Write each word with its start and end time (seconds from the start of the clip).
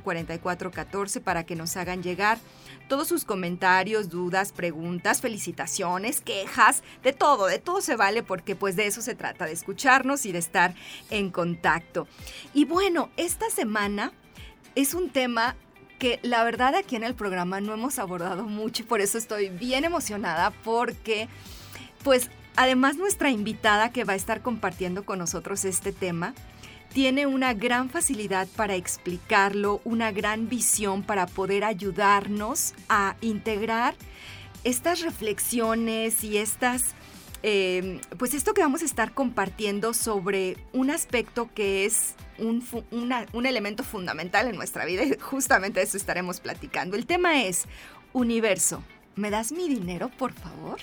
0044 0.03 0.71
14 0.71 1.21
para 1.21 1.45
que 1.45 1.57
nos 1.57 1.77
hagan 1.77 2.03
llegar 2.03 2.39
todos 2.89 3.09
sus 3.09 3.25
comentarios, 3.25 4.09
dudas, 4.11 4.53
preguntas, 4.53 5.21
felicitaciones, 5.21 6.21
quejas, 6.21 6.83
de 7.03 7.13
todo, 7.13 7.47
de 7.47 7.59
todo 7.59 7.81
se 7.81 7.97
vale 7.97 8.23
porque 8.23 8.57
pues 8.57 8.77
de 8.77 8.87
eso 8.87 9.03
se 9.03 9.15
trata, 9.15 9.47
de 9.47 9.53
escucharnos 9.53 10.27
y 10.27 10.33
de 10.33 10.39
estar 10.39 10.75
en 11.11 11.31
contacto. 11.31 12.07
Y 12.53 12.65
bueno, 12.65 13.11
esta 13.17 13.51
semana 13.51 14.13
es 14.75 14.95
un 14.95 15.11
tema 15.11 15.57
que 15.99 16.19
la 16.23 16.45
verdad 16.45 16.75
aquí 16.75 16.97
en 16.97 17.05
el 17.05 17.15
programa 17.15 17.61
no 17.61 17.73
hemos 17.73 17.99
abordado 17.99 18.45
mucho 18.45 18.83
y 18.83 18.87
por 18.87 19.01
eso 19.01 19.19
estoy 19.19 19.49
bien 19.49 19.85
emocionada 19.85 20.51
porque 20.51 21.29
pues 22.03 22.31
además 22.57 22.97
nuestra 22.97 23.31
invitada 23.31 23.91
que 23.91 24.05
va 24.05 24.15
a 24.15 24.17
estar 24.17 24.43
compartiendo 24.43 25.05
con 25.05 25.19
nosotros 25.19 25.65
este 25.65 25.93
tema 25.93 26.35
tiene 26.95 27.27
una 27.27 27.55
gran 27.55 27.91
facilidad 27.91 28.47
para 28.55 28.77
explicarlo, 28.77 29.81
una 29.85 30.13
gran 30.13 30.49
visión 30.49 31.03
para 31.03 31.27
poder 31.27 31.65
ayudarnos 31.65 32.73
a 32.89 33.17
integrar 33.21 33.97
estas 34.63 35.01
reflexiones 35.01 36.23
y 36.23 36.39
estas, 36.39 36.95
eh, 37.47 38.01
pues 38.17 38.33
esto 38.33 38.55
que 38.55 38.63
vamos 38.63 38.81
a 38.81 38.87
estar 38.87 39.13
compartiendo 39.13 39.93
sobre 39.93 40.57
un 40.73 40.91
aspecto 40.91 41.51
que 41.53 41.85
es 41.85 42.15
un, 42.39 42.65
elemento 43.45 43.85
fundamental 43.85 44.49
en 44.49 44.57
nuestra 44.57 44.87
vida 44.87 45.05
y 45.05 45.19
justamente 45.21 45.79
de 45.79 45.85
eso 45.85 45.99
estaremos 45.99 46.41
platicando. 46.41 46.97
El 46.97 47.05
tema 47.05 47.43
es, 47.43 47.67
universo, 48.15 48.83
¿me 49.15 49.29
das 49.29 49.53
mi 49.53 49.69
dinero, 49.69 50.11
por 50.17 50.33
favor? 50.33 50.79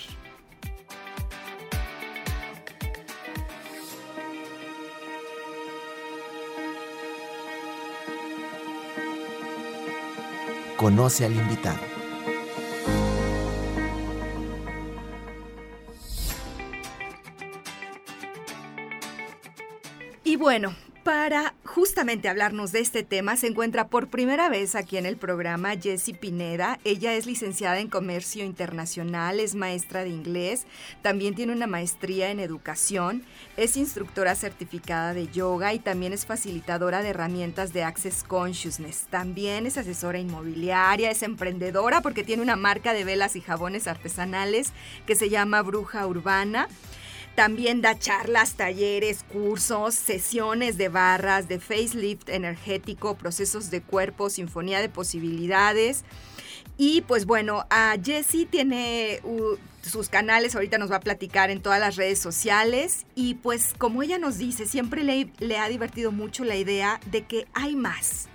Conoce 10.77 11.25
al 11.25 11.33
invitado. 11.33 11.90
Bueno, 20.41 20.73
para 21.03 21.53
justamente 21.65 22.27
hablarnos 22.27 22.71
de 22.71 22.79
este 22.79 23.03
tema 23.03 23.37
se 23.37 23.45
encuentra 23.45 23.89
por 23.89 24.07
primera 24.07 24.49
vez 24.49 24.73
aquí 24.73 24.97
en 24.97 25.05
el 25.05 25.15
programa 25.15 25.77
Jessie 25.79 26.15
Pineda. 26.15 26.79
Ella 26.83 27.13
es 27.13 27.27
licenciada 27.27 27.79
en 27.79 27.89
Comercio 27.89 28.43
Internacional, 28.43 29.39
es 29.39 29.53
maestra 29.53 30.03
de 30.03 30.09
inglés, 30.09 30.65
también 31.03 31.35
tiene 31.35 31.53
una 31.53 31.67
maestría 31.67 32.31
en 32.31 32.39
educación, 32.39 33.23
es 33.55 33.77
instructora 33.77 34.33
certificada 34.33 35.13
de 35.13 35.27
yoga 35.27 35.75
y 35.75 35.79
también 35.79 36.11
es 36.11 36.25
facilitadora 36.25 37.03
de 37.03 37.09
herramientas 37.09 37.71
de 37.71 37.83
Access 37.83 38.23
Consciousness. 38.23 39.05
También 39.11 39.67
es 39.67 39.77
asesora 39.77 40.17
inmobiliaria, 40.17 41.11
es 41.11 41.21
emprendedora 41.21 42.01
porque 42.01 42.23
tiene 42.23 42.41
una 42.41 42.55
marca 42.55 42.93
de 42.93 43.03
velas 43.03 43.35
y 43.35 43.41
jabones 43.41 43.87
artesanales 43.87 44.73
que 45.05 45.13
se 45.13 45.29
llama 45.29 45.61
Bruja 45.61 46.07
Urbana. 46.07 46.67
También 47.35 47.81
da 47.81 47.97
charlas, 47.97 48.53
talleres, 48.53 49.23
cursos, 49.23 49.95
sesiones 49.95 50.77
de 50.77 50.89
barras, 50.89 51.47
de 51.47 51.59
facelift 51.59 52.29
energético, 52.29 53.15
procesos 53.15 53.71
de 53.71 53.81
cuerpo, 53.81 54.29
sinfonía 54.29 54.81
de 54.81 54.89
posibilidades. 54.89 56.03
Y 56.77 57.01
pues 57.01 57.25
bueno, 57.25 57.65
a 57.69 57.95
Jessie 58.03 58.45
tiene 58.45 59.21
sus 59.81 60.09
canales, 60.09 60.55
ahorita 60.55 60.77
nos 60.77 60.91
va 60.91 60.97
a 60.97 61.01
platicar 61.01 61.49
en 61.49 61.61
todas 61.61 61.79
las 61.79 61.95
redes 61.95 62.19
sociales. 62.19 63.05
Y 63.15 63.35
pues 63.35 63.73
como 63.77 64.03
ella 64.03 64.17
nos 64.17 64.37
dice, 64.37 64.65
siempre 64.65 65.03
le, 65.03 65.31
le 65.39 65.57
ha 65.57 65.69
divertido 65.69 66.11
mucho 66.11 66.43
la 66.43 66.55
idea 66.55 66.99
de 67.11 67.23
que 67.25 67.47
hay 67.53 67.75
más 67.75 68.27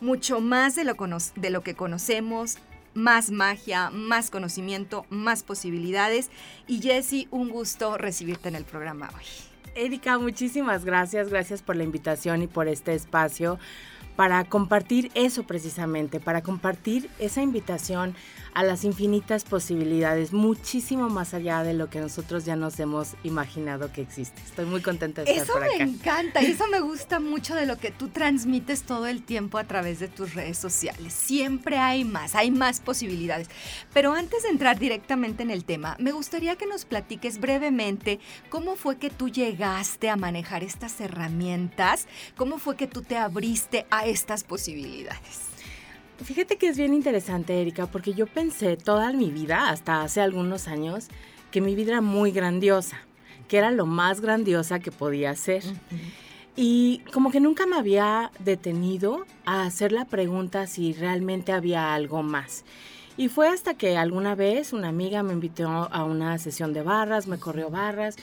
mucho 0.00 0.40
más 0.40 0.74
de 0.76 0.84
lo, 0.84 0.96
de 1.36 1.50
lo, 1.50 1.62
que 1.62 1.74
conocemos, 1.74 2.58
más 2.98 3.30
magia, 3.30 3.90
más 3.90 4.30
conocimiento, 4.30 5.06
más 5.08 5.42
posibilidades. 5.42 6.30
Y 6.66 6.82
Jessie, 6.82 7.28
un 7.30 7.48
gusto 7.48 7.96
recibirte 7.96 8.48
en 8.48 8.56
el 8.56 8.64
programa 8.64 9.08
hoy. 9.16 9.24
Erika, 9.74 10.18
muchísimas 10.18 10.84
gracias, 10.84 11.28
gracias 11.28 11.62
por 11.62 11.76
la 11.76 11.84
invitación 11.84 12.42
y 12.42 12.48
por 12.48 12.66
este 12.66 12.94
espacio 12.94 13.60
para 14.18 14.42
compartir 14.42 15.12
eso 15.14 15.44
precisamente, 15.44 16.18
para 16.18 16.42
compartir 16.42 17.08
esa 17.20 17.40
invitación 17.40 18.16
a 18.52 18.64
las 18.64 18.82
infinitas 18.82 19.44
posibilidades, 19.44 20.32
muchísimo 20.32 21.08
más 21.08 21.34
allá 21.34 21.62
de 21.62 21.72
lo 21.72 21.88
que 21.88 22.00
nosotros 22.00 22.44
ya 22.44 22.56
nos 22.56 22.80
hemos 22.80 23.14
imaginado 23.22 23.92
que 23.92 24.00
existe. 24.00 24.42
Estoy 24.44 24.64
muy 24.64 24.80
contenta 24.80 25.22
de 25.22 25.30
estar 25.30 25.46
por 25.46 25.62
acá. 25.62 25.72
Eso 25.72 25.84
me 25.84 25.90
encanta, 25.92 26.42
y 26.42 26.46
eso 26.46 26.66
me 26.66 26.80
gusta 26.80 27.20
mucho 27.20 27.54
de 27.54 27.66
lo 27.66 27.78
que 27.78 27.92
tú 27.92 28.08
transmites 28.08 28.82
todo 28.82 29.06
el 29.06 29.22
tiempo 29.22 29.56
a 29.56 29.64
través 29.64 30.00
de 30.00 30.08
tus 30.08 30.34
redes 30.34 30.58
sociales. 30.58 31.12
Siempre 31.12 31.78
hay 31.78 32.04
más, 32.04 32.34
hay 32.34 32.50
más 32.50 32.80
posibilidades. 32.80 33.48
Pero 33.94 34.14
antes 34.14 34.42
de 34.42 34.48
entrar 34.48 34.80
directamente 34.80 35.44
en 35.44 35.52
el 35.52 35.64
tema, 35.64 35.94
me 36.00 36.10
gustaría 36.10 36.56
que 36.56 36.66
nos 36.66 36.86
platiques 36.86 37.38
brevemente 37.38 38.18
cómo 38.48 38.74
fue 38.74 38.96
que 38.96 39.10
tú 39.10 39.28
llegaste 39.28 40.10
a 40.10 40.16
manejar 40.16 40.64
estas 40.64 41.00
herramientas, 41.00 42.08
cómo 42.36 42.58
fue 42.58 42.74
que 42.74 42.88
tú 42.88 43.02
te 43.02 43.16
abriste 43.16 43.86
a 43.90 44.07
estas 44.10 44.44
posibilidades. 44.44 45.48
Fíjate 46.22 46.56
que 46.56 46.68
es 46.68 46.76
bien 46.76 46.94
interesante, 46.94 47.60
Erika, 47.60 47.86
porque 47.86 48.12
yo 48.12 48.26
pensé 48.26 48.76
toda 48.76 49.12
mi 49.12 49.30
vida, 49.30 49.70
hasta 49.70 50.02
hace 50.02 50.20
algunos 50.20 50.66
años, 50.66 51.08
que 51.50 51.60
mi 51.60 51.74
vida 51.74 51.92
era 51.92 52.00
muy 52.00 52.32
grandiosa, 52.32 52.98
que 53.46 53.58
era 53.58 53.70
lo 53.70 53.86
más 53.86 54.20
grandiosa 54.20 54.80
que 54.80 54.90
podía 54.90 55.34
ser. 55.36 55.62
Y 56.56 57.02
como 57.12 57.30
que 57.30 57.38
nunca 57.38 57.66
me 57.66 57.76
había 57.76 58.32
detenido 58.40 59.24
a 59.44 59.62
hacer 59.62 59.92
la 59.92 60.06
pregunta 60.06 60.66
si 60.66 60.92
realmente 60.92 61.52
había 61.52 61.94
algo 61.94 62.24
más. 62.24 62.64
Y 63.16 63.28
fue 63.28 63.48
hasta 63.48 63.74
que 63.74 63.96
alguna 63.96 64.34
vez 64.34 64.72
una 64.72 64.88
amiga 64.88 65.22
me 65.22 65.32
invitó 65.32 65.68
a 65.68 66.04
una 66.04 66.36
sesión 66.38 66.72
de 66.72 66.82
barras, 66.82 67.26
me 67.28 67.38
corrió 67.38 67.70
barras, 67.70 68.16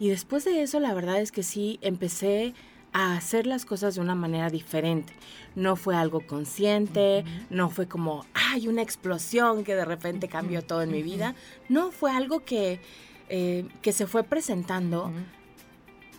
y 0.00 0.08
después 0.08 0.44
de 0.44 0.62
eso 0.62 0.80
la 0.80 0.94
verdad 0.94 1.20
es 1.20 1.32
que 1.32 1.42
sí 1.42 1.78
empecé 1.82 2.54
a 2.92 3.16
hacer 3.16 3.46
las 3.46 3.64
cosas 3.64 3.94
de 3.94 4.00
una 4.00 4.14
manera 4.14 4.50
diferente. 4.50 5.12
No 5.54 5.76
fue 5.76 5.96
algo 5.96 6.26
consciente, 6.26 7.24
no 7.50 7.70
fue 7.70 7.88
como, 7.88 8.26
hay 8.34 8.68
una 8.68 8.82
explosión 8.82 9.64
que 9.64 9.74
de 9.74 9.84
repente 9.84 10.28
cambió 10.28 10.62
todo 10.62 10.82
en 10.82 10.90
mi 10.90 11.02
vida. 11.02 11.34
No, 11.68 11.90
fue 11.90 12.10
algo 12.12 12.44
que, 12.44 12.80
eh, 13.28 13.66
que 13.80 13.92
se 13.92 14.06
fue 14.06 14.24
presentando 14.24 15.10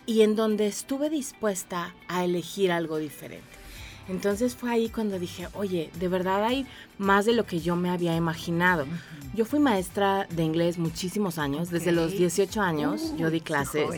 y 0.06 0.22
en 0.22 0.36
donde 0.36 0.66
estuve 0.66 1.10
dispuesta 1.10 1.94
a 2.08 2.24
elegir 2.24 2.72
algo 2.72 2.98
diferente. 2.98 3.63
Entonces 4.08 4.54
fue 4.54 4.70
ahí 4.70 4.88
cuando 4.88 5.18
dije, 5.18 5.48
oye, 5.54 5.90
de 5.98 6.08
verdad 6.08 6.44
hay 6.44 6.66
más 6.98 7.24
de 7.24 7.32
lo 7.32 7.46
que 7.46 7.60
yo 7.60 7.74
me 7.74 7.90
había 7.90 8.14
imaginado. 8.14 8.86
Yo 9.34 9.44
fui 9.44 9.58
maestra 9.58 10.26
de 10.30 10.42
inglés 10.42 10.78
muchísimos 10.78 11.38
años, 11.38 11.70
desde 11.70 11.90
los 11.92 12.12
18 12.12 12.60
años 12.60 13.14
yo 13.16 13.30
di 13.30 13.40
clases. 13.40 13.88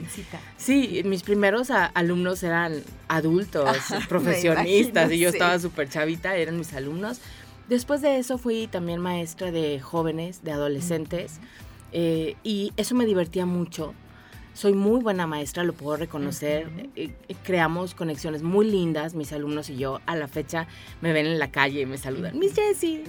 Sí, 0.57 1.03
mis 1.05 1.23
primeros 1.23 1.71
alumnos 1.71 2.43
eran 2.43 2.83
adultos, 3.09 3.77
profesionistas, 4.09 5.11
y 5.11 5.19
yo 5.19 5.29
estaba 5.29 5.59
súper 5.59 5.89
chavita, 5.89 6.37
eran 6.37 6.57
mis 6.57 6.73
alumnos. 6.73 7.21
Después 7.69 8.01
de 8.01 8.19
eso 8.19 8.39
fui 8.39 8.69
también 8.69 9.01
maestra 9.01 9.51
de 9.51 9.81
jóvenes, 9.81 10.45
de 10.45 10.53
adolescentes, 10.53 11.41
eh, 11.93 12.37
y 12.45 12.73
eso 12.77 12.95
me 12.95 13.07
divertía 13.07 13.45
mucho 13.45 13.93
soy 14.57 14.73
muy 14.73 15.01
buena 15.03 15.27
maestra, 15.27 15.65
lo 15.65 15.75
puedo 15.75 15.99
reconocer. 15.99 16.71
Eh, 16.97 17.11
eh, 17.29 17.37
creamos 17.45 17.95
conexiones 17.95 18.43
muy 18.43 18.65
lindas, 18.69 19.15
mis 19.15 19.31
alumnos 19.33 19.69
y 19.69 19.77
yo. 19.77 20.01
A 20.07 20.17
la 20.17 20.29
fecha 20.29 20.67
me 21.03 21.13
ven 21.13 21.27
en 21.27 21.39
la 21.39 21.51
calle 21.51 21.83
y 21.83 21.87
me 21.87 21.99
saludan. 21.99 22.39
Miss 22.39 22.55
Jessie. 22.55 23.05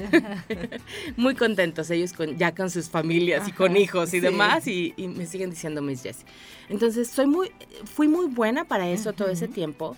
muy 1.17 1.35
contentos 1.35 1.89
ellos 1.89 2.11
con, 2.11 2.37
ya 2.37 2.53
con 2.53 2.69
sus 2.69 2.89
familias 2.89 3.47
y 3.47 3.53
con 3.53 3.77
hijos 3.77 4.13
y 4.13 4.19
demás 4.19 4.67
y, 4.67 4.93
me 4.97 5.25
siguen 5.25 5.49
diciendo 5.49 5.81
Miss 5.81 6.03
Jessie. 6.03 6.25
Entonces, 6.67 7.07
soy 7.07 7.27
muy, 7.27 7.49
fui 7.85 8.09
muy 8.09 8.27
buena 8.27 8.65
para 8.65 8.89
eso 8.89 9.13
todo 9.13 9.29
ese 9.29 9.47
tiempo. 9.47 9.95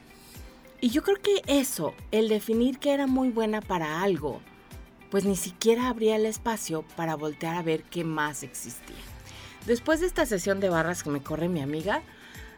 Y 0.81 0.89
yo 0.89 1.01
creo 1.01 1.17
que 1.17 1.41
eso, 1.47 1.95
el 2.11 2.29
definir 2.29 2.77
que 2.77 2.93
era 2.93 3.07
muy 3.07 3.29
buena 3.29 3.59
para 3.59 4.03
algo, 4.03 4.39
pues 5.09 5.25
ni 5.25 5.35
siquiera 5.35 5.89
habría 5.89 6.15
el 6.15 6.27
espacio 6.27 6.85
para 6.95 7.15
voltear 7.15 7.55
a 7.55 7.63
ver 7.63 7.81
qué 7.83 8.03
más 8.03 8.43
existía. 8.43 8.95
Después 9.65 9.99
de 9.99 10.07
esta 10.07 10.25
sesión 10.25 10.59
de 10.59 10.69
barras 10.69 11.03
que 11.03 11.09
me 11.09 11.21
corre 11.21 11.49
mi 11.49 11.61
amiga, 11.61 12.01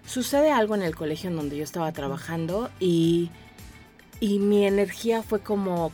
sucede 0.06 0.52
algo 0.52 0.76
en 0.76 0.82
el 0.82 0.96
colegio 0.96 1.30
en 1.30 1.36
donde 1.36 1.58
yo 1.58 1.64
estaba 1.64 1.92
trabajando 1.92 2.70
y, 2.80 3.30
y 4.20 4.40
mi 4.40 4.66
energía 4.66 5.24
fue 5.24 5.42
como 5.42 5.92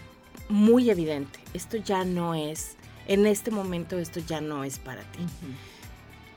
muy 0.50 0.90
evidente. 0.90 1.40
Esto 1.54 1.78
ya 1.78 2.04
no 2.06 2.36
es, 2.36 2.76
en 3.08 3.26
este 3.26 3.52
momento 3.52 3.98
esto 3.98 4.20
ya 4.20 4.42
no 4.42 4.64
es 4.64 4.80
para 4.80 5.02
ti. 5.02 5.20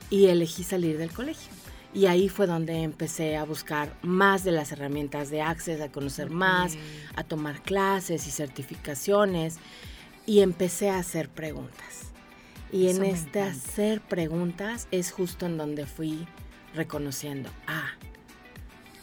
Y 0.09 0.27
elegí 0.27 0.63
salir 0.63 0.97
del 0.97 1.11
colegio. 1.11 1.51
Y 1.93 2.05
ahí 2.05 2.29
fue 2.29 2.47
donde 2.47 2.83
empecé 2.83 3.35
a 3.35 3.43
buscar 3.43 3.97
más 4.01 4.45
de 4.45 4.51
las 4.51 4.71
herramientas 4.71 5.29
de 5.29 5.41
Access, 5.41 5.81
a 5.81 5.91
conocer 5.91 6.29
más, 6.29 6.77
a 7.15 7.23
tomar 7.23 7.61
clases 7.61 8.27
y 8.27 8.31
certificaciones. 8.31 9.57
Y 10.25 10.39
empecé 10.39 10.89
a 10.89 10.99
hacer 10.99 11.29
preguntas. 11.29 12.10
Y 12.71 12.89
en 12.89 13.03
este 13.03 13.41
hacer 13.41 14.01
preguntas 14.01 14.87
es 14.91 15.11
justo 15.11 15.45
en 15.45 15.57
donde 15.57 15.85
fui 15.85 16.25
reconociendo, 16.73 17.49
ah, 17.67 17.91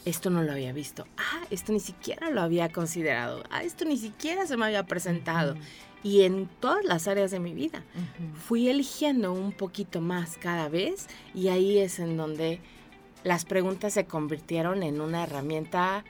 esto 0.05 0.31
no 0.31 0.43
lo 0.43 0.53
había 0.53 0.73
visto, 0.73 1.07
ah, 1.19 1.45
esto 1.51 1.73
ni 1.73 1.81
siquiera 1.81 2.31
lo 2.31 2.41
había 2.41 2.71
considerado, 2.71 3.45
ah, 3.51 3.63
esto 3.63 3.85
ni 3.85 3.99
siquiera 3.99 4.47
se 4.47 4.57
me 4.57 4.67
había 4.67 4.87
presentado. 4.87 5.55
Y 6.03 6.23
en 6.23 6.49
todas 6.61 6.85
las 6.85 7.09
áreas 7.09 7.31
de 7.31 7.41
mi 7.41 7.53
vida 7.53 7.83
fui 8.47 8.69
eligiendo 8.69 9.33
un 9.33 9.53
poquito 9.53 10.01
más 10.01 10.39
cada 10.39 10.69
vez 10.69 11.09
y 11.35 11.49
ahí 11.49 11.79
es 11.79 11.99
en 11.99 12.17
donde 12.17 12.61
las 13.25 13.45
preguntas 13.45 13.95
se 13.95 14.07
convirtieron 14.07 14.85
en 14.85 15.01
una 15.01 15.25
herramienta 15.25 16.05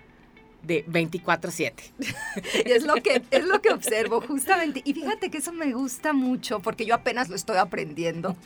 de 0.62 0.84
24/7. 0.86 1.72
es 2.64 2.84
lo 2.84 2.94
que 2.96 3.22
es 3.30 3.44
lo 3.44 3.60
que 3.60 3.72
observo 3.72 4.20
justamente 4.20 4.82
y 4.84 4.94
fíjate 4.94 5.30
que 5.30 5.38
eso 5.38 5.52
me 5.52 5.72
gusta 5.72 6.12
mucho 6.12 6.60
porque 6.60 6.86
yo 6.86 6.94
apenas 6.94 7.28
lo 7.28 7.36
estoy 7.36 7.56
aprendiendo. 7.56 8.36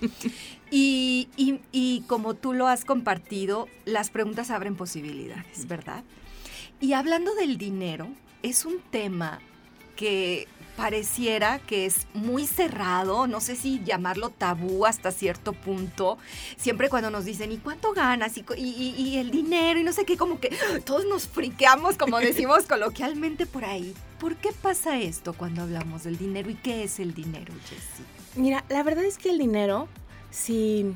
Y, 0.71 1.29
y 1.37 2.01
como 2.07 2.35
tú 2.35 2.55
lo 2.55 2.67
has 2.67 2.85
compartido, 2.87 3.69
las 3.85 4.09
preguntas 4.09 4.51
abren 4.51 4.75
posibilidades, 4.75 5.67
¿verdad? 5.69 6.03
Y 6.81 6.95
hablando 6.95 7.35
del 7.35 7.59
dinero, 7.59 8.09
es 8.43 8.65
un 8.65 8.81
tema 8.91 9.41
que 9.97 10.49
pareciera 10.77 11.59
que 11.59 11.87
es 11.87 12.07
muy 12.15 12.47
cerrado, 12.47 13.27
no 13.27 13.41
sé 13.41 13.57
si 13.57 13.83
llamarlo 13.85 14.31
tabú 14.31 14.87
hasta 14.87 15.11
cierto 15.11 15.53
punto, 15.53 16.19
siempre 16.57 16.89
cuando 16.89 17.11
nos 17.11 17.25
dicen, 17.25 17.53
¿y 17.53 17.59
cuánto 17.59 17.93
ganas? 17.93 18.33
Y, 18.37 19.17
el 19.17 19.31
dinero, 19.31 19.81
y 19.81 19.85
no 19.85 19.93
sé 19.93 20.05
qué, 20.05 20.17
como 20.17 20.41
que 20.41 20.57
todos 20.85 21.05
nos 21.07 21.29
friqueamos, 21.29 21.97
como 21.97 22.19
decimos 22.21 22.65
coloquialmente 22.65 23.47
por 23.47 23.65
ahí. 23.65 23.95
¿Por 24.19 24.37
qué 24.37 24.51
pasa 24.53 24.99
esto 24.99 25.33
cuando 25.33 25.63
hablamos 25.63 26.05
del 26.05 26.17
dinero 26.17 26.51
y 26.51 26.55
qué 26.55 26.85
es 26.85 27.01
el 27.01 27.13
dinero, 27.13 27.53
Jessie? 27.69 28.05
Mira, 28.37 28.65
la 28.69 28.83
verdad 28.83 29.05
es 29.05 29.19
que 29.19 29.31
el 29.31 29.39
dinero, 29.39 29.89
si, 30.31 30.95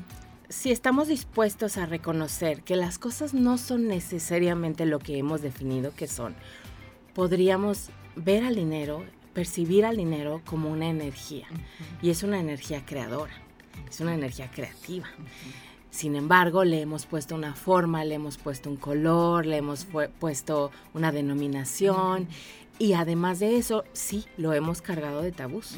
si 0.49 0.71
estamos 0.71 1.07
dispuestos 1.07 1.77
a 1.77 1.85
reconocer 1.85 2.63
que 2.63 2.75
las 2.75 2.97
cosas 2.97 3.33
no 3.33 3.57
son 3.57 3.87
necesariamente 3.87 4.85
lo 4.85 4.99
que 4.99 5.17
hemos 5.17 5.41
definido 5.41 5.93
que 5.93 6.07
son, 6.07 6.35
podríamos 7.13 7.89
ver 8.15 8.43
al 8.43 8.55
dinero 8.55 9.03
percibir 9.37 9.85
al 9.85 9.97
dinero 9.97 10.41
como 10.45 10.71
una 10.71 10.89
energía 10.89 11.45
y 12.01 12.09
es 12.09 12.23
una 12.23 12.39
energía 12.39 12.83
creadora, 12.87 13.33
es 13.87 13.99
una 13.99 14.15
energía 14.15 14.49
creativa. 14.49 15.05
Sin 15.91 16.15
embargo, 16.15 16.63
le 16.63 16.81
hemos 16.81 17.05
puesto 17.05 17.35
una 17.35 17.53
forma, 17.53 18.03
le 18.03 18.15
hemos 18.15 18.39
puesto 18.39 18.67
un 18.67 18.77
color, 18.77 19.45
le 19.45 19.57
hemos 19.57 19.85
puesto 20.19 20.71
una 20.95 21.11
denominación 21.11 22.27
y 22.79 22.93
además 22.93 23.37
de 23.37 23.57
eso, 23.57 23.83
sí, 23.93 24.25
lo 24.37 24.53
hemos 24.53 24.81
cargado 24.81 25.21
de 25.21 25.31
tabús. 25.31 25.75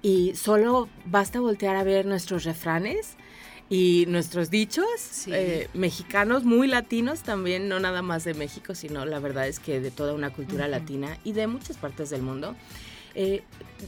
Y 0.00 0.36
solo 0.36 0.88
basta 1.06 1.40
voltear 1.40 1.74
a 1.74 1.82
ver 1.82 2.06
nuestros 2.06 2.44
refranes 2.44 3.16
y 3.70 4.04
nuestros 4.08 4.50
dichos 4.50 5.28
eh, 5.28 5.68
mexicanos 5.74 6.44
muy 6.44 6.66
latinos 6.66 7.22
también, 7.22 7.68
no 7.68 7.78
nada 7.78 8.02
más 8.02 8.24
de 8.24 8.34
México, 8.34 8.74
sino 8.74 9.06
la 9.06 9.20
verdad 9.20 9.46
es 9.46 9.60
que 9.60 9.80
de 9.80 9.92
toda 9.92 10.12
una 10.12 10.30
cultura 10.30 10.66
latina 10.66 11.16
y 11.22 11.32
de 11.32 11.46
muchas 11.46 11.76
partes 11.76 12.10
del 12.10 12.20
mundo, 12.20 12.56
eh, 13.14 13.44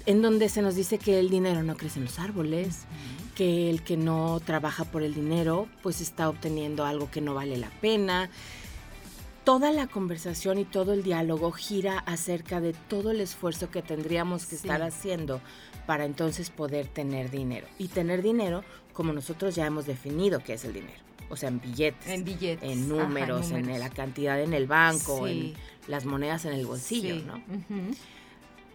en 0.06 0.22
donde 0.22 0.48
se 0.48 0.62
nos 0.62 0.76
dice 0.76 0.98
que 0.98 1.18
el 1.18 1.30
dinero 1.30 1.64
no 1.64 1.76
crece 1.76 1.98
en 1.98 2.04
los 2.04 2.20
árboles, 2.20 2.82
que 3.34 3.70
el 3.70 3.82
que 3.82 3.96
no 3.96 4.40
trabaja 4.44 4.84
por 4.84 5.02
el 5.02 5.14
dinero 5.14 5.66
pues 5.82 6.00
está 6.00 6.28
obteniendo 6.28 6.84
algo 6.84 7.10
que 7.10 7.20
no 7.20 7.34
vale 7.34 7.56
la 7.56 7.70
pena. 7.80 8.30
Toda 9.42 9.72
la 9.72 9.88
conversación 9.88 10.58
y 10.58 10.64
todo 10.64 10.92
el 10.92 11.02
diálogo 11.02 11.50
gira 11.50 11.98
acerca 11.98 12.60
de 12.60 12.72
todo 12.72 13.10
el 13.10 13.20
esfuerzo 13.20 13.70
que 13.70 13.82
tendríamos 13.82 14.46
que 14.46 14.54
estar 14.54 14.82
haciendo 14.82 15.40
para 15.86 16.04
entonces 16.04 16.50
poder 16.50 16.86
tener 16.86 17.30
dinero. 17.30 17.66
Y 17.76 17.88
tener 17.88 18.22
dinero 18.22 18.62
como 18.92 19.12
nosotros 19.12 19.54
ya 19.54 19.66
hemos 19.66 19.86
definido 19.86 20.40
qué 20.42 20.54
es 20.54 20.64
el 20.64 20.72
dinero. 20.72 21.00
O 21.30 21.36
sea, 21.36 21.48
en 21.48 21.60
billetes. 21.60 22.08
En 22.08 22.24
billetes. 22.24 22.70
En 22.70 22.88
números, 22.88 23.50
en 23.52 23.66
la 23.78 23.88
cantidad 23.88 24.40
en 24.40 24.52
el 24.52 24.66
banco, 24.66 25.26
en 25.26 25.54
las 25.88 26.04
monedas 26.04 26.44
en 26.44 26.52
el 26.52 26.66
bolsillo, 26.66 27.16
¿no? 27.24 27.42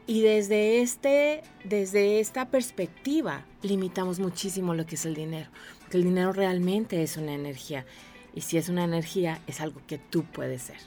Y 0.08 0.22
desde, 0.22 0.82
este, 0.82 1.44
desde 1.66 2.22
esta 2.22 2.50
perspectiva 2.50 3.46
limitamos 3.62 4.20
muchísimo 4.20 4.74
lo 4.74 4.86
que 4.86 4.96
es 4.96 5.06
el 5.06 5.16
dinero. 5.16 5.50
Porque 5.82 5.98
el 5.98 6.06
dinero 6.06 6.32
realmente 6.32 7.04
es 7.04 7.18
una 7.18 7.34
energía. 7.34 7.86
Y 8.34 8.42
si 8.42 8.58
es 8.58 8.70
una 8.70 8.86
energía, 8.86 9.42
es 9.48 9.60
algo 9.60 9.82
que 9.86 9.98
tú 9.98 10.24
puedes 10.24 10.62
ser. 10.62 10.78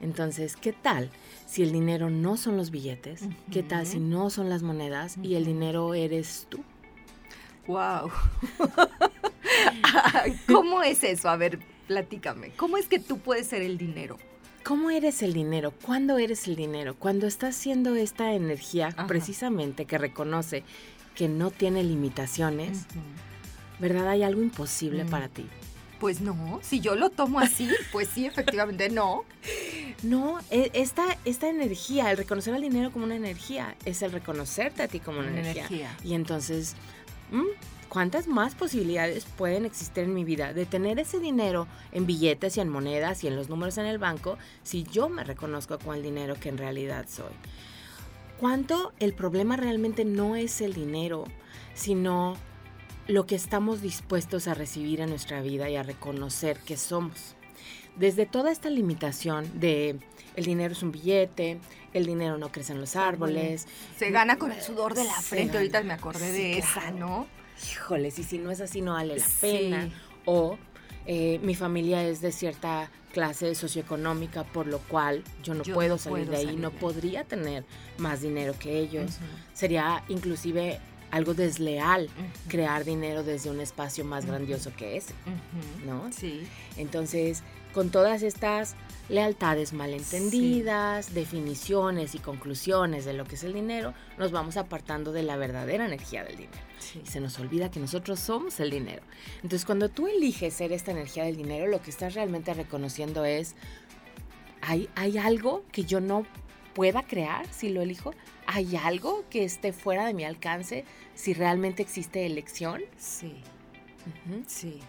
Entonces, 0.00 0.56
¿qué 0.56 0.72
tal 0.72 1.10
si 1.46 1.62
el 1.62 1.72
dinero 1.72 2.10
no 2.10 2.36
son 2.36 2.56
los 2.56 2.70
billetes? 2.70 3.22
¿Qué 3.50 3.62
tal 3.62 3.86
si 3.86 3.98
no 3.98 4.30
son 4.30 4.48
las 4.50 4.62
monedas 4.62 5.16
y 5.22 5.34
el 5.34 5.44
dinero 5.44 5.94
eres 5.94 6.46
tú? 6.48 6.62
¡Wow! 7.68 8.10
¿Cómo 10.48 10.82
es 10.82 11.04
eso? 11.04 11.28
A 11.28 11.36
ver, 11.36 11.58
platícame. 11.86 12.52
¿Cómo 12.56 12.78
es 12.78 12.88
que 12.88 12.98
tú 12.98 13.18
puedes 13.18 13.46
ser 13.46 13.60
el 13.60 13.76
dinero? 13.76 14.16
¿Cómo 14.64 14.90
eres 14.90 15.22
el 15.22 15.34
dinero? 15.34 15.72
¿Cuándo 15.82 16.16
eres 16.16 16.48
el 16.48 16.56
dinero? 16.56 16.96
Cuando 16.98 17.26
estás 17.26 17.54
siendo 17.54 17.94
esta 17.94 18.32
energía 18.32 18.88
precisamente 19.06 19.84
que 19.84 19.98
reconoce 19.98 20.64
que 21.14 21.28
no 21.28 21.50
tiene 21.50 21.84
limitaciones, 21.84 22.86
¿verdad? 23.78 24.08
Hay 24.08 24.22
algo 24.22 24.40
imposible 24.40 25.04
mm. 25.04 25.10
para 25.10 25.28
ti. 25.28 25.46
Pues 26.00 26.20
no, 26.20 26.60
si 26.62 26.80
yo 26.80 26.94
lo 26.94 27.10
tomo 27.10 27.38
así, 27.40 27.68
pues 27.92 28.08
sí, 28.08 28.24
efectivamente 28.24 28.88
no. 28.88 29.24
No, 30.04 30.38
e, 30.52 30.70
esta, 30.74 31.18
esta 31.24 31.48
energía, 31.48 32.12
el 32.12 32.18
reconocer 32.18 32.54
al 32.54 32.62
dinero 32.62 32.92
como 32.92 33.04
una 33.04 33.16
energía, 33.16 33.74
es 33.84 34.00
el 34.02 34.12
reconocerte 34.12 34.84
a 34.84 34.86
ti 34.86 35.00
como 35.00 35.18
una, 35.18 35.40
energía. 35.40 35.96
Y 36.04 36.14
entonces 36.14 36.76
Mm, 37.30 37.46
¿cuántas 37.88 38.26
más 38.26 38.54
posibilidades 38.54 39.24
pueden 39.24 39.64
existir 39.64 40.04
en 40.04 40.14
mi 40.14 40.24
vida 40.24 40.52
de 40.52 40.66
tener 40.66 40.98
ese 40.98 41.18
dinero 41.18 41.66
en 41.92 42.06
billetes 42.06 42.56
y 42.56 42.60
en 42.60 42.68
monedas 42.68 43.24
y 43.24 43.28
en 43.28 43.36
los 43.36 43.48
números 43.48 43.78
en 43.78 43.86
el 43.86 43.98
banco 43.98 44.38
si 44.62 44.84
yo 44.84 45.08
me 45.08 45.24
reconozco 45.24 45.78
con 45.78 45.96
el 45.96 46.02
dinero 46.02 46.36
que 46.40 46.48
en 46.48 46.58
realidad 46.58 47.06
soy? 47.08 47.32
¿Cuánto 48.38 48.92
el 49.00 49.14
problema 49.14 49.56
realmente 49.56 50.04
no 50.04 50.36
es 50.36 50.60
el 50.60 50.72
dinero, 50.72 51.24
sino 51.74 52.36
lo 53.08 53.26
que 53.26 53.34
estamos 53.34 53.82
dispuestos 53.82 54.46
a 54.46 54.54
recibir 54.54 55.00
en 55.00 55.10
nuestra 55.10 55.42
vida 55.42 55.68
y 55.68 55.76
a 55.76 55.82
reconocer 55.82 56.58
que 56.60 56.76
somos? 56.76 57.34
Desde 57.96 58.26
toda 58.26 58.52
esta 58.52 58.70
limitación 58.70 59.58
de 59.58 59.98
el 60.36 60.44
dinero 60.44 60.72
es 60.72 60.84
un 60.84 60.92
billete, 60.92 61.58
el 61.92 62.06
dinero 62.06 62.38
no 62.38 62.50
crece 62.50 62.72
en 62.72 62.80
los 62.80 62.96
árboles. 62.96 63.66
Se 63.98 64.10
gana 64.10 64.38
con 64.38 64.52
el 64.52 64.60
sudor 64.60 64.94
de 64.94 65.04
la 65.04 65.20
frente, 65.20 65.58
ahorita 65.58 65.82
me 65.82 65.94
acordé 65.94 66.32
de 66.32 66.58
esa, 66.58 66.90
¿no? 66.90 67.26
Híjoles, 67.70 68.18
y 68.18 68.24
si 68.24 68.38
no 68.38 68.50
es 68.50 68.60
así 68.60 68.80
no 68.80 68.92
vale 68.92 69.16
la 69.16 69.26
pena. 69.40 69.88
O 70.24 70.58
eh, 71.06 71.40
mi 71.42 71.54
familia 71.54 72.04
es 72.04 72.20
de 72.20 72.32
cierta 72.32 72.90
clase 73.12 73.54
socioeconómica, 73.54 74.44
por 74.44 74.66
lo 74.66 74.78
cual 74.78 75.24
yo 75.42 75.54
no 75.54 75.62
puedo 75.64 75.98
salir 75.98 76.28
de 76.28 76.36
ahí, 76.36 76.56
no 76.56 76.70
podría 76.70 77.24
tener 77.24 77.64
más 77.96 78.20
dinero 78.20 78.54
que 78.58 78.78
ellos. 78.78 79.18
Sería 79.54 80.04
inclusive 80.08 80.78
algo 81.10 81.32
desleal 81.32 82.10
crear 82.48 82.84
dinero 82.84 83.22
desde 83.22 83.50
un 83.50 83.60
espacio 83.60 84.04
más 84.04 84.26
grandioso 84.26 84.72
que 84.76 84.98
ese, 84.98 85.14
¿no? 85.86 86.12
Sí. 86.12 86.46
Entonces, 86.76 87.42
con 87.72 87.90
todas 87.90 88.22
estas 88.22 88.76
lealtades 89.08 89.72
malentendidas, 89.72 91.14
definiciones 91.14 92.14
y 92.14 92.18
conclusiones 92.18 93.04
de 93.04 93.14
lo 93.14 93.24
que 93.24 93.36
es 93.36 93.44
el 93.44 93.54
dinero, 93.54 93.94
nos 94.18 94.32
vamos 94.32 94.56
apartando 94.56 95.12
de 95.12 95.22
la 95.22 95.36
verdadera 95.36 95.86
energía 95.86 96.24
del 96.24 96.36
dinero. 96.36 96.58
Y 97.02 97.06
se 97.06 97.20
nos 97.20 97.38
olvida 97.38 97.70
que 97.70 97.80
nosotros 97.80 98.20
somos 98.20 98.60
el 98.60 98.70
dinero. 98.70 99.02
Entonces, 99.36 99.64
cuando 99.64 99.88
tú 99.88 100.08
eliges 100.08 100.54
ser 100.54 100.72
esta 100.72 100.90
energía 100.90 101.24
del 101.24 101.36
dinero, 101.36 101.66
lo 101.66 101.80
que 101.80 101.90
estás 101.90 102.14
realmente 102.14 102.52
reconociendo 102.54 103.24
es, 103.24 103.54
¿hay, 104.60 104.88
hay 104.94 105.18
algo 105.18 105.64
que 105.72 105.84
yo 105.84 106.00
no 106.00 106.26
pueda 106.74 107.02
crear 107.02 107.46
si 107.52 107.70
lo 107.70 107.82
elijo? 107.82 108.14
¿Hay 108.46 108.76
algo 108.76 109.24
que 109.30 109.44
esté 109.44 109.72
fuera 109.72 110.06
de 110.06 110.14
mi 110.14 110.24
alcance 110.24 110.84
si 111.14 111.34
realmente 111.34 111.82
existe 111.82 112.26
elección? 112.26 112.82
Sí. 112.98 113.34
Sí. 114.46 114.80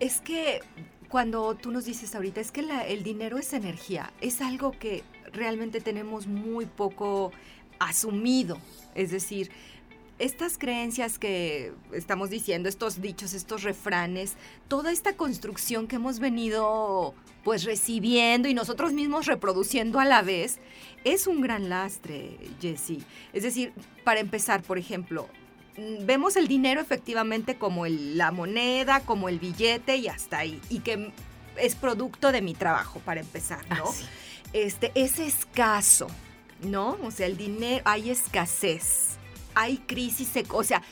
Es 0.00 0.20
que 0.20 0.60
cuando 1.12 1.54
tú 1.56 1.70
nos 1.70 1.84
dices 1.84 2.14
ahorita, 2.14 2.40
es 2.40 2.50
que 2.50 2.64
el 2.88 3.02
dinero 3.02 3.36
es 3.36 3.52
energía, 3.52 4.10
es 4.22 4.40
algo 4.40 4.72
que 4.72 5.04
realmente 5.34 5.82
tenemos 5.82 6.26
muy 6.26 6.64
poco 6.64 7.32
asumido. 7.78 8.56
Es 8.94 9.10
decir, 9.10 9.50
estas 10.18 10.56
creencias 10.56 11.18
que 11.18 11.74
estamos 11.92 12.30
diciendo, 12.30 12.66
estos 12.66 13.02
dichos, 13.02 13.34
estos 13.34 13.62
refranes, 13.62 14.36
toda 14.68 14.90
esta 14.90 15.14
construcción 15.14 15.86
que 15.86 15.96
hemos 15.96 16.18
venido 16.18 17.12
pues 17.44 17.64
recibiendo 17.64 18.48
y 18.48 18.54
nosotros 18.54 18.94
mismos 18.94 19.26
reproduciendo 19.26 20.00
a 20.00 20.06
la 20.06 20.22
vez, 20.22 20.60
es 21.04 21.26
un 21.26 21.42
gran 21.42 21.68
lastre, 21.68 22.38
Jessie. 22.58 23.04
Es 23.34 23.42
decir, 23.42 23.74
para 24.02 24.20
empezar, 24.20 24.62
por 24.62 24.78
ejemplo, 24.78 25.28
vemos 25.76 26.36
el 26.36 26.48
dinero 26.48 26.80
efectivamente 26.80 27.56
como 27.56 27.86
la 27.86 28.30
moneda, 28.30 29.00
como 29.00 29.28
el 29.28 29.38
billete 29.38 29.96
y 29.96 30.08
hasta 30.08 30.38
ahí. 30.38 30.60
Y 30.68 30.80
que 30.80 31.12
es 31.56 31.74
producto 31.74 32.32
de 32.32 32.42
mi 32.42 32.54
trabajo, 32.54 33.00
para 33.00 33.20
empezar, 33.20 33.66
¿no? 33.68 33.84
Ah, 33.86 34.06
este, 34.52 34.92
es 34.94 35.18
escaso, 35.18 36.08
¿no? 36.62 36.98
O 37.02 37.10
sea, 37.10 37.26
el 37.26 37.36
dinero, 37.36 37.82
hay 37.84 38.10
escasez, 38.10 39.16
hay 39.54 39.78
crisis, 39.78 40.30
o 40.50 40.64
sea, 40.64 40.82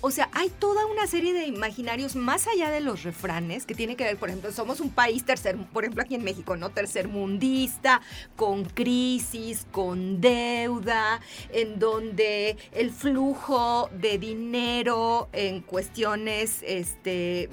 o 0.00 0.10
sea, 0.10 0.28
hay 0.32 0.50
toda 0.50 0.86
una 0.86 1.06
serie 1.06 1.32
de 1.32 1.46
imaginarios 1.46 2.16
más 2.16 2.46
allá 2.46 2.70
de 2.70 2.80
los 2.80 3.02
refranes 3.02 3.66
que 3.66 3.74
tiene 3.74 3.96
que 3.96 4.04
ver, 4.04 4.16
por 4.16 4.28
ejemplo, 4.28 4.52
somos 4.52 4.80
un 4.80 4.90
país 4.90 5.24
tercer, 5.24 5.56
por 5.72 5.84
ejemplo, 5.84 6.02
aquí 6.02 6.14
en 6.14 6.24
México, 6.24 6.56
¿no? 6.56 6.70
Tercermundista, 6.70 8.00
con 8.36 8.64
crisis, 8.64 9.66
con 9.70 10.20
deuda, 10.20 11.20
en 11.52 11.78
donde 11.78 12.56
el 12.72 12.90
flujo 12.90 13.90
de 13.92 14.18
dinero 14.18 15.28
en 15.32 15.60
cuestiones 15.60 16.62
este, 16.66 17.48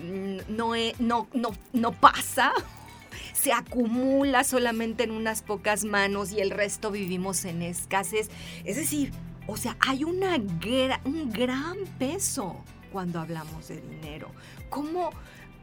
no, 0.47 0.73
no, 0.99 1.27
no, 1.33 1.51
no 1.73 1.91
pasa, 1.91 2.51
se 3.33 3.53
acumula 3.53 4.43
solamente 4.43 5.03
en 5.03 5.11
unas 5.11 5.41
pocas 5.41 5.83
manos 5.83 6.31
y 6.31 6.39
el 6.39 6.51
resto 6.51 6.91
vivimos 6.91 7.45
en 7.45 7.61
escasez. 7.61 8.29
Es 8.65 8.75
decir, 8.75 9.11
o 9.47 9.57
sea, 9.57 9.77
hay 9.79 10.03
una 10.03 10.35
un 11.05 11.31
gran 11.31 11.77
peso 11.97 12.63
cuando 12.91 13.19
hablamos 13.19 13.69
de 13.69 13.81
dinero. 13.81 14.29
¿Cómo, 14.69 15.09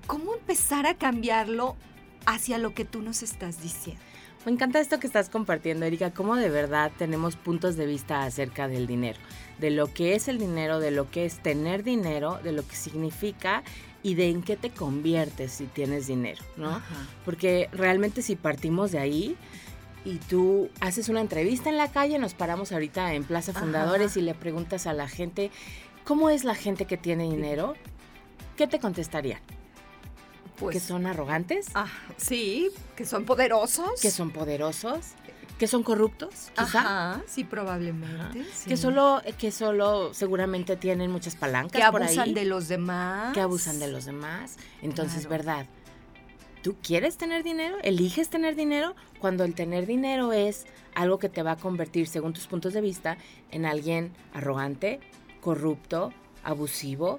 ¿Cómo 0.06 0.34
empezar 0.34 0.86
a 0.86 0.94
cambiarlo 0.94 1.76
hacia 2.26 2.58
lo 2.58 2.74
que 2.74 2.84
tú 2.84 3.02
nos 3.02 3.22
estás 3.22 3.62
diciendo? 3.62 4.02
Me 4.44 4.52
encanta 4.52 4.78
esto 4.78 5.00
que 5.00 5.06
estás 5.06 5.30
compartiendo, 5.30 5.86
Erika, 5.86 6.12
cómo 6.12 6.36
de 6.36 6.50
verdad 6.50 6.92
tenemos 6.98 7.34
puntos 7.34 7.76
de 7.76 7.86
vista 7.86 8.24
acerca 8.24 8.68
del 8.68 8.86
dinero, 8.86 9.18
de 9.58 9.70
lo 9.70 9.92
que 9.92 10.14
es 10.14 10.28
el 10.28 10.38
dinero, 10.38 10.80
de 10.80 10.90
lo 10.90 11.10
que 11.10 11.24
es 11.24 11.42
tener 11.42 11.82
dinero, 11.82 12.40
de 12.42 12.52
lo 12.52 12.66
que 12.66 12.76
significa 12.76 13.62
y 14.02 14.16
de 14.16 14.28
en 14.28 14.42
qué 14.42 14.56
te 14.56 14.68
conviertes 14.68 15.50
si 15.52 15.64
tienes 15.64 16.08
dinero, 16.08 16.44
¿no? 16.58 16.82
Porque 17.24 17.70
realmente 17.72 18.20
si 18.20 18.36
partimos 18.36 18.92
de 18.92 18.98
ahí, 18.98 19.36
y 20.04 20.16
tú 20.18 20.68
haces 20.80 21.08
una 21.08 21.20
entrevista 21.20 21.68
en 21.70 21.78
la 21.78 21.90
calle, 21.90 22.18
nos 22.18 22.34
paramos 22.34 22.72
ahorita 22.72 23.14
en 23.14 23.24
Plaza 23.24 23.52
Fundadores 23.52 24.16
y 24.16 24.20
le 24.20 24.34
preguntas 24.34 24.86
a 24.86 24.92
la 24.92 25.08
gente, 25.08 25.50
¿cómo 26.04 26.30
es 26.30 26.44
la 26.44 26.54
gente 26.54 26.84
que 26.84 26.96
tiene 26.96 27.24
dinero? 27.24 27.74
¿Qué 28.56 28.66
te 28.66 28.78
contestarían? 28.78 29.40
Pues, 30.56 30.74
¿Que 30.74 30.80
son 30.80 31.06
arrogantes? 31.06 31.66
Ah, 31.74 31.88
sí, 32.16 32.70
que 32.96 33.04
son 33.04 33.24
poderosos. 33.24 34.00
¿Que 34.00 34.10
son 34.10 34.30
poderosos? 34.30 35.14
¿Que 35.58 35.66
son 35.66 35.82
corruptos? 35.82 36.50
Quizá. 36.56 37.22
sí, 37.26 37.44
probablemente. 37.44 38.44
Que 38.66 38.76
solo, 38.76 39.22
que 39.38 39.52
solo 39.52 40.12
seguramente 40.12 40.76
tienen 40.76 41.10
muchas 41.10 41.36
palancas. 41.36 41.80
Que 41.80 41.82
abusan 41.82 42.34
de 42.34 42.44
los 42.44 42.68
demás. 42.68 43.32
Que 43.34 43.40
abusan 43.40 43.78
de 43.78 43.88
los 43.88 44.04
demás. 44.04 44.56
Entonces, 44.82 45.28
¿verdad? 45.28 45.66
¿Tú 46.64 46.76
quieres 46.82 47.18
tener 47.18 47.42
dinero? 47.42 47.76
¿Eliges 47.82 48.30
tener 48.30 48.56
dinero? 48.56 48.96
Cuando 49.18 49.44
el 49.44 49.54
tener 49.54 49.84
dinero 49.84 50.32
es 50.32 50.64
algo 50.94 51.18
que 51.18 51.28
te 51.28 51.42
va 51.42 51.52
a 51.52 51.56
convertir, 51.56 52.06
según 52.06 52.32
tus 52.32 52.46
puntos 52.46 52.72
de 52.72 52.80
vista, 52.80 53.18
en 53.50 53.66
alguien 53.66 54.14
arrogante, 54.32 54.98
corrupto, 55.42 56.14
abusivo, 56.42 57.18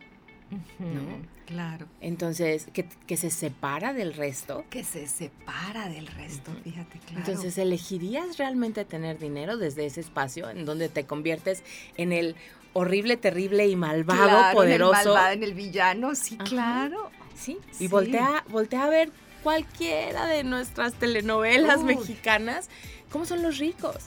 ¿no? 0.79 1.35
Claro. 1.45 1.85
Entonces, 2.01 2.69
que, 2.73 3.17
se 3.17 3.29
separa 3.29 3.93
del 3.93 4.15
resto. 4.15 4.65
Que 4.71 4.83
se 4.83 5.05
separa 5.05 5.89
del 5.89 6.07
resto, 6.07 6.51
fíjate, 6.63 6.97
claro. 7.05 7.19
Entonces, 7.19 7.59
¿elegirías 7.59 8.39
realmente 8.39 8.83
tener 8.83 9.19
dinero 9.19 9.57
desde 9.57 9.85
ese 9.85 10.01
espacio 10.01 10.49
en 10.49 10.65
donde 10.65 10.89
te 10.89 11.05
conviertes 11.05 11.63
en 11.97 12.13
el 12.13 12.35
horrible, 12.73 13.15
terrible 13.15 13.67
y 13.67 13.75
malvado, 13.75 14.53
poderoso? 14.55 14.93
En 14.95 14.99
el 15.01 15.05
malvado, 15.05 15.33
en 15.33 15.43
el 15.43 15.53
villano, 15.53 16.15
sí, 16.15 16.35
claro. 16.37 17.11
Sí, 17.35 17.59
y 17.79 17.89
Voltea, 17.89 18.43
voltea 18.49 18.85
a 18.85 18.89
ver 18.89 19.11
cualquiera 19.45 20.25
de 20.25 20.43
nuestras 20.43 20.95
telenovelas 20.95 21.83
mexicanas, 21.83 22.67
¿cómo 23.11 23.25
son 23.25 23.43
los 23.43 23.59
ricos? 23.59 23.97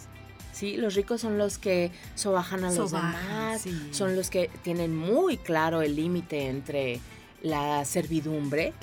Sí, 0.52 0.76
los 0.76 0.96
ricos 0.96 1.20
son 1.20 1.38
los 1.38 1.58
que 1.58 1.92
sobajan 2.16 2.64
a 2.64 2.72
los 2.72 2.90
demás, 2.90 3.64
son 3.92 4.16
los 4.16 4.30
que 4.30 4.50
tienen 4.64 4.96
muy 4.96 5.36
claro 5.36 5.80
el 5.80 5.94
límite 5.94 6.48
entre 6.48 6.98
la 7.40 7.84
servidumbre 7.84 8.74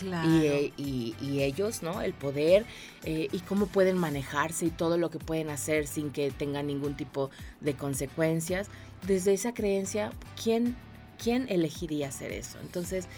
y, 0.77 1.41
ellos, 1.41 1.83
¿no? 1.83 2.01
El 2.01 2.13
poder 2.13 2.65
eh, 3.03 3.27
y 3.33 3.39
cómo 3.39 3.67
pueden 3.67 3.97
manejarse 3.97 4.67
y 4.67 4.69
todo 4.69 4.97
lo 4.97 5.09
que 5.09 5.19
pueden 5.19 5.49
hacer 5.49 5.87
sin 5.87 6.09
que 6.09 6.31
tengan 6.31 6.67
ningún 6.67 6.95
tipo 6.95 7.31
de 7.59 7.73
consecuencias. 7.73 8.69
Desde 9.05 9.33
esa 9.33 9.53
creencia, 9.53 10.13
¿quién, 10.41 10.77
quién 11.21 11.47
elegiría 11.49 12.07
hacer 12.07 12.31
eso? 12.31 12.57
Entonces, 12.61 13.09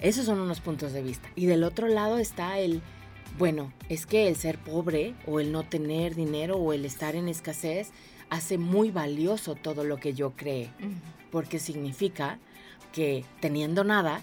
esos 0.00 0.26
son 0.26 0.40
unos 0.40 0.60
puntos 0.60 0.92
de 0.92 1.02
vista. 1.02 1.28
Y 1.34 1.46
del 1.46 1.64
otro 1.64 1.88
lado 1.88 2.18
está 2.18 2.58
el, 2.58 2.82
bueno, 3.38 3.72
es 3.88 4.06
que 4.06 4.28
el 4.28 4.36
ser 4.36 4.58
pobre 4.58 5.14
o 5.26 5.40
el 5.40 5.52
no 5.52 5.62
tener 5.62 6.14
dinero 6.14 6.56
o 6.56 6.72
el 6.72 6.84
estar 6.84 7.16
en 7.16 7.28
escasez 7.28 7.90
hace 8.30 8.58
muy 8.58 8.90
valioso 8.90 9.54
todo 9.54 9.84
lo 9.84 9.98
que 9.98 10.14
yo 10.14 10.32
cree, 10.32 10.70
porque 11.30 11.58
significa 11.58 12.38
que 12.92 13.24
teniendo 13.40 13.84
nada, 13.84 14.22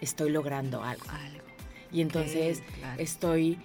estoy 0.00 0.30
logrando 0.30 0.82
algo. 0.82 1.04
Y 1.92 2.00
entonces 2.00 2.62
estoy 2.98 3.58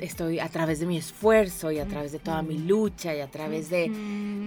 estoy 0.00 0.40
a 0.40 0.48
través 0.48 0.80
de 0.80 0.86
mi 0.86 0.96
esfuerzo 0.96 1.70
y 1.70 1.78
a 1.78 1.86
través 1.86 2.12
de 2.12 2.18
toda 2.18 2.42
mi 2.42 2.58
lucha 2.58 3.14
y 3.14 3.20
a 3.20 3.30
través 3.30 3.70
de, 3.70 3.88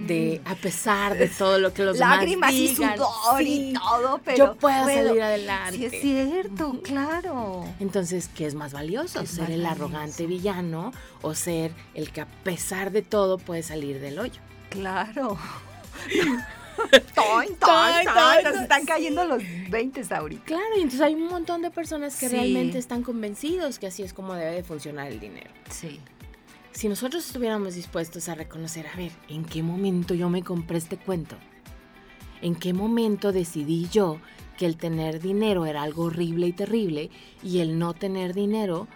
de 0.06 0.40
a 0.44 0.54
pesar 0.54 1.16
de 1.16 1.28
todo 1.28 1.58
lo 1.58 1.72
que 1.72 1.82
los 1.82 1.98
Lágrimas 1.98 2.52
demás 2.52 2.76
digan, 2.76 2.94
y 2.94 2.96
sudor 2.96 3.42
y 3.42 3.72
todo, 3.72 4.20
pero 4.24 4.36
yo 4.36 4.54
puedo, 4.56 4.84
salir 4.84 5.22
adelante. 5.22 5.76
Sí, 5.78 5.84
es 5.86 6.00
cierto, 6.00 6.80
claro. 6.82 7.64
Entonces, 7.80 8.28
¿qué 8.34 8.46
es 8.46 8.54
más 8.54 8.72
valioso? 8.72 9.24
¿Ser 9.26 9.50
el 9.50 9.64
arrogante 9.64 10.26
villano 10.26 10.92
o 11.22 11.34
ser 11.34 11.72
el 11.94 12.10
que 12.10 12.20
a 12.20 12.26
pesar 12.26 12.92
de 12.92 13.02
todo 13.02 13.38
puede 13.38 13.62
salir 13.62 14.00
del 14.00 14.18
hoyo? 14.18 14.40
Claro. 14.70 15.38
toin, 17.14 17.56
toin, 17.56 18.04
toin, 18.04 18.44
Nos 18.44 18.62
están 18.62 18.84
cayendo 18.84 19.24
los 19.24 19.42
20 19.70 20.02
ahorita. 20.14 20.44
Claro, 20.44 20.76
y 20.76 20.82
entonces 20.82 21.00
hay 21.00 21.14
un 21.14 21.28
montón 21.28 21.62
de 21.62 21.70
personas 21.70 22.18
que 22.18 22.28
realmente 22.28 22.78
están 22.78 23.02
convencidos 23.02 23.78
que 23.78 23.86
así 23.86 24.02
es 24.02 24.12
como 24.12 24.34
debe 24.34 24.52
de 24.52 24.62
funcionar 24.62 25.08
el 25.08 25.20
dinero. 25.20 25.50
Sí. 25.70 26.00
Si 26.72 26.88
nosotros 26.88 27.26
estuviéramos 27.26 27.74
dispuestos 27.74 28.28
a 28.28 28.34
reconocer, 28.34 28.86
a 28.88 28.96
ver, 28.96 29.12
¿en 29.28 29.44
qué 29.44 29.62
momento 29.62 30.14
yo 30.14 30.28
me 30.28 30.42
compré 30.42 30.78
este 30.78 30.96
cuento? 30.96 31.36
¿En 32.42 32.56
qué 32.56 32.72
momento 32.72 33.32
decidí 33.32 33.88
yo 33.88 34.18
que 34.58 34.66
el 34.66 34.76
tener 34.76 35.20
dinero 35.20 35.66
era 35.66 35.82
algo 35.82 36.04
horrible 36.04 36.48
y 36.48 36.52
terrible 36.52 37.10
y 37.42 37.60
el 37.60 37.78
no 37.78 37.94
tener 37.94 38.34
dinero 38.34 38.88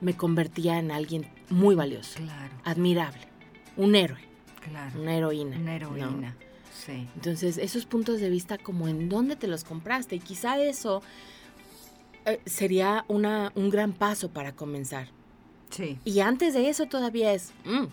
me 0.00 0.16
convertía 0.16 0.78
en 0.78 0.90
alguien 0.90 1.26
muy 1.50 1.74
valioso, 1.74 2.18
claro. 2.18 2.54
admirable, 2.64 3.20
un 3.76 3.94
héroe, 3.94 4.20
claro. 4.62 5.00
una 5.00 5.14
heroína. 5.14 5.56
Una 5.56 5.76
heroína. 5.76 6.36
Entonces, 6.88 7.58
esos 7.58 7.86
puntos 7.86 8.20
de 8.20 8.30
vista, 8.30 8.58
como 8.58 8.88
en 8.88 9.08
dónde 9.08 9.36
te 9.36 9.46
los 9.46 9.64
compraste, 9.64 10.16
y 10.16 10.20
quizá 10.20 10.60
eso 10.60 11.02
eh, 12.24 12.40
sería 12.46 13.04
una, 13.08 13.52
un 13.54 13.70
gran 13.70 13.92
paso 13.92 14.30
para 14.30 14.52
comenzar. 14.52 15.08
Sí. 15.70 15.98
Y 16.04 16.20
antes 16.20 16.54
de 16.54 16.68
eso 16.68 16.86
todavía 16.86 17.32
es, 17.32 17.52
mm, 17.64 17.86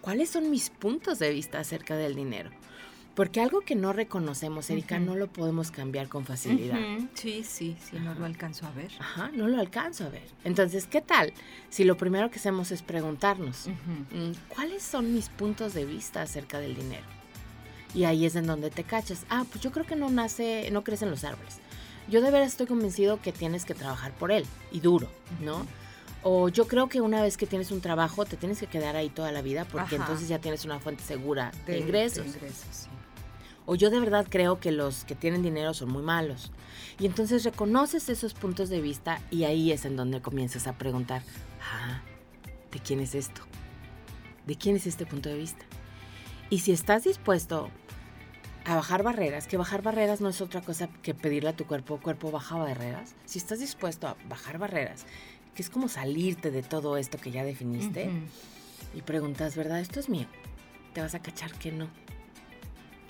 ¿cuáles 0.00 0.30
son 0.30 0.50
mis 0.50 0.70
puntos 0.70 1.18
de 1.18 1.30
vista 1.30 1.60
acerca 1.60 1.96
del 1.96 2.14
dinero? 2.14 2.50
Porque 3.14 3.40
algo 3.40 3.62
que 3.62 3.74
no 3.74 3.92
reconocemos, 3.92 4.70
Erika, 4.70 5.00
no 5.00 5.16
lo 5.16 5.26
podemos 5.26 5.72
cambiar 5.72 6.08
con 6.08 6.24
facilidad. 6.24 6.78
Sí, 7.14 7.42
sí, 7.42 7.76
sí, 7.80 7.96
no 7.98 8.14
lo 8.14 8.24
alcanzo 8.24 8.64
a 8.64 8.70
ver. 8.70 8.92
Ajá, 9.00 9.32
no 9.34 9.48
lo 9.48 9.58
alcanzo 9.58 10.04
a 10.04 10.08
ver. 10.08 10.28
Entonces, 10.44 10.86
¿qué 10.86 11.00
tal 11.00 11.32
si 11.68 11.82
lo 11.82 11.96
primero 11.96 12.30
que 12.30 12.38
hacemos 12.38 12.70
es 12.70 12.82
preguntarnos, 12.82 13.66
mm, 13.66 14.32
¿cuáles 14.48 14.84
son 14.84 15.12
mis 15.12 15.30
puntos 15.30 15.74
de 15.74 15.84
vista 15.84 16.22
acerca 16.22 16.60
del 16.60 16.76
dinero? 16.76 17.17
Y 17.94 18.04
ahí 18.04 18.26
es 18.26 18.36
en 18.36 18.46
donde 18.46 18.70
te 18.70 18.84
cachas. 18.84 19.24
Ah, 19.30 19.44
pues 19.50 19.62
yo 19.62 19.72
creo 19.72 19.86
que 19.86 19.96
no 19.96 20.10
nace, 20.10 20.68
no 20.72 20.84
crece 20.84 21.04
en 21.04 21.10
los 21.10 21.24
árboles. 21.24 21.58
Yo 22.08 22.20
de 22.20 22.30
veras 22.30 22.48
estoy 22.48 22.66
convencido 22.66 23.20
que 23.20 23.32
tienes 23.32 23.64
que 23.64 23.74
trabajar 23.74 24.12
por 24.12 24.30
él 24.32 24.44
y 24.72 24.80
duro, 24.80 25.10
¿no? 25.40 25.66
O 26.22 26.48
yo 26.48 26.66
creo 26.66 26.88
que 26.88 27.00
una 27.00 27.22
vez 27.22 27.36
que 27.36 27.46
tienes 27.46 27.70
un 27.70 27.80
trabajo 27.80 28.24
te 28.24 28.36
tienes 28.36 28.58
que 28.58 28.66
quedar 28.66 28.96
ahí 28.96 29.08
toda 29.08 29.30
la 29.30 29.40
vida 29.42 29.64
porque 29.66 29.94
Ajá. 29.96 30.04
entonces 30.04 30.28
ya 30.28 30.38
tienes 30.38 30.64
una 30.64 30.80
fuente 30.80 31.02
segura 31.04 31.52
de, 31.66 31.74
De- 31.74 31.78
ingresos. 31.80 32.24
de 32.24 32.30
ingresos, 32.30 32.66
sí. 32.72 32.88
O 33.66 33.74
yo 33.74 33.90
de 33.90 34.00
verdad 34.00 34.26
creo 34.28 34.58
que 34.60 34.72
los 34.72 35.04
que 35.04 35.14
tienen 35.14 35.42
dinero 35.42 35.74
son 35.74 35.90
muy 35.90 36.02
malos. 36.02 36.50
Y 36.98 37.04
entonces 37.06 37.44
reconoces 37.44 38.08
esos 38.08 38.32
puntos 38.34 38.68
de 38.70 38.80
vista 38.80 39.20
y 39.30 39.44
ahí 39.44 39.70
es 39.72 39.84
en 39.84 39.94
donde 39.96 40.22
comienzas 40.22 40.66
a 40.66 40.72
preguntar, 40.78 41.22
ah, 41.72 42.00
¿de 42.72 42.78
quién 42.80 43.00
es 43.00 43.14
esto? 43.14 43.42
¿De 44.46 44.56
quién 44.56 44.76
es 44.76 44.86
este 44.86 45.04
punto 45.04 45.28
de 45.28 45.36
vista? 45.36 45.66
Y 46.50 46.60
si 46.60 46.72
estás 46.72 47.04
dispuesto 47.04 47.70
a 48.64 48.74
bajar 48.74 49.02
barreras, 49.02 49.46
que 49.46 49.56
bajar 49.56 49.82
barreras 49.82 50.20
no 50.20 50.28
es 50.28 50.40
otra 50.40 50.60
cosa 50.60 50.88
que 51.02 51.14
pedirle 51.14 51.50
a 51.50 51.56
tu 51.56 51.66
cuerpo, 51.66 51.98
cuerpo 52.00 52.30
baja 52.30 52.56
barreras, 52.56 53.14
si 53.24 53.38
estás 53.38 53.60
dispuesto 53.60 54.08
a 54.08 54.16
bajar 54.28 54.58
barreras, 54.58 55.04
que 55.54 55.62
es 55.62 55.70
como 55.70 55.88
salirte 55.88 56.50
de 56.50 56.62
todo 56.62 56.96
esto 56.96 57.18
que 57.18 57.30
ya 57.30 57.44
definiste, 57.44 58.08
Ujú. 58.08 58.98
y 58.98 59.02
preguntas, 59.02 59.56
¿verdad? 59.56 59.80
¿Esto 59.80 60.00
es 60.00 60.08
mío? 60.08 60.26
Te 60.94 61.00
vas 61.00 61.14
a 61.14 61.20
cachar 61.20 61.52
que 61.54 61.72
no. 61.72 61.88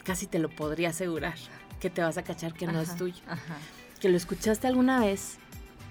Casi 0.04 0.26
te 0.26 0.38
lo 0.38 0.48
podría 0.48 0.90
asegurar, 0.90 1.34
que 1.80 1.90
te 1.90 2.02
vas 2.02 2.18
a 2.18 2.22
cachar 2.22 2.54
que 2.54 2.66
no 2.66 2.80
es 2.80 2.96
tuyo. 2.96 3.20
Ajá. 3.26 3.56
Que 4.00 4.08
lo 4.08 4.16
escuchaste 4.16 4.66
alguna 4.66 5.00
vez 5.00 5.38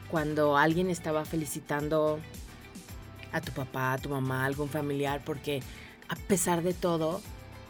cuando 0.09 0.57
alguien 0.57 0.89
estaba 0.89 1.25
felicitando 1.25 2.19
a 3.31 3.41
tu 3.41 3.51
papá, 3.51 3.93
a 3.93 3.97
tu 3.97 4.09
mamá, 4.09 4.43
a 4.43 4.45
algún 4.45 4.69
familiar, 4.69 5.21
porque 5.25 5.61
a 6.07 6.15
pesar 6.15 6.63
de 6.63 6.73
todo, 6.73 7.21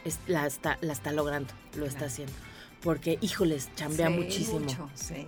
es- 0.06 0.20
la, 0.28 0.46
está, 0.48 0.78
la 0.82 0.94
está 0.94 1.12
logrando, 1.12 1.54
lo 1.76 1.86
está 1.86 2.06
haciendo. 2.06 2.34
Porque, 2.82 3.18
híjoles, 3.22 3.70
chambea 3.76 4.08
Sí, 4.08 4.14
muchísimo. 4.14 4.60
mucho, 4.60 4.90
sí, 4.94 5.14
claro. 5.16 5.28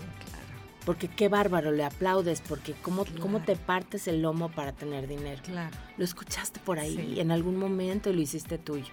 Porque 0.85 1.07
qué 1.07 1.27
bárbaro, 1.29 1.71
le 1.71 1.83
aplaudes, 1.83 2.41
porque 2.41 2.73
cómo, 2.81 3.05
cómo 3.21 3.41
te 3.41 3.55
partes 3.55 4.07
el 4.07 4.21
lomo 4.21 4.49
para 4.49 4.71
tener 4.71 5.07
dinero. 5.07 5.41
Claro. 5.43 5.75
Lo 5.97 6.03
escuchaste 6.05 6.59
por 6.59 6.79
ahí 6.79 6.95
Sí. 6.95 7.19
en 7.19 7.31
algún 7.31 7.57
momento 7.57 8.09
y 8.09 8.13
lo 8.13 8.21
hiciste 8.21 8.57
tuyo. 8.57 8.91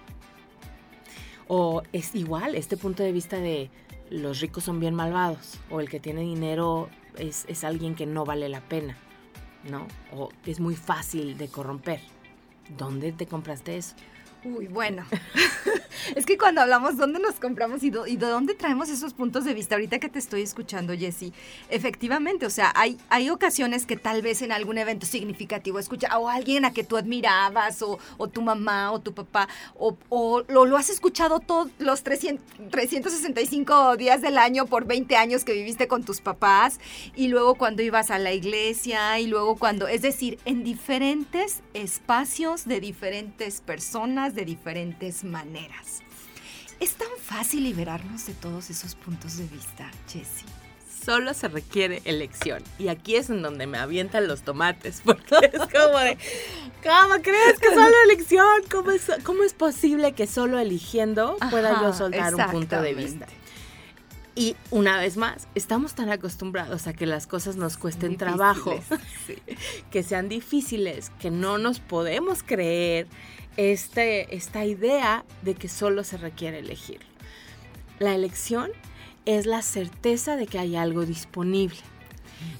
O 1.47 1.81
es 1.93 2.13
igual 2.13 2.55
este 2.55 2.75
punto 2.77 3.03
de 3.03 3.11
vista 3.11 3.37
de 3.37 3.69
los 4.09 4.41
ricos 4.41 4.65
son 4.65 4.79
bien 4.79 4.93
malvados 4.95 5.55
o 5.69 5.79
el 5.79 5.89
que 5.89 5.99
tiene 5.99 6.21
dinero 6.21 6.89
es, 7.17 7.45
es 7.47 7.63
alguien 7.63 7.95
que 7.95 8.05
no 8.05 8.25
vale 8.25 8.49
la 8.49 8.61
pena, 8.61 8.97
¿no? 9.69 9.87
O 10.13 10.29
es 10.45 10.59
muy 10.59 10.75
fácil 10.75 11.37
de 11.37 11.47
corromper. 11.47 12.01
¿Dónde 12.77 13.11
te 13.13 13.27
compraste 13.27 13.77
eso? 13.77 13.95
Uy, 14.55 14.67
bueno. 14.67 15.03
es 16.15 16.25
que 16.25 16.37
cuando 16.37 16.61
hablamos 16.61 16.95
dónde 16.97 17.19
nos 17.19 17.35
compramos 17.35 17.83
y, 17.83 17.87
y 17.87 18.17
de 18.17 18.27
dónde 18.27 18.53
traemos 18.53 18.89
esos 18.89 19.13
puntos 19.13 19.43
de 19.43 19.53
vista, 19.53 19.75
ahorita 19.75 19.99
que 19.99 20.07
te 20.07 20.19
estoy 20.19 20.41
escuchando, 20.41 20.93
Jessy, 20.95 21.33
efectivamente, 21.69 22.45
o 22.45 22.49
sea, 22.49 22.71
hay, 22.75 22.97
hay 23.09 23.29
ocasiones 23.29 23.85
que 23.85 23.97
tal 23.97 24.21
vez 24.21 24.41
en 24.41 24.51
algún 24.51 24.77
evento 24.77 25.05
significativo 25.05 25.79
escucha 25.79 26.17
o 26.17 26.29
alguien 26.29 26.63
a 26.63 26.71
que 26.71 26.83
tú 26.83 26.97
admirabas, 26.97 27.81
o, 27.81 27.99
tu 28.29 28.41
mamá, 28.41 28.91
o 28.91 29.01
tu 29.01 29.13
papá, 29.13 29.49
o, 29.75 29.97
o 30.09 30.43
lo, 30.47 30.65
lo 30.65 30.77
has 30.77 30.89
escuchado 30.89 31.39
todos 31.39 31.69
los 31.79 32.03
300 32.03 32.45
365 32.71 33.97
días 33.97 34.21
del 34.21 34.37
año 34.37 34.65
por 34.65 34.85
20 34.85 35.15
años 35.15 35.43
que 35.43 35.53
viviste 35.53 35.87
con 35.87 36.03
tus 36.03 36.21
papás, 36.21 36.79
y 37.15 37.27
luego 37.27 37.55
cuando 37.55 37.81
ibas 37.81 38.11
a 38.11 38.19
la 38.19 38.31
iglesia, 38.31 39.19
y 39.19 39.27
luego 39.27 39.57
cuando, 39.57 39.87
es 39.87 40.01
decir, 40.01 40.39
en 40.45 40.63
diferentes 40.63 41.61
espacios 41.73 42.65
de 42.65 42.79
diferentes 42.79 43.61
personas, 43.61 44.35
de 44.37 44.45
diferentes 44.45 45.23
maneras. 45.23 46.01
¿Es 46.79 46.93
tan 46.93 47.09
fácil 47.19 47.63
liberarnos 47.63 48.27
de 48.27 48.33
todos 48.33 48.69
esos 48.69 48.93
puntos 48.93 49.37
de 49.37 49.45
vista, 49.47 49.89
Jessie? 50.07 50.47
Solo 51.03 51.33
se 51.33 51.47
requiere 51.47 52.03
elección. 52.05 52.61
Y 52.77 52.89
aquí 52.89 53.15
es 53.15 53.31
en 53.31 53.41
donde 53.41 53.65
me 53.65 53.79
avientan 53.79 54.27
los 54.27 54.43
tomates, 54.43 55.01
porque 55.05 55.37
es 55.51 55.59
como 55.59 55.97
de, 55.97 56.17
¿cómo 56.83 57.21
crees 57.23 57.57
que 57.59 57.69
solo 57.73 57.95
elección? 58.05 58.61
¿Cómo 58.69 58.91
es, 58.91 59.07
cómo 59.23 59.43
es 59.43 59.53
posible 59.53 60.11
que 60.11 60.27
solo 60.27 60.59
eligiendo 60.59 61.37
pueda 61.49 61.81
yo 61.81 61.87
Ajá, 61.87 61.93
soltar 61.93 62.35
un 62.35 62.45
punto 62.51 62.79
de 62.79 62.93
vista? 62.93 63.25
Y 64.35 64.55
una 64.69 64.99
vez 64.99 65.17
más, 65.17 65.47
estamos 65.55 65.95
tan 65.95 66.11
acostumbrados 66.11 66.85
a 66.85 66.93
que 66.93 67.07
las 67.07 67.25
cosas 67.25 67.55
nos 67.55 67.75
cuesten 67.75 68.17
trabajo, 68.17 68.75
Difíciles, 68.75 69.01
sí. 69.25 69.57
que 69.89 70.03
sean 70.03 70.29
difíciles, 70.29 71.11
que 71.19 71.31
no 71.31 71.57
nos 71.57 71.79
podemos 71.79 72.43
creer 72.43 73.07
este, 73.57 74.35
esta 74.35 74.65
idea 74.65 75.25
de 75.41 75.55
que 75.55 75.67
solo 75.67 76.03
se 76.03 76.17
requiere 76.17 76.59
elegir. 76.59 76.99
La 77.99 78.15
elección 78.15 78.71
es 79.25 79.45
la 79.45 79.61
certeza 79.61 80.35
de 80.37 80.47
que 80.47 80.59
hay 80.59 80.75
algo 80.75 81.05
disponible. 81.05 81.77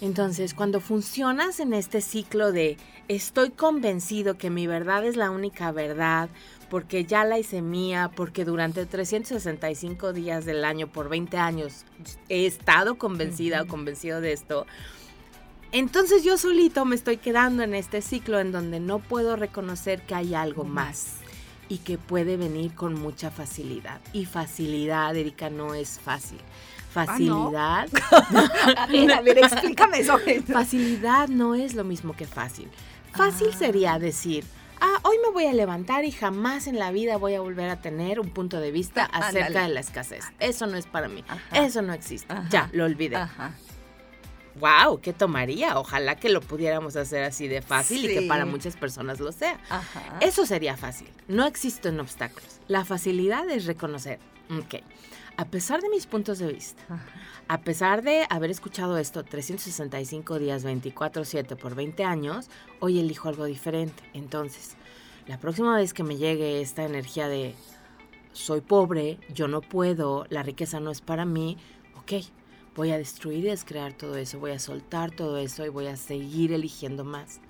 Entonces, 0.02 0.54
cuando 0.54 0.80
funcionas 0.80 1.60
en 1.60 1.74
este 1.74 2.02
ciclo 2.02 2.52
de 2.52 2.78
estoy 3.08 3.52
convencido 3.52 4.38
que 4.38 4.50
mi 4.50 4.68
verdad 4.68 5.06
es 5.06 5.16
la 5.16 5.30
única 5.30 5.72
verdad, 5.72 6.30
porque 6.70 7.06
ya 7.06 7.24
la 7.24 7.40
hice 7.40 7.62
mía, 7.62 8.12
porque 8.16 8.44
durante 8.44 8.86
365 8.86 10.14
días 10.14 10.46
del 10.46 10.66
año 10.66 10.88
por 10.88 11.10
20 11.10 11.38
años 11.38 11.86
he 12.28 12.46
estado 12.46 12.98
convencida 12.98 13.62
o 13.62 13.68
convencido 13.68 14.20
de 14.20 14.34
esto, 14.34 14.66
entonces 15.72 16.24
yo 16.24 16.38
solito 16.38 16.86
me 16.86 16.96
estoy 16.96 17.18
quedando 17.18 17.64
en 17.64 17.74
este 17.74 18.02
ciclo 18.02 18.40
en 18.40 18.52
donde 18.52 18.80
no 18.80 19.00
puedo 19.00 19.36
reconocer 19.36 20.02
que 20.02 20.16
hay 20.16 20.34
algo 20.36 20.64
más 20.64 21.16
y 21.70 21.80
que 21.80 21.98
puede 21.98 22.38
venir 22.38 22.74
con 22.74 22.94
mucha 22.94 23.30
facilidad. 23.32 24.00
Y 24.14 24.26
facilidad, 24.26 25.16
Erika, 25.16 25.50
no 25.50 25.74
es 25.74 26.00
fácil. 26.00 26.40
Facilidad, 26.92 27.88
A 28.78 28.88
ver, 28.88 29.12
a 29.12 29.22
ver, 29.22 29.38
explícame 29.40 30.00
eso. 30.00 30.18
facilidad 30.52 31.28
no 31.28 31.54
es 31.56 31.76
lo 31.76 31.84
mismo 31.84 32.16
que 32.16 32.26
fácil. 32.26 32.70
Fácil 33.14 33.50
Ah. 33.54 33.58
sería 33.58 34.00
decir, 34.00 34.46
ah, 34.80 35.00
hoy 35.04 35.18
me 35.24 35.32
voy 35.32 35.46
a 35.46 35.54
levantar 35.54 36.06
y 36.06 36.12
jamás 36.12 36.66
en 36.68 36.80
la 36.80 36.92
vida 36.92 37.18
voy 37.18 37.36
a 37.36 37.42
volver 37.42 37.70
a 37.70 37.82
tener 37.82 38.20
un 38.20 38.30
punto 38.30 38.60
de 38.60 38.72
vista 38.72 39.08
Ah, 39.12 39.28
acerca 39.28 39.64
de 39.64 39.70
la 39.70 39.80
escasez. 39.82 40.24
Eso 40.40 40.66
no 40.68 40.78
es 40.78 40.88
para 40.88 41.08
mí. 41.10 41.24
Ajá. 41.28 41.66
Eso 41.66 41.82
no 41.82 41.94
existe. 41.94 42.32
Ajá. 42.34 42.48
Ya, 42.50 42.70
lo 42.74 42.86
olvidé. 42.86 43.18
Ajá. 43.18 43.52
Wow, 44.60 45.02
¿qué 45.02 45.14
tomaría? 45.14 45.78
Ojalá 45.80 46.16
que 46.16 46.30
lo 46.30 46.42
pudiéramos 46.42 46.96
hacer 46.96 47.24
así 47.24 47.48
de 47.48 47.62
fácil 47.62 48.06
y 48.06 48.14
que 48.14 48.22
para 48.24 48.46
muchas 48.46 48.76
personas 48.76 49.20
lo 49.20 49.32
sea. 49.32 49.60
Ajá. 49.70 50.20
Eso 50.22 50.46
sería 50.46 50.78
fácil. 50.78 51.10
No 51.28 51.46
existen 51.46 52.00
obstáculos. 52.00 52.60
La 52.68 52.86
facilidad 52.86 53.50
es 53.50 53.66
reconocer, 53.66 54.20
ok, 54.50 54.82
a 55.38 55.46
pesar 55.46 55.82
de 55.82 55.90
mis 55.90 56.08
puntos 56.08 56.40
de 56.40 56.52
vista, 56.52 56.82
a 57.48 57.62
pesar 57.62 58.02
de 58.02 58.26
haber 58.30 58.50
escuchado 58.50 58.98
esto 58.98 59.24
365 59.24 60.40
días, 60.40 60.64
24/7 60.66 61.56
por 61.56 61.76
20 61.76 62.04
años, 62.04 62.50
hoy 62.80 63.00
elijo 63.00 63.30
algo 63.30 63.46
diferente. 63.46 64.04
Entonces, 64.14 64.76
la 65.28 65.40
próxima 65.40 65.76
vez 65.78 65.94
que 65.94 66.04
me 66.04 66.18
llegue 66.18 66.62
esta 66.62 66.84
energía 66.84 67.28
de 67.28 67.54
soy 68.34 68.62
pobre, 68.62 69.20
yo 69.34 69.48
no 69.48 69.62
puedo, 69.62 70.26
la 70.30 70.44
riqueza 70.44 70.80
no 70.80 70.92
es 70.92 71.02
para 71.02 71.26
mí, 71.26 71.58
ok, 72.00 72.24
voy 72.78 72.92
a 72.92 72.98
destruir 72.98 73.40
y 73.44 73.50
descrear 73.50 73.92
todo 73.92 74.16
eso, 74.16 74.40
voy 74.40 74.52
a 74.52 74.60
soltar 74.60 75.12
todo 75.12 75.38
eso 75.38 75.66
y 75.66 75.70
voy 75.70 75.88
a 75.88 75.98
seguir 75.98 76.54
eligiendo 76.54 77.04
más. 77.04 77.42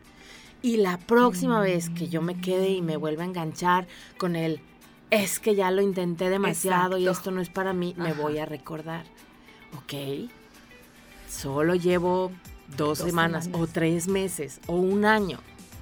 Y 0.64 0.78
la 0.78 0.98
próxima 0.98 1.60
vez 1.62 1.92
que 1.92 2.08
yo 2.08 2.24
me 2.24 2.42
quede 2.42 2.70
y 2.70 2.82
me 2.82 2.98
vuelva 2.98 3.22
a 3.24 3.28
enganchar 3.28 3.88
con 4.18 4.36
el 4.36 4.60
es 5.12 5.40
que 5.40 5.54
ya 5.54 5.70
lo 5.70 5.82
intenté 5.82 6.30
demasiado 6.30 6.98
y 6.98 7.08
esto 7.08 7.30
no 7.30 7.42
es 7.42 7.50
para 7.50 7.74
mí, 7.74 7.94
me 7.98 8.14
voy 8.14 8.40
a 8.40 8.46
recordar. 8.46 9.06
Ok, 9.78 9.94
solo 11.30 11.76
llevo 11.76 12.32
dos, 12.76 13.00
Dos 13.00 13.08
semanas, 13.08 13.46
semanas. 13.46 13.70
o 13.70 13.72
tres 13.72 14.08
meses 14.08 14.60
o 14.68 14.76
un 14.76 15.06
año 15.06 15.40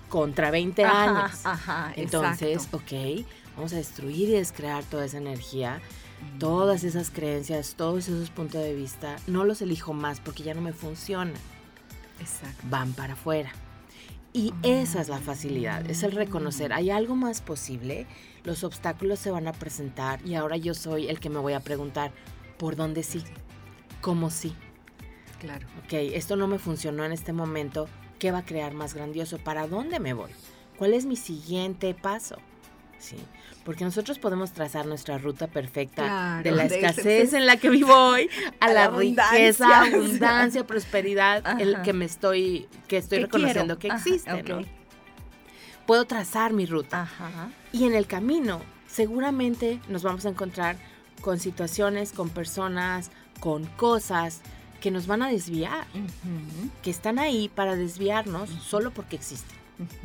contra 0.10 0.51
20 0.51 0.84
Ajá, 0.84 1.03
años. 1.25 1.39
Ajá, 1.45 1.93
Entonces, 1.95 2.65
exacto. 2.65 2.77
ok, 2.77 3.25
vamos 3.55 3.73
a 3.73 3.77
destruir 3.77 4.29
y 4.29 4.34
descrear 4.34 4.84
toda 4.84 5.05
esa 5.05 5.17
energía, 5.17 5.81
todas 6.39 6.84
esas 6.84 7.12
creencias, 7.12 7.75
todos 7.75 8.08
esos 8.08 8.30
puntos 8.30 8.62
de 8.62 8.73
vista. 8.73 9.15
No 9.28 9.43
los 9.43 9.62
elijo 9.62 9.93
más 9.93 10.19
porque 10.19 10.43
ya 10.43 10.54
no 10.54 10.62
me 10.62 10.73
funcionan. 10.73 11.34
Exacto. 12.19 12.63
Van 12.69 12.93
para 12.93 13.13
afuera. 13.13 13.51
Y 14.34 14.54
esa 14.63 14.99
es 14.99 15.08
la 15.08 15.19
facilidad, 15.19 15.89
es 15.89 16.04
el 16.04 16.12
reconocer, 16.12 16.73
hay 16.73 16.89
algo 16.89 17.15
más 17.15 17.41
posible, 17.41 18.06
los 18.43 18.65
obstáculos 18.65 19.17
se 19.17 19.32
van 19.32 19.47
a 19.47 19.54
presentar 19.54 20.19
y 20.28 20.36
ahora 20.36 20.58
yo 20.58 20.73
soy 20.73 21.08
el 21.08 21.21
que 21.21 21.30
me 21.30 21.39
voy 21.39 21.54
a 21.54 21.62
preguntar, 21.62 22.12
¿por 22.58 22.75
dónde 22.75 23.04
sí? 23.04 23.23
¿Cómo 24.01 24.30
sí? 24.30 24.54
Claro. 25.39 25.65
Ok, 25.86 25.93
esto 25.93 26.36
no 26.36 26.47
me 26.47 26.60
funcionó 26.60 27.06
en 27.06 27.13
este 27.13 27.32
momento. 27.32 27.88
¿Qué 28.19 28.32
va 28.32 28.39
a 28.39 28.45
crear 28.45 28.73
más 28.73 28.93
grandioso? 28.93 29.38
¿Para 29.38 29.67
dónde 29.67 30.01
me 30.01 30.13
voy? 30.13 30.32
¿Cuál 30.78 30.93
es 30.93 31.06
mi 31.06 31.15
siguiente 31.15 31.93
paso? 31.93 32.36
Sí, 33.06 33.18
porque 33.63 33.84
nosotros 33.84 34.18
podemos 34.18 34.52
trazar 34.52 34.86
nuestra 34.88 35.18
ruta 35.20 35.48
perfecta 35.48 36.04
Claro, 36.04 36.44
de 36.44 36.52
la 36.52 36.68
de- 36.68 36.76
escasez 36.80 37.34
en 37.34 37.46
la 37.46 37.58
que 37.58 37.70
vivo 37.70 37.94
hoy 37.94 38.30
a, 38.60 38.65
A 38.65 38.74
la, 38.74 38.89
la 38.89 38.98
riqueza, 38.98 39.82
abundancia, 39.86 40.65
prosperidad, 40.65 41.60
el 41.62 41.76
Ajá. 41.76 41.84
que 41.84 41.94
me 41.94 42.06
estoy, 42.06 42.68
que 42.88 42.98
estoy 42.98 43.20
¿Qué 43.20 43.26
reconociendo 43.26 43.78
quiero? 43.78 43.96
que 43.96 44.00
Ajá, 44.00 44.10
existe. 44.10 44.44
¿no? 44.44 44.62
Puedo 45.86 46.06
trazar 46.06 46.52
mi 46.54 46.65
ruta. 46.65 47.02
Ajá. 47.04 47.50
Y 47.72 47.86
en 47.86 47.94
el 47.94 48.08
camino, 48.08 48.60
seguramente 48.88 49.80
nos 49.88 50.02
vamos 50.04 50.26
a 50.26 50.30
encontrar 50.30 50.78
con 51.22 51.39
situaciones, 51.39 52.12
con 52.12 52.30
personas, 52.30 53.12
con 53.39 53.65
cosas 53.65 54.41
que 54.82 54.89
nos 54.91 55.06
van 55.08 55.22
a 55.22 55.30
desviar, 55.30 55.86
que 56.84 56.89
están 56.91 57.20
ahí 57.20 57.50
para 57.54 57.76
desviarnos 57.76 58.50
solo 58.50 58.91
porque 58.91 59.15
existen. 59.15 59.58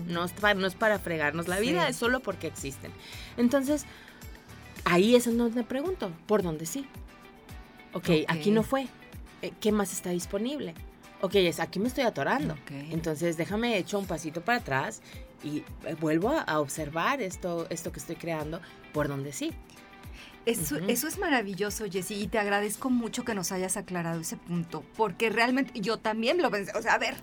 No 0.07 0.25
es 0.25 0.33
para, 0.33 0.55
no 0.55 0.67
es 0.67 0.75
para 0.75 0.99
fregarnos 0.99 1.49
la 1.49 1.59
Sí. 1.59 1.63
vida, 1.69 1.89
es 1.89 1.97
solo 1.97 2.21
porque 2.21 2.47
existen. 2.47 2.91
Entonces, 3.37 3.85
ahí 4.85 5.15
es 5.15 5.25
donde 5.27 5.55
me 5.55 5.65
pregunto, 5.65 6.11
¿por 6.27 6.43
dónde 6.43 6.67
sí? 6.67 6.87
Ok, 7.93 8.09
Ok. 8.09 8.25
aquí 8.29 8.51
no 8.51 8.63
fue. 8.63 8.87
Eh, 9.43 9.53
¿Qué 9.61 9.73
más 9.73 9.93
está 9.93 10.11
disponible? 10.11 10.75
Ok, 11.23 11.35
es 11.37 11.61
aquí 11.61 11.79
me 11.79 11.89
estoy 11.89 12.05
atorando. 12.05 12.57
Entonces, 12.91 13.37
déjame 13.37 13.77
echo 13.79 13.99
un 13.99 14.07
pasito 14.07 14.41
para 14.41 14.59
atrás 14.59 15.03
y 15.45 15.59
eh, 15.85 15.97
vuelvo 16.01 16.31
a, 16.31 16.41
a 16.41 16.61
observar 16.61 17.21
esto, 17.21 17.67
esto 17.71 17.93
que 17.93 17.99
estoy 17.99 18.17
creando, 18.17 18.61
por 18.93 19.09
donde 19.09 19.33
sí. 19.33 19.53
Eso, 20.47 20.77
eso 20.89 21.07
es 21.07 21.19
maravilloso, 21.19 21.85
Jessy, 21.91 22.15
y 22.15 22.27
te 22.27 22.39
agradezco 22.39 22.89
mucho 22.89 23.25
que 23.25 23.35
nos 23.35 23.53
hayas 23.53 23.77
aclarado 23.77 24.21
ese 24.21 24.37
punto, 24.37 24.83
porque 24.97 25.29
realmente 25.29 25.81
yo 25.81 25.99
también 25.99 26.41
lo 26.41 26.51
pensé. 26.51 26.73
O 26.77 26.83
sea, 26.83 26.95
a 26.95 26.99
ver, 26.99 27.15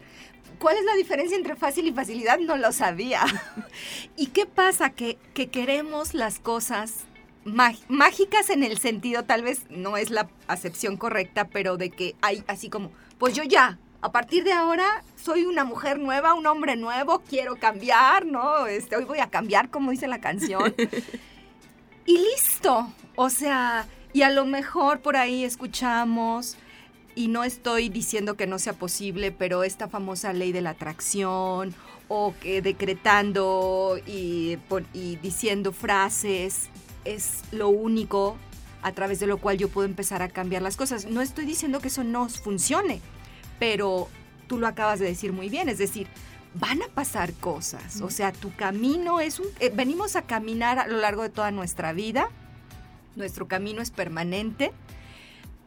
¿cuál 0.59 0.77
es 0.77 0.85
la 0.85 0.93
diferencia 0.95 1.35
entre 1.35 1.55
fácil 1.55 1.87
y 1.87 1.93
facilidad? 1.93 2.37
No 2.39 2.57
lo 2.57 2.71
sabía. 2.71 3.23
¿Y 4.17 4.27
qué 4.27 4.45
pasa? 4.45 4.91
Que, 4.91 5.17
que 5.33 5.47
queremos 5.47 6.13
las 6.13 6.39
cosas 6.39 7.05
mágicas 7.43 8.49
en 8.49 8.63
el 8.63 8.77
sentido, 8.77 9.23
tal 9.23 9.41
vez 9.41 9.61
no 9.69 9.97
es 9.97 10.09
la 10.09 10.29
acepción 10.47 10.97
correcta, 10.97 11.47
pero 11.47 11.77
de 11.77 11.89
que 11.89 12.15
hay 12.21 12.43
así 12.47 12.69
como, 12.69 12.91
pues 13.17 13.35
yo 13.35 13.43
ya. 13.43 13.79
A 13.99 14.11
partir 14.11 14.43
de 14.43 14.53
ahora 14.53 15.03
soy 15.15 15.45
una 15.45 15.63
mujer 15.63 15.97
nueva, 15.97 16.35
un 16.35 16.45
hombre 16.45 16.75
nuevo, 16.75 17.23
quiero 17.27 17.55
cambiar, 17.55 18.25
¿no? 18.25 18.67
Este, 18.67 18.95
hoy 18.95 19.05
voy 19.05 19.19
a 19.19 19.29
cambiar, 19.29 19.69
como 19.69 19.91
dice 19.91 20.07
la 20.07 20.21
canción. 20.21 20.75
y 22.07 22.17
listo. 22.17 22.91
O 23.15 23.29
sea, 23.29 23.85
y 24.13 24.23
a 24.23 24.31
lo 24.31 24.45
mejor 24.45 25.01
por 25.01 25.15
ahí 25.15 25.43
escuchamos, 25.43 26.57
y 27.13 27.27
no 27.29 27.43
estoy 27.43 27.89
diciendo 27.89 28.35
que 28.35 28.45
no 28.47 28.59
sea 28.59 28.73
posible, 28.73 29.31
pero 29.31 29.63
esta 29.63 29.87
famosa 29.87 30.33
ley 30.33 30.51
de 30.51 30.61
la 30.61 30.71
atracción, 30.71 31.73
o 32.07 32.33
que 32.39 32.61
decretando 32.61 33.99
y, 34.05 34.57
pon- 34.69 34.87
y 34.93 35.17
diciendo 35.17 35.71
frases, 35.73 36.69
es 37.05 37.41
lo 37.51 37.69
único 37.69 38.37
a 38.83 38.91
través 38.91 39.19
de 39.19 39.27
lo 39.27 39.37
cual 39.39 39.57
yo 39.57 39.67
puedo 39.67 39.87
empezar 39.87 40.21
a 40.21 40.29
cambiar 40.29 40.61
las 40.61 40.77
cosas. 40.77 41.05
No 41.07 41.21
estoy 41.21 41.45
diciendo 41.45 41.79
que 41.79 41.87
eso 41.87 42.03
no 42.03 42.29
funcione, 42.29 43.01
pero 43.59 44.07
tú 44.47 44.57
lo 44.59 44.67
acabas 44.67 44.99
de 44.99 45.07
decir 45.07 45.33
muy 45.33 45.49
bien, 45.49 45.69
es 45.69 45.79
decir, 45.79 46.07
van 46.59 46.81
a 46.81 46.87
pasar 46.87 47.33
cosas. 47.33 48.01
O 48.01 48.09
sea, 48.09 48.31
tu 48.31 48.55
camino 48.55 49.19
es 49.19 49.39
un... 49.39 49.47
eh, 49.59 49.71
venimos 49.73 50.15
a 50.15 50.23
caminar 50.23 50.79
a 50.79 50.87
lo 50.87 50.97
largo 50.97 51.23
de 51.23 51.29
toda 51.29 51.51
nuestra 51.51 51.93
vida. 51.93 52.29
Nuestro 53.15 53.47
camino 53.47 53.81
es 53.81 53.91
permanente. 53.91 54.71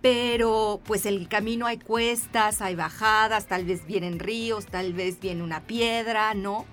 Pero 0.03 0.81
pues 0.85 1.05
el 1.05 1.29
camino 1.29 1.67
hay 1.67 1.79
cuestas, 1.79 2.63
hay 2.63 2.75
bajadas, 2.75 3.47
tal 3.47 3.67
vez 3.67 3.87
vienen 3.87 4.19
ríos, 4.19 4.67
tal 4.67 4.95
vez 4.95 5.21
viene 5.21 5.43
una 5.43 5.61
piedra, 5.61 6.33
¿no? 6.33 6.65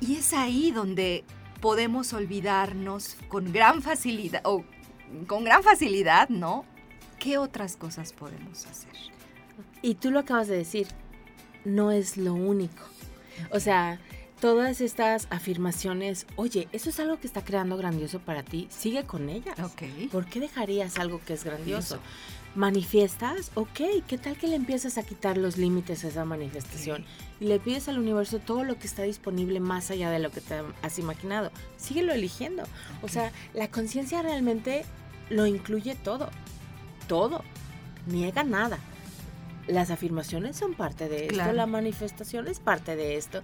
Y 0.00 0.16
es 0.16 0.34
ahí 0.34 0.70
donde 0.70 1.24
podemos 1.62 2.12
olvidarnos 2.12 3.16
con 3.28 3.52
gran 3.52 3.80
facilidad, 3.80 4.42
o 4.44 4.64
con 5.26 5.44
gran 5.44 5.62
facilidad, 5.62 6.28
¿no? 6.28 6.66
¿Qué 7.18 7.38
otras 7.38 7.76
cosas 7.76 8.12
podemos 8.12 8.66
hacer? 8.66 8.92
Y 9.80 9.94
tú 9.94 10.10
lo 10.10 10.18
acabas 10.18 10.48
de 10.48 10.56
decir, 10.56 10.88
no 11.64 11.90
es 11.90 12.18
lo 12.18 12.34
único. 12.34 12.82
O 13.50 13.60
sea, 13.60 13.98
todas 14.40 14.80
estas 14.80 15.28
afirmaciones, 15.30 16.26
oye, 16.34 16.66
eso 16.72 16.90
es 16.90 16.98
algo 16.98 17.20
que 17.20 17.28
está 17.28 17.44
creando 17.44 17.76
grandioso 17.76 18.18
para 18.18 18.42
ti, 18.42 18.66
sigue 18.70 19.04
con 19.04 19.28
ellas. 19.28 19.56
Ok. 19.60 19.82
¿Por 20.10 20.26
qué 20.26 20.40
dejarías 20.40 20.98
algo 20.98 21.20
que 21.24 21.34
es 21.34 21.44
grandioso? 21.44 22.00
¿Manifiestas? 22.56 23.52
Ok, 23.54 23.80
¿qué 24.08 24.18
tal 24.18 24.36
que 24.36 24.48
le 24.48 24.56
empiezas 24.56 24.98
a 24.98 25.04
quitar 25.04 25.38
los 25.38 25.58
límites 25.58 26.04
a 26.04 26.08
esa 26.08 26.24
manifestación? 26.24 27.04
Y 27.40 27.46
le 27.46 27.60
pides 27.60 27.88
al 27.88 27.98
universo 27.98 28.40
todo 28.40 28.64
lo 28.64 28.78
que 28.80 28.88
está 28.88 29.04
disponible 29.04 29.60
más 29.60 29.92
allá 29.92 30.10
de 30.10 30.18
lo 30.18 30.30
que 30.32 30.40
te 30.40 30.60
has 30.82 30.98
imaginado. 30.98 31.52
Síguelo 31.76 32.12
eligiendo. 32.12 32.64
O 33.00 33.08
sea, 33.08 33.30
la 33.54 33.68
conciencia 33.68 34.22
realmente 34.22 34.84
lo 35.30 35.46
incluye 35.46 35.94
todo. 35.94 36.30
Todo. 37.06 37.44
Niega 38.06 38.42
nada. 38.42 38.80
Las 39.66 39.90
afirmaciones 39.90 40.56
son 40.56 40.74
parte 40.74 41.08
de 41.08 41.24
esto, 41.24 41.34
Claro. 41.34 41.52
la 41.52 41.66
manifestación 41.66 42.48
es 42.48 42.60
parte 42.60 42.96
de 42.96 43.16
esto. 43.16 43.42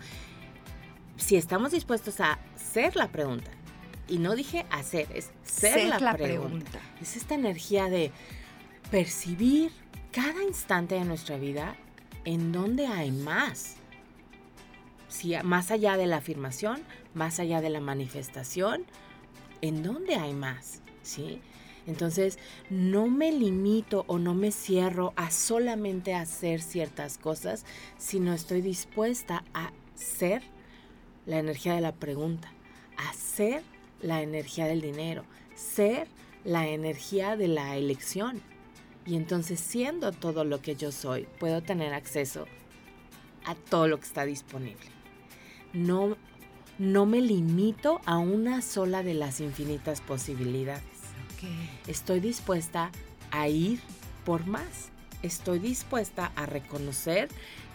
Si 1.17 1.37
estamos 1.37 1.73
dispuestos 1.73 2.21
a 2.21 2.39
ser 2.57 2.97
la 2.97 3.09
pregunta, 3.09 3.51
y 4.09 4.19
no 4.19 4.35
dije 4.35 4.65
hacer, 4.71 5.07
es 5.15 5.31
ser, 5.45 6.01
la, 6.01 6.15
pregunta. 6.15 6.81
Es 7.01 7.17
esta 7.17 7.35
energía 7.35 7.89
de 7.89 8.11
percibir 8.91 9.71
cada 10.13 10.43
instante 10.43 10.95
de 10.95 11.05
nuestra 11.05 11.37
vida 11.37 11.77
en 12.25 12.53
donde 12.53 12.87
hay 12.87 13.11
más. 13.11 13.77
Si, 15.09 15.35
más 15.45 15.71
allá 15.71 15.97
de 15.97 16.07
la 16.07 16.17
afirmación, 16.17 16.81
más 17.15 17.39
allá 17.39 17.61
de 17.61 17.71
la 17.71 17.81
manifestación, 17.81 18.85
en 19.61 19.83
donde 19.83 20.17
hay 20.17 20.33
más, 20.33 20.83
¿sí? 21.03 21.41
Entonces, 21.89 22.39
no 22.69 23.09
me 23.09 23.33
limito 23.33 24.05
o 24.09 24.19
no 24.19 24.35
me 24.35 24.53
cierro 24.53 25.15
a 25.17 25.31
solamente 25.31 26.15
hacer 26.15 26.61
ciertas 26.61 27.17
cosas, 27.17 27.65
sino 27.97 28.35
estoy 28.35 28.61
dispuesta 28.61 29.43
a 29.55 29.73
ser 29.95 30.43
la 31.25 31.39
energía 31.39 31.75
de 31.75 31.81
la 31.81 31.93
pregunta, 31.93 32.53
a 32.99 33.15
ser 33.15 33.63
la 34.03 34.21
energía 34.21 34.67
del 34.67 34.83
dinero, 34.83 35.25
ser 35.55 36.09
la 36.45 36.69
energía 36.69 37.37
de 37.39 37.49
la 37.49 37.75
elección. 37.79 38.43
Y 39.07 39.17
entonces, 39.17 39.59
siendo 39.59 40.13
todo 40.13 40.45
lo 40.45 40.61
que 40.61 40.77
yo 40.77 40.93
soy, 40.93 41.27
puedo 41.41 41.63
tener 41.63 41.95
acceso 41.95 42.45
a 43.47 43.55
todo 43.55 43.89
lo 43.89 43.99
que 43.99 44.07
está 44.07 44.27
disponible. 44.27 44.91
No, 45.73 46.19
no 46.79 47.07
me 47.07 47.23
limito 47.23 48.03
a 48.05 48.19
una 48.19 48.61
sola 48.61 49.03
de 49.03 49.15
las 49.15 49.41
infinitas 49.41 50.03
posibilidades. 50.03 50.98
Estoy 51.87 52.21
dispuesta 52.21 52.91
a 53.31 53.49
ir 53.49 53.81
por 54.25 54.47
más. 54.47 54.91
Estoy 55.23 55.59
dispuesta 55.59 56.33
a 56.37 56.47
reconocer 56.47 57.29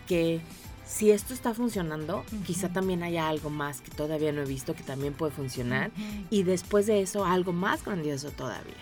que 0.08 0.42
si 0.86 1.12
esto 1.12 1.34
está 1.34 1.54
funcionando, 1.54 2.24
quizá 2.46 2.70
también 2.70 3.04
haya 3.04 3.28
algo 3.28 3.50
más 3.50 3.82
que 3.82 3.92
todavía 3.92 4.32
no 4.32 4.42
he 4.42 4.46
visto 4.46 4.76
que 4.76 4.84
también 4.84 5.14
puede 5.14 5.32
funcionar. 5.32 5.92
Y 6.30 6.44
después 6.44 6.86
de 6.86 7.02
eso, 7.02 7.26
algo 7.26 7.54
más 7.54 7.84
grandioso 7.84 8.32
todavía. 8.32 8.76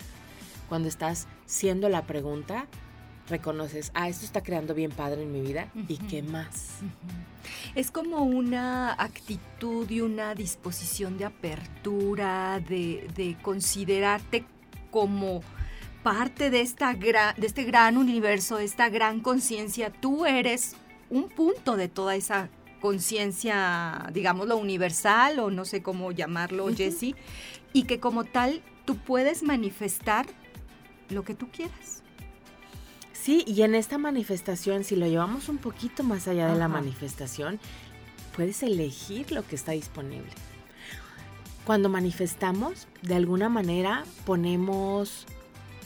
Cuando 0.68 0.88
estás 0.88 1.28
siendo 1.46 1.90
la 1.90 2.08
pregunta, 2.08 2.68
reconoces, 3.30 3.92
ah, 3.94 4.10
esto 4.10 4.26
está 4.26 4.42
creando 4.42 4.74
bien 4.74 4.92
padre 4.92 5.24
en 5.24 5.32
mi 5.32 5.42
vida. 5.42 5.72
¿Y 5.88 5.98
qué 5.98 6.24
más? 6.24 6.80
Es 7.76 7.92
como 7.92 8.24
una 8.24 8.94
actitud 8.94 9.90
y 9.90 10.02
una 10.02 10.36
disposición 10.36 11.18
de 11.18 11.26
apertura, 11.26 12.60
de, 12.60 13.08
de 13.16 13.38
considerarte 13.42 14.46
como 14.92 15.42
parte 16.04 16.50
de, 16.50 16.62
esta 16.62 16.94
gra- 16.94 17.36
de 17.36 17.48
este 17.48 17.64
gran 17.64 17.98
universo, 17.98 18.58
de 18.58 18.66
esta 18.66 18.90
gran 18.90 19.20
conciencia. 19.22 19.92
Tú 19.92 20.26
eres 20.26 20.76
un 21.10 21.30
punto 21.30 21.76
de 21.78 21.88
toda 21.88 22.16
esa 22.16 22.50
conciencia, 22.80 24.10
digámoslo, 24.14 24.58
universal 24.58 25.40
o 25.40 25.52
no 25.52 25.66
sé 25.66 25.82
cómo 25.84 26.12
llamarlo, 26.12 26.66
Ujú. 26.66 26.76
Jessie, 26.76 27.16
y 27.74 27.84
que 27.84 28.00
como 28.00 28.24
tal 28.24 28.62
tú 28.86 28.98
puedes 28.98 29.44
manifestar 29.44 30.26
lo 31.10 31.24
que 31.24 31.34
tú 31.36 31.50
quieras. 31.52 32.02
Sí, 33.14 33.44
y 33.46 33.62
en 33.62 33.76
esta 33.76 34.00
manifestación, 34.00 34.84
si 34.84 34.96
lo 34.96 35.06
llevamos 35.06 35.48
un 35.48 35.60
poquito 35.60 36.02
más 36.04 36.28
allá 36.28 36.48
de 36.48 36.58
la 36.58 36.68
manifestación, 36.68 37.60
puedes 38.36 38.64
elegir 38.64 39.32
lo 39.32 39.46
que 39.46 39.56
está 39.56 39.74
disponible. 39.74 40.32
Cuando 41.66 41.90
manifestamos, 41.90 42.88
de 43.02 43.16
alguna 43.16 43.50
manera 43.50 44.04
ponemos 44.26 45.26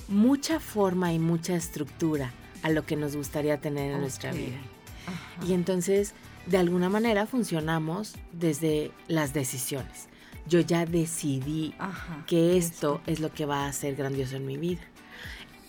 mucha 0.08 0.60
forma 0.60 1.14
y 1.14 1.20
mucha 1.20 1.56
estructura 1.56 2.34
a 2.64 2.70
lo 2.70 2.86
que 2.86 2.96
nos 2.96 3.16
gustaría 3.16 3.60
tener 3.60 3.92
en 3.92 4.02
nuestra 4.02 4.32
vida. 4.32 4.58
Ajá. 5.06 5.46
Y 5.46 5.54
entonces, 5.54 6.14
de 6.46 6.58
alguna 6.58 6.90
manera, 6.90 7.28
funcionamos 7.28 8.16
desde 8.32 8.92
las 9.08 9.34
decisiones. 9.34 10.08
Yo 10.48 10.60
ya 10.60 10.86
decidí 10.86 11.74
Ajá. 11.80 12.24
que 12.28 12.58
esto 12.58 13.02
es 13.06 13.20
lo 13.20 13.34
que 13.34 13.46
va 13.46 13.68
a 13.68 13.74
ser 13.74 13.96
grandioso 13.96 14.36
en 14.36 14.46
mi 14.46 14.58
vida. 14.58 14.82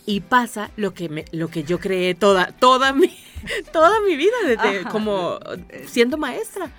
Y 0.05 0.21
pasa 0.21 0.71
lo 0.77 0.93
que, 0.93 1.09
me, 1.09 1.25
lo 1.31 1.49
que 1.49 1.63
yo 1.63 1.79
creé 1.79 2.15
toda, 2.15 2.51
toda, 2.53 2.93
mi, 2.93 3.15
toda 3.73 3.99
mi 4.01 4.15
vida, 4.15 4.35
desde 4.45 4.89
como 4.89 5.39
siendo 5.85 6.17
maestra. 6.17 6.71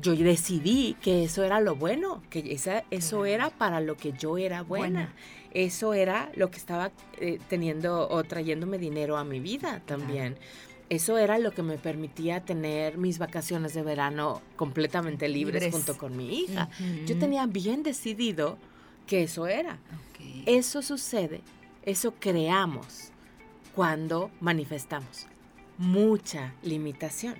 Yo 0.00 0.14
decidí 0.14 0.96
que 1.02 1.24
eso 1.24 1.42
era 1.42 1.60
lo 1.60 1.76
bueno, 1.76 2.22
que 2.30 2.52
esa, 2.52 2.84
eso 2.90 3.24
era 3.26 3.50
para 3.50 3.80
lo 3.80 3.96
que 3.96 4.12
yo 4.12 4.38
era 4.38 4.62
buena. 4.62 5.12
Eso 5.52 5.94
era 5.94 6.30
lo 6.36 6.50
que 6.50 6.58
estaba 6.58 6.92
eh, 7.18 7.38
teniendo 7.48 8.08
o 8.08 8.22
trayéndome 8.22 8.78
dinero 8.78 9.16
a 9.16 9.24
mi 9.24 9.40
vida 9.40 9.82
también 9.84 10.36
eso 10.90 11.16
era 11.18 11.38
lo 11.38 11.52
que 11.52 11.62
me 11.62 11.78
permitía 11.78 12.40
tener 12.44 12.98
mis 12.98 13.18
vacaciones 13.18 13.74
de 13.74 13.82
verano 13.82 14.42
completamente 14.56 15.28
libres, 15.28 15.72
junto 15.72 15.96
con 15.96 16.16
mi 16.16 16.40
hija. 16.40 16.68
Yo 17.06 17.16
tenía 17.16 17.46
bien 17.46 17.84
decidido 17.84 18.58
que 19.06 19.22
eso 19.22 19.46
era. 19.46 19.78
Eso 20.46 20.82
sucede, 20.82 21.42
eso 21.84 22.14
creamos 22.18 23.12
cuando 23.74 24.32
manifestamos 24.40 25.26
mucha 25.78 26.54
limitación, 26.62 27.36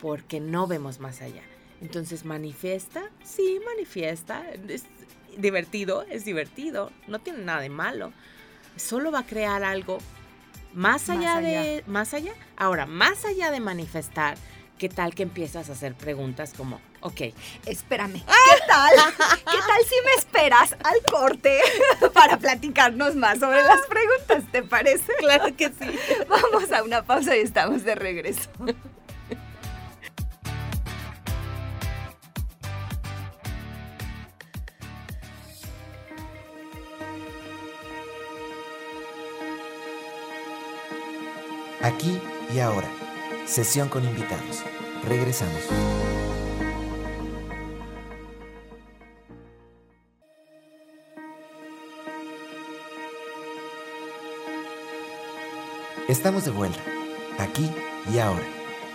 porque 0.00 0.40
no 0.40 0.66
vemos 0.66 1.00
más 1.00 1.20
allá. 1.20 1.42
Entonces, 1.80 2.24
manifiesta, 2.24 3.02
sí, 3.24 3.60
manifiesta, 3.64 4.44
es 4.68 4.84
divertido, 5.36 6.04
es 6.10 6.24
divertido, 6.24 6.90
no 7.06 7.20
tiene 7.20 7.40
nada 7.44 7.60
de 7.60 7.70
malo. 7.70 8.12
Solo 8.76 9.10
va 9.10 9.20
a 9.20 9.26
crear 9.26 9.64
algo 9.64 9.98
más 10.72 11.08
allá, 11.10 11.40
de, 11.40 11.82
más 11.86 12.14
allá, 12.14 12.32
ahora, 12.56 12.86
más 12.86 13.24
allá 13.24 13.50
de 13.50 13.60
manifestar, 13.60 14.36
¿qué 14.78 14.88
tal 14.88 15.14
que 15.14 15.22
empiezas 15.22 15.68
a 15.68 15.72
hacer 15.72 15.94
preguntas 15.94 16.54
como, 16.56 16.80
ok, 17.00 17.20
espérame, 17.66 18.14
¿qué 18.26 18.66
tal? 18.66 18.92
¿Qué 19.38 19.58
tal 19.58 19.84
si 19.88 19.94
me 20.04 20.12
esperas 20.18 20.76
al 20.84 21.02
corte 21.10 21.60
para 22.14 22.38
platicarnos 22.38 23.16
más 23.16 23.38
sobre 23.40 23.62
las 23.62 23.80
preguntas? 23.86 24.44
¿Te 24.52 24.62
parece? 24.62 25.12
Claro 25.18 25.56
que 25.56 25.68
sí. 25.68 25.98
Vamos 26.28 26.70
a 26.72 26.82
una 26.82 27.02
pausa 27.02 27.36
y 27.36 27.40
estamos 27.40 27.84
de 27.84 27.94
regreso. 27.94 28.48
Aquí 41.94 42.20
y 42.54 42.60
ahora. 42.60 42.88
Sesión 43.46 43.88
con 43.88 44.04
invitados. 44.04 44.62
Regresamos. 45.08 45.60
Estamos 56.08 56.44
de 56.44 56.52
vuelta. 56.52 56.80
Aquí 57.38 57.68
y 58.14 58.18
ahora. 58.18 58.46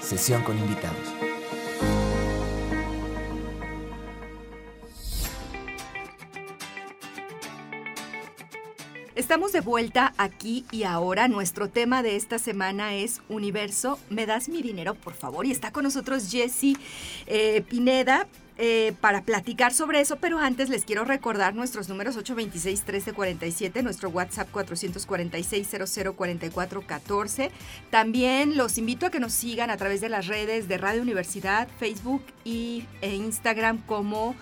Sesión 0.01 0.41
con 0.43 0.57
invitados. 0.57 1.24
Estamos 9.35 9.51
de 9.51 9.59
vuelta 9.59 10.13
aquí 10.17 10.63
y 10.71 10.83
ahora. 10.83 11.27
Nuestro 11.27 11.67
tema 11.67 12.01
de 12.01 12.15
esta 12.15 12.39
semana 12.39 12.95
es 12.95 13.21
Universo, 13.27 13.99
¿me 14.09 14.25
das 14.25 14.47
mi 14.47 14.61
dinero, 14.61 14.95
por 14.95 15.13
favor? 15.13 15.45
Y 15.45 15.51
está 15.51 15.71
con 15.71 15.83
nosotros 15.83 16.31
Jessie 16.31 16.77
eh, 17.27 17.61
Pineda. 17.69 18.27
Eh, 18.57 18.93
para 19.01 19.23
platicar 19.23 19.73
sobre 19.73 19.99
eso, 19.99 20.15
pero 20.15 20.39
antes 20.39 20.69
les 20.69 20.85
quiero 20.85 21.03
recordar 21.03 21.55
nuestros 21.55 21.89
números 21.89 22.17
826-1347, 22.17 23.83
nuestro 23.83 24.07
WhatsApp 24.07 24.47
446-004414. 24.53 27.49
También 27.89 28.55
los 28.55 28.77
invito 28.77 29.07
a 29.07 29.09
que 29.09 29.19
nos 29.19 29.33
sigan 29.33 29.69
a 29.69 29.75
través 29.75 29.99
de 29.99 30.07
las 30.07 30.27
redes 30.27 30.69
de 30.69 30.77
Radio 30.77 31.01
Universidad, 31.01 31.67
Facebook 31.77 32.23
y, 32.45 32.85
e 33.01 33.13
Instagram 33.13 33.79
como 33.85 34.37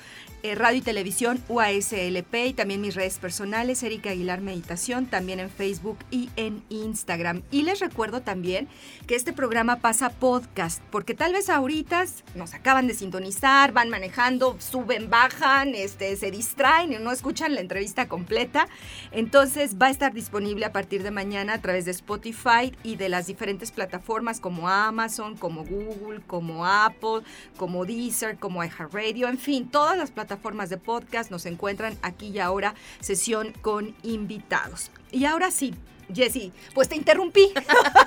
eh, 0.45 0.56
radio 0.56 0.79
y 0.79 0.82
televisión 0.82 1.41
UASLP 1.47 2.36
y 2.47 2.53
también 2.53 2.82
mis 2.82 2.95
redes 2.95 3.17
personales, 3.17 3.82
Erika 3.82 4.10
Aguilar 4.10 4.41
Meditación, 4.41 5.06
también 5.06 5.39
en 5.39 5.49
Facebook 5.49 5.97
y 6.12 6.29
en 6.36 6.62
Instagram. 6.67 7.43
Y 7.49 7.62
les 7.62 7.79
recuerdo 7.79 8.19
también 8.19 8.67
que 9.08 9.15
este 9.15 9.32
programa 9.32 9.77
pasa 9.77 10.10
podcast, 10.10 10.84
porque 10.91 11.13
tal 11.13 11.32
vez 11.32 11.49
ahorita 11.49 12.03
nos 12.36 12.53
acaban 12.53 12.88
de 12.88 12.93
sintonizar, 12.93 13.71
van 13.71 13.89
manejando, 13.89 14.58
suben, 14.60 15.10
bajan, 15.10 15.75
este, 15.75 16.17
se 16.17 16.29
distraen 16.29 16.91
y 16.91 16.97
no 16.97 17.13
escuchan 17.13 17.56
la 17.56 17.62
entrevista 17.62 18.10
completa. 18.10 18.67
Entonces 19.13 19.77
va 19.82 19.88
a 19.88 19.91
estar 19.91 20.12
disponible 20.13 20.65
a 20.65 20.73
partir 20.73 21.03
de 21.03 21.12
mañana 21.12 21.53
a 21.53 21.62
través 21.62 21.86
de 21.86 21.91
Spotify 21.91 22.75
y 22.84 22.97
de 22.97 23.08
las 23.08 23.27
diferentes 23.27 23.71
plataformas 23.71 24.41
como 24.41 24.67
Amazon, 24.67 25.38
como 25.38 25.63
Google, 25.63 26.19
como 26.27 26.65
Apple, 26.65 27.21
como 27.56 27.86
Deezer, 27.86 28.38
como 28.38 28.62
iHeartRadio, 28.62 29.29
en 29.29 29.38
fin, 29.38 29.69
todas 29.69 29.97
las 29.97 30.12
plataformas 30.12 30.33
formas 30.38 30.69
de 30.69 30.78
podcast. 30.78 31.32
Nos 31.32 31.46
encuentran 31.46 31.98
aquí 32.02 32.28
y 32.28 32.39
ahora, 32.39 32.76
sesión 33.00 33.54
con 33.62 33.96
invitados. 34.04 34.91
Y 35.12 35.26
ahora 35.26 35.52
sí, 35.52 35.74
Jessy, 36.13 36.52
pues 36.74 36.89
te 36.89 36.96
interrumpí, 36.96 37.52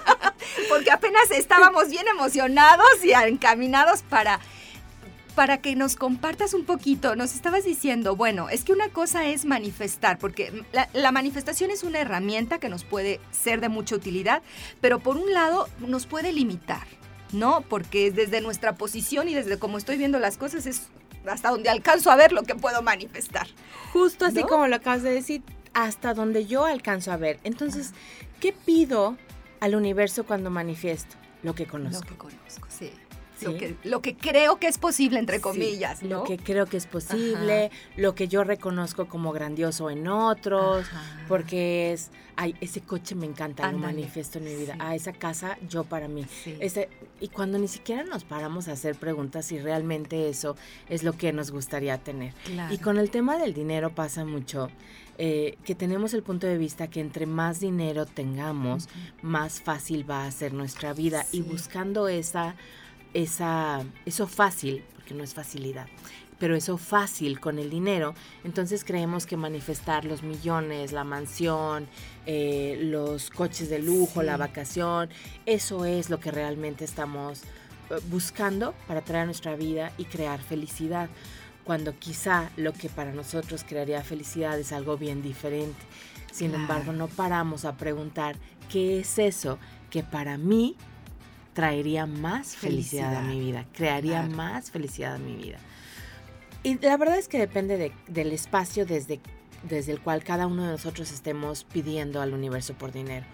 porque 0.69 0.91
apenas 0.91 1.31
estábamos 1.31 1.89
bien 1.89 2.07
emocionados 2.09 3.05
y 3.05 3.13
encaminados 3.13 4.03
para 4.03 4.41
para 5.35 5.59
que 5.59 5.77
nos 5.77 5.97
compartas 5.97 6.55
un 6.55 6.65
poquito, 6.65 7.15
nos 7.15 7.35
estabas 7.35 7.63
diciendo, 7.63 8.17
bueno, 8.17 8.49
es 8.49 8.65
que 8.65 8.73
una 8.73 8.89
cosa 8.89 9.27
es 9.27 9.45
manifestar, 9.45 10.19
porque 10.19 10.65
la, 10.73 10.89
la, 10.95 11.13
manifestación 11.13 11.71
es 11.71 11.85
una 11.85 12.01
herramienta 12.01 12.59
que 12.59 12.71
nos 12.71 12.85
puede 12.85 13.21
ser 13.33 13.61
de 13.61 13.69
mucha 13.69 13.95
utilidad, 13.95 14.43
pero 14.81 14.99
por 14.99 15.19
un 15.19 15.35
lado 15.35 15.69
nos 15.79 16.07
puede 16.07 16.33
limitar, 16.33 16.87
¿no? 17.33 17.61
Porque 17.69 18.11
desde 18.11 18.41
nuestra 18.41 18.77
posición 18.77 19.29
y 19.29 19.35
desde 19.35 19.59
cómo 19.59 19.77
estoy 19.77 19.99
viendo 19.99 20.19
las 20.19 20.39
cosas 20.39 20.65
es 20.65 20.89
hasta 21.33 21.51
donde 21.51 21.69
alcanzo 21.69 22.11
a 22.11 22.17
ver 22.17 22.33
lo 22.33 22.43
que 22.43 22.55
puedo 22.55 22.83
manifestar. 22.83 23.47
Justo 23.93 24.25
así 24.25 24.43
como 24.43 24.67
lo 24.67 24.77
acabas 24.77 25.03
de 25.03 25.11
decir, 25.11 25.43
hasta 25.75 26.15
donde 26.15 26.47
yo 26.47 26.65
alcanzo 26.65 27.13
a 27.13 27.17
ver. 27.17 27.39
Entonces, 27.45 27.93
¿qué 28.41 28.53
pido 28.53 29.17
al 29.61 29.75
universo 29.75 30.25
cuando 30.25 30.51
manifiesto? 30.51 31.17
Lo 31.43 31.55
que 31.55 31.67
conozco. 31.67 32.03
Lo 32.03 32.11
que 32.11 32.17
conozco, 32.17 32.69
sí. 32.69 32.91
Lo, 33.85 34.01
que, 34.01 34.17
creo 34.17 34.59
que 34.59 34.67
es 34.67 34.79
posible, 34.79 35.19
entre 35.19 35.41
comillas. 35.41 36.03
Lo 36.03 36.25
que 36.25 36.39
creo 36.39 36.67
que 36.67 36.77
es 36.77 36.87
posible, 36.87 37.71
lo 37.97 38.15
que 38.15 38.29
yo 38.29 38.45
reconozco 38.45 39.09
como 39.09 39.33
grandioso 39.33 39.91
en 39.91 40.09
otros, 40.09 40.87
porque 41.29 41.93
es, 41.93 42.11
ay, 42.37 42.55
ese 42.61 42.81
coche 42.81 43.15
me 43.15 43.27
encanta, 43.27 43.71
lo 43.71 43.79
manifiesto 43.79 44.39
en 44.39 44.45
mi 44.45 44.55
vida. 44.55 44.77
Ah, 44.79 44.95
esa 44.95 45.13
casa, 45.13 45.59
yo 45.69 45.85
para 45.85 46.09
mí. 46.09 46.27
Ese, 46.61 46.89
y 47.21 47.29
cuando 47.29 47.59
ni 47.59 47.69
siquiera 47.69 48.05
nos 48.05 48.25
paramos 48.25 48.69
a 48.69 48.73
hacer 48.73 48.95
preguntas 48.95 49.47
si 49.47 49.59
realmente 49.59 50.29
eso 50.29 50.57
es 50.89 51.03
lo 51.03 51.13
que 51.13 51.33
nos 51.33 51.51
gustaría 51.51 51.99
tener. 51.99 52.33
Y 52.71 52.79
con 52.79 52.99
el 52.99 53.11
tema 53.11 53.39
del 53.39 53.55
dinero 53.55 53.95
pasa 53.95 54.25
mucho. 54.25 54.71
Eh, 55.19 55.57
que 55.65 55.75
tenemos 55.75 56.13
el 56.13 56.23
punto 56.23 56.47
de 56.47 56.59
vista 56.59 56.89
que 56.89 57.01
entre 57.01 57.25
más 57.25 57.59
dinero 57.59 58.05
tengamos, 58.05 58.91
más 59.23 59.63
fácil 59.63 60.09
va 60.09 60.27
a 60.27 60.31
ser 60.31 60.53
nuestra 60.53 60.93
vida. 60.93 61.25
Y 61.33 61.41
buscando 61.41 62.09
esa 62.09 62.55
esa, 63.17 63.83
eso 64.05 64.27
fácil, 64.27 64.85
porque 64.95 65.15
no 65.15 65.25
es 65.25 65.33
facilidad, 65.33 65.87
pero 66.39 66.55
eso 66.55 66.77
fácil 66.77 67.41
con 67.41 67.59
el 67.59 67.71
dinero, 67.71 68.15
entonces 68.45 68.85
creemos 68.85 69.25
que 69.25 69.39
manifestar 69.39 70.05
los 70.05 70.23
millones, 70.23 70.93
la 70.93 71.03
mansión, 71.03 71.89
eh, 72.27 72.79
los 72.83 73.31
coches 73.31 73.71
de 73.71 73.79
lujo, 73.79 74.23
la 74.23 74.37
vacación, 74.37 75.09
eso 75.47 75.87
es 75.87 76.11
lo 76.11 76.21
que 76.21 76.31
realmente 76.31 76.85
estamos 76.85 77.43
eh, 77.89 77.95
buscando 78.11 78.75
para 78.87 79.01
traer 79.01 79.23
a 79.23 79.27
nuestra 79.27 79.57
vida 79.57 79.93
y 79.97 80.05
crear 80.05 80.39
felicidad, 80.39 81.09
cuando 81.65 81.99
quizá 81.99 82.51
lo 82.59 82.75
que 82.75 82.91
para 82.91 83.13
nosotros 83.13 83.65
crearía 83.67 84.03
felicidad 84.03 84.59
es 84.61 84.73
algo 84.73 84.99
bien 84.99 85.23
diferente. 85.23 85.81
Sin 86.31 86.55
embargo, 86.55 86.93
no 86.93 87.09
paramos 87.09 87.65
a 87.65 87.79
preguntar 87.79 88.37
qué 88.71 89.01
es 89.01 89.19
eso 89.19 89.59
que 89.89 90.03
para 90.03 90.37
mí 90.37 90.77
traería 91.57 92.05
más 92.05 92.55
felicidad, 92.55 93.17
a 93.17 93.23
mi 93.23 93.41
vida, 93.41 93.65
crearía 93.73 94.21
más 94.21 94.71
felicidad 94.71 95.15
a 95.15 95.19
mi 95.19 95.37
vida. 95.37 95.57
Y 96.63 96.79
la 96.81 96.99
verdad 96.99 97.19
es 97.19 97.29
que 97.29 97.39
depende 97.39 97.93
del 98.09 98.33
espacio 98.33 98.85
desde, 98.85 99.21
desde 99.63 99.93
el 99.93 100.03
cual 100.03 100.23
cada 100.23 100.47
uno 100.47 100.65
de 100.65 100.73
nosotros 100.73 101.11
estemos 101.13 101.65
pidiendo 101.65 102.21
al 102.21 102.35
universo 102.35 102.75
por 102.75 102.93
dinero. 102.93 103.25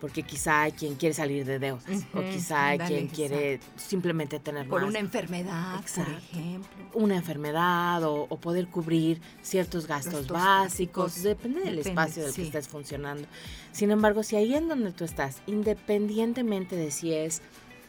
Porque 0.00 0.22
quizá 0.22 0.62
hay 0.62 0.72
quien 0.72 0.94
quiere 0.94 1.14
salir 1.14 1.44
de 1.44 1.58
deudas, 1.58 2.04
o 2.14 2.20
quizá 2.20 2.68
hay 2.68 2.78
quien 2.78 3.08
quiere 3.08 3.60
simplemente 3.76 4.38
tener 4.38 4.68
por 4.68 4.84
una 4.84 4.98
enfermedad, 4.98 5.80
por 5.94 6.08
ejemplo. 6.08 6.68
Una 6.94 7.16
enfermedad 7.16 8.02
o, 8.04 8.28
poder 8.38 8.68
cubrir 8.68 9.20
ciertos 9.42 9.86
gastos, 9.86 10.28
básicos, 10.28 11.22
depende 11.22 11.60
del 11.60 11.78
espacio 11.78 12.24
del 12.24 12.34
que 12.34 12.42
estés 12.42 12.68
funcionando. 12.68 13.26
Sin 13.72 13.90
embargo, 13.90 14.22
si 14.22 14.36
ahí 14.36 14.54
en 14.54 14.68
donde 14.68 14.92
tú 14.92 15.04
estás, 15.04 15.42
independientemente 15.46 16.76
de 16.76 16.90
si 16.90 17.14
es 17.14 17.42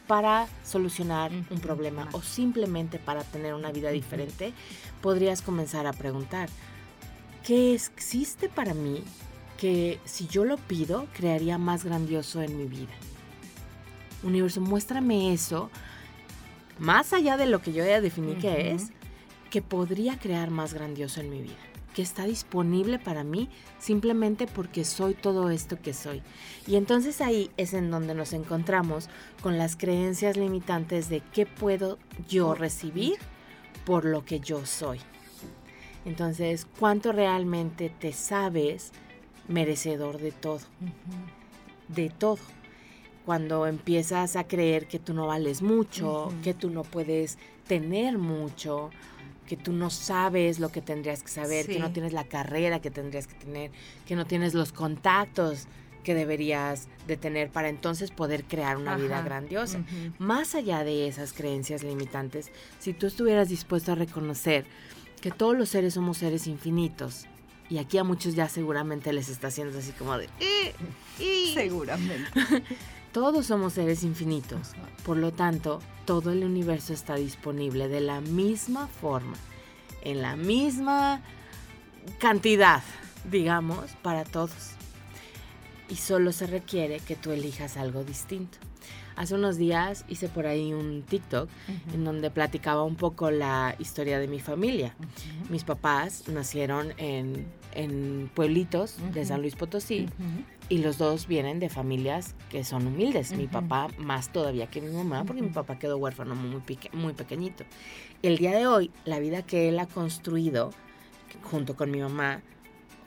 para 0.08 0.48
solucionar 0.64 1.30
un 1.30 1.60
problema 1.60 2.08
o 2.10 2.22
simplemente 2.22 2.98
para 2.98 3.22
tener 3.22 3.54
una 3.54 3.70
vida 3.70 3.90
diferente, 3.90 4.52
podrías 5.00 5.40
comenzar 5.40 5.86
a 5.86 5.92
preguntar, 5.92 6.48
¿qué 7.44 7.74
existe 7.74 8.48
para 8.48 8.74
mí 8.74 9.04
que 9.58 9.98
si 10.04 10.28
yo 10.28 10.44
lo 10.44 10.56
pido, 10.56 11.06
crearía 11.12 11.58
más 11.58 11.84
grandioso 11.84 12.40
en 12.40 12.56
mi 12.56 12.64
vida. 12.64 12.94
Universo, 14.22 14.60
muéstrame 14.60 15.32
eso, 15.34 15.68
más 16.78 17.12
allá 17.12 17.36
de 17.36 17.46
lo 17.46 17.60
que 17.60 17.72
yo 17.72 17.84
ya 17.84 18.00
definí 18.00 18.36
que 18.36 18.72
es, 18.72 18.90
que 19.50 19.60
podría 19.60 20.18
crear 20.18 20.50
más 20.50 20.74
grandioso 20.74 21.20
en 21.20 21.30
mi 21.30 21.42
vida, 21.42 21.56
que 21.98 22.02
está 22.02 22.26
disponible 22.26 23.00
para 23.00 23.24
mí 23.24 23.48
simplemente 23.80 24.46
porque 24.46 24.84
soy 24.84 25.14
todo 25.14 25.50
esto 25.50 25.82
que 25.82 25.92
soy. 25.92 26.22
Y 26.64 26.76
entonces 26.76 27.20
ahí 27.20 27.50
es 27.56 27.74
en 27.74 27.90
donde 27.90 28.14
nos 28.14 28.34
encontramos 28.34 29.08
con 29.42 29.58
las 29.58 29.74
creencias 29.74 30.36
limitantes 30.36 31.08
de 31.08 31.22
qué 31.32 31.44
puedo 31.44 31.98
yo 32.28 32.54
recibir 32.54 33.16
por 33.84 34.04
lo 34.04 34.24
que 34.24 34.38
yo 34.38 34.64
soy. 34.64 35.00
Entonces, 36.04 36.68
¿cuánto 36.78 37.10
realmente 37.10 37.90
te 37.90 38.12
sabes 38.12 38.92
merecedor 39.48 40.18
de 40.18 40.30
todo? 40.30 40.60
De 41.88 42.10
todo. 42.10 42.38
Cuando 43.26 43.66
empiezas 43.66 44.36
a 44.36 44.46
creer 44.46 44.86
que 44.86 45.00
tú 45.00 45.14
no 45.14 45.26
vales 45.26 45.62
mucho, 45.62 46.32
que 46.44 46.54
tú 46.54 46.70
no 46.70 46.84
puedes 46.84 47.38
tener 47.66 48.18
mucho, 48.18 48.90
que 49.48 49.56
tú 49.56 49.72
no 49.72 49.88
sabes 49.88 50.60
lo 50.60 50.70
que 50.70 50.82
tendrías 50.82 51.22
que 51.22 51.30
saber, 51.30 51.66
que 51.66 51.78
no 51.78 51.90
tienes 51.90 52.12
la 52.12 52.24
carrera 52.24 52.80
que 52.80 52.90
tendrías 52.90 53.26
que 53.26 53.34
tener, 53.34 53.70
que 54.06 54.14
no 54.14 54.26
tienes 54.26 54.52
los 54.52 54.72
contactos 54.72 55.66
que 56.04 56.14
deberías 56.14 56.86
de 57.06 57.16
tener 57.16 57.50
para 57.50 57.70
entonces 57.70 58.10
poder 58.10 58.44
crear 58.44 58.76
una 58.76 58.96
vida 58.96 59.22
grandiosa. 59.22 59.80
Más 60.18 60.54
allá 60.54 60.84
de 60.84 61.08
esas 61.08 61.32
creencias 61.32 61.82
limitantes, 61.82 62.52
si 62.78 62.92
tú 62.92 63.06
estuvieras 63.06 63.48
dispuesto 63.48 63.92
a 63.92 63.94
reconocer 63.94 64.66
que 65.22 65.30
todos 65.30 65.56
los 65.56 65.70
seres 65.70 65.94
somos 65.94 66.18
seres 66.18 66.46
infinitos, 66.46 67.26
y 67.70 67.78
aquí 67.78 67.98
a 67.98 68.04
muchos 68.04 68.34
ya 68.34 68.48
seguramente 68.48 69.12
les 69.12 69.28
está 69.28 69.48
haciendo 69.48 69.78
así 69.78 69.92
como 69.92 70.16
de... 70.16 70.28
Seguramente. 71.54 72.30
todos 73.12 73.46
somos 73.46 73.74
seres 73.74 74.02
infinitos, 74.02 74.72
por 75.04 75.16
lo 75.16 75.32
tanto, 75.32 75.80
todo 76.04 76.32
el 76.32 76.44
universo 76.44 76.92
está 76.92 77.16
disponible 77.16 77.88
de 77.88 78.00
la 78.00 78.20
misma 78.20 78.86
forma, 78.86 79.36
en 80.02 80.22
la 80.22 80.36
misma 80.36 81.22
cantidad, 82.18 82.82
digamos, 83.30 83.90
para 84.02 84.24
todos. 84.24 84.72
Y 85.88 85.96
solo 85.96 86.32
se 86.32 86.46
requiere 86.46 87.00
que 87.00 87.16
tú 87.16 87.30
elijas 87.30 87.76
algo 87.76 88.04
distinto. 88.04 88.58
Hace 89.16 89.34
unos 89.34 89.56
días 89.56 90.04
hice 90.08 90.28
por 90.28 90.46
ahí 90.46 90.72
un 90.72 91.02
TikTok 91.02 91.48
en 91.92 92.04
donde 92.04 92.30
platicaba 92.30 92.84
un 92.84 92.94
poco 92.94 93.32
la 93.32 93.74
historia 93.80 94.20
de 94.20 94.28
mi 94.28 94.38
familia. 94.38 94.94
Mis 95.50 95.64
papás 95.64 96.28
nacieron 96.28 96.92
en, 96.98 98.30
pueblitos 98.34 98.96
de 99.12 99.24
San 99.24 99.40
Luis 99.40 99.56
Potosí 99.56 100.08
y 100.68 100.78
los 100.78 100.98
dos 100.98 101.26
vienen 101.26 101.60
de 101.60 101.68
familias 101.68 102.34
que 102.50 102.64
son 102.64 102.86
humildes. 102.86 103.32
Mi 103.32 103.46
papá 103.46 103.88
más 103.98 104.32
todavía 104.32 104.68
que 104.68 104.80
mi 104.80 104.92
mamá, 104.92 105.24
porque 105.24 105.42
mi 105.42 105.48
papá 105.48 105.78
quedó 105.78 105.96
huérfano 105.96 106.34
muy, 106.34 106.62
muy 106.92 107.12
pequeñito. 107.14 107.64
El 108.22 108.36
día 108.36 108.52
de 108.52 108.66
hoy, 108.66 108.90
la 109.04 109.18
vida 109.18 109.42
que 109.42 109.68
él 109.68 109.78
ha 109.78 109.86
construido 109.86 110.70
junto 111.42 111.76
con 111.76 111.90
mi 111.90 112.00
mamá, 112.00 112.42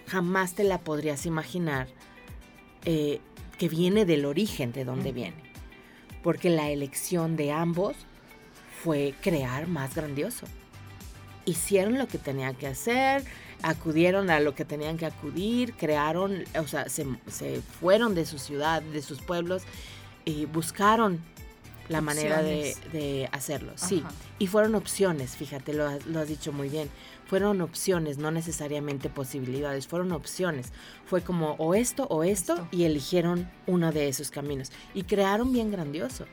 jamás 0.08 0.56
te 0.56 0.64
la 0.64 0.80
podrías 0.80 1.26
imaginar 1.26 1.88
eh, 2.86 3.20
que 3.58 3.70
viene 3.70 4.06
del 4.06 4.26
origen 4.26 4.72
de 4.72 4.86
donde 4.86 5.12
viene. 5.12 5.38
Porque 6.24 6.50
la 6.50 6.70
elección 6.70 7.36
de 7.36 7.52
ambos 7.52 7.96
fue 8.84 9.14
crear 9.22 9.68
más 9.68 9.96
grandioso. 9.96 10.48
Hicieron 11.46 11.98
lo 11.98 12.08
que 12.08 12.18
tenían 12.18 12.56
que 12.56 12.68
hacer, 12.68 13.24
acudieron 13.64 14.30
a 14.30 14.40
lo 14.40 14.56
que 14.56 14.66
tenían 14.66 14.98
que 14.98 15.06
acudir, 15.06 15.74
crearon, 15.74 16.44
o 16.60 16.68
sea, 16.68 16.90
se, 16.90 17.06
fueron 17.80 18.16
de 18.16 18.26
su 18.26 18.40
ciudad, 18.40 18.82
de 18.82 19.02
sus 19.02 19.22
pueblos 19.22 19.64
y 20.26 20.46
buscaron 20.46 21.20
la 21.90 22.02
manera 22.02 22.42
de, 22.42 23.30
hacerlo. 23.32 23.74
Sí, 23.76 24.04
y 24.40 24.48
fueron 24.48 24.76
opciones, 24.76 25.36
fíjate, 25.36 25.74
lo, 25.74 25.90
lo 26.06 26.20
has 26.20 26.28
dicho 26.28 26.52
muy 26.52 26.70
bien 26.70 26.90
fueron 27.32 27.62
opciones, 27.62 28.18
no 28.18 28.30
necesariamente 28.30 29.08
posibilidades, 29.08 29.88
fueron 29.88 30.12
opciones. 30.12 30.74
Fue 31.06 31.22
como 31.22 31.52
o 31.60 31.76
esto 31.76 32.06
o 32.10 32.26
esto, 32.26 32.68
y 32.72 32.84
eligieron 32.84 33.50
uno 33.68 33.94
de 33.94 34.10
esos 34.10 34.32
caminos. 34.32 34.70
Y 34.94 35.04
crearon 35.04 35.54
bien 35.54 35.72
grandioso, 35.72 36.26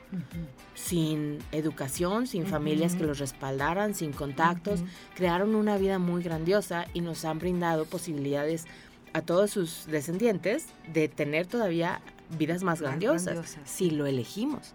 sin 0.74 1.38
educación, 1.52 2.26
sin 2.26 2.46
familias 2.46 2.96
que 2.96 3.04
los 3.04 3.20
respaldaran, 3.20 3.94
sin 3.94 4.12
contactos, 4.12 4.80
crearon 5.14 5.54
una 5.54 5.78
vida 5.78 6.00
muy 6.00 6.20
grandiosa 6.20 6.87
y 6.94 7.00
nos 7.00 7.24
han 7.24 7.38
brindado 7.38 7.84
posibilidades 7.84 8.64
a 9.12 9.22
todos 9.22 9.52
sus 9.52 9.87
descendientes 9.87 10.66
de 10.92 11.06
tener 11.06 11.46
todavía 11.46 12.00
vidas 12.37 12.64
más, 12.64 12.82
grandiosas, 12.82 13.56
si 13.64 13.92
lo 13.92 14.06
elegimos. 14.06 14.74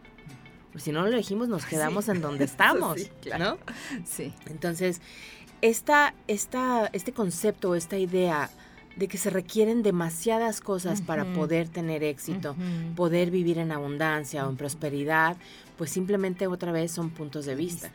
Si 0.77 0.93
no 0.93 1.01
lo 1.01 1.09
elegimos, 1.09 1.49
nos 1.49 1.65
quedamos 1.71 2.07
en 2.07 2.21
donde 2.21 2.45
estamos, 2.45 2.97
¿no? 3.37 3.57
Sí. 4.05 4.31
Entonces, 4.45 5.01
esta, 5.63 6.13
esta, 6.27 6.89
este 6.91 7.13
concepto, 7.13 7.73
esta 7.73 7.97
idea 7.97 8.49
de 8.97 9.07
que 9.07 9.17
se 9.17 9.29
requieren 9.29 9.81
demasiadas 9.81 10.59
cosas 10.59 11.01
para 11.01 11.23
poder 11.33 11.69
tener 11.69 12.03
éxito, 12.03 12.57
poder 12.97 13.31
vivir 13.31 13.57
en 13.57 13.71
abundancia 13.71 14.45
o 14.45 14.49
en 14.49 14.57
prosperidad, 14.57 15.37
pues 15.77 15.89
simplemente 15.89 16.47
otra 16.47 16.73
vez 16.73 16.91
son 16.91 17.11
puntos 17.11 17.45
de 17.45 17.55
vista. 17.55 17.91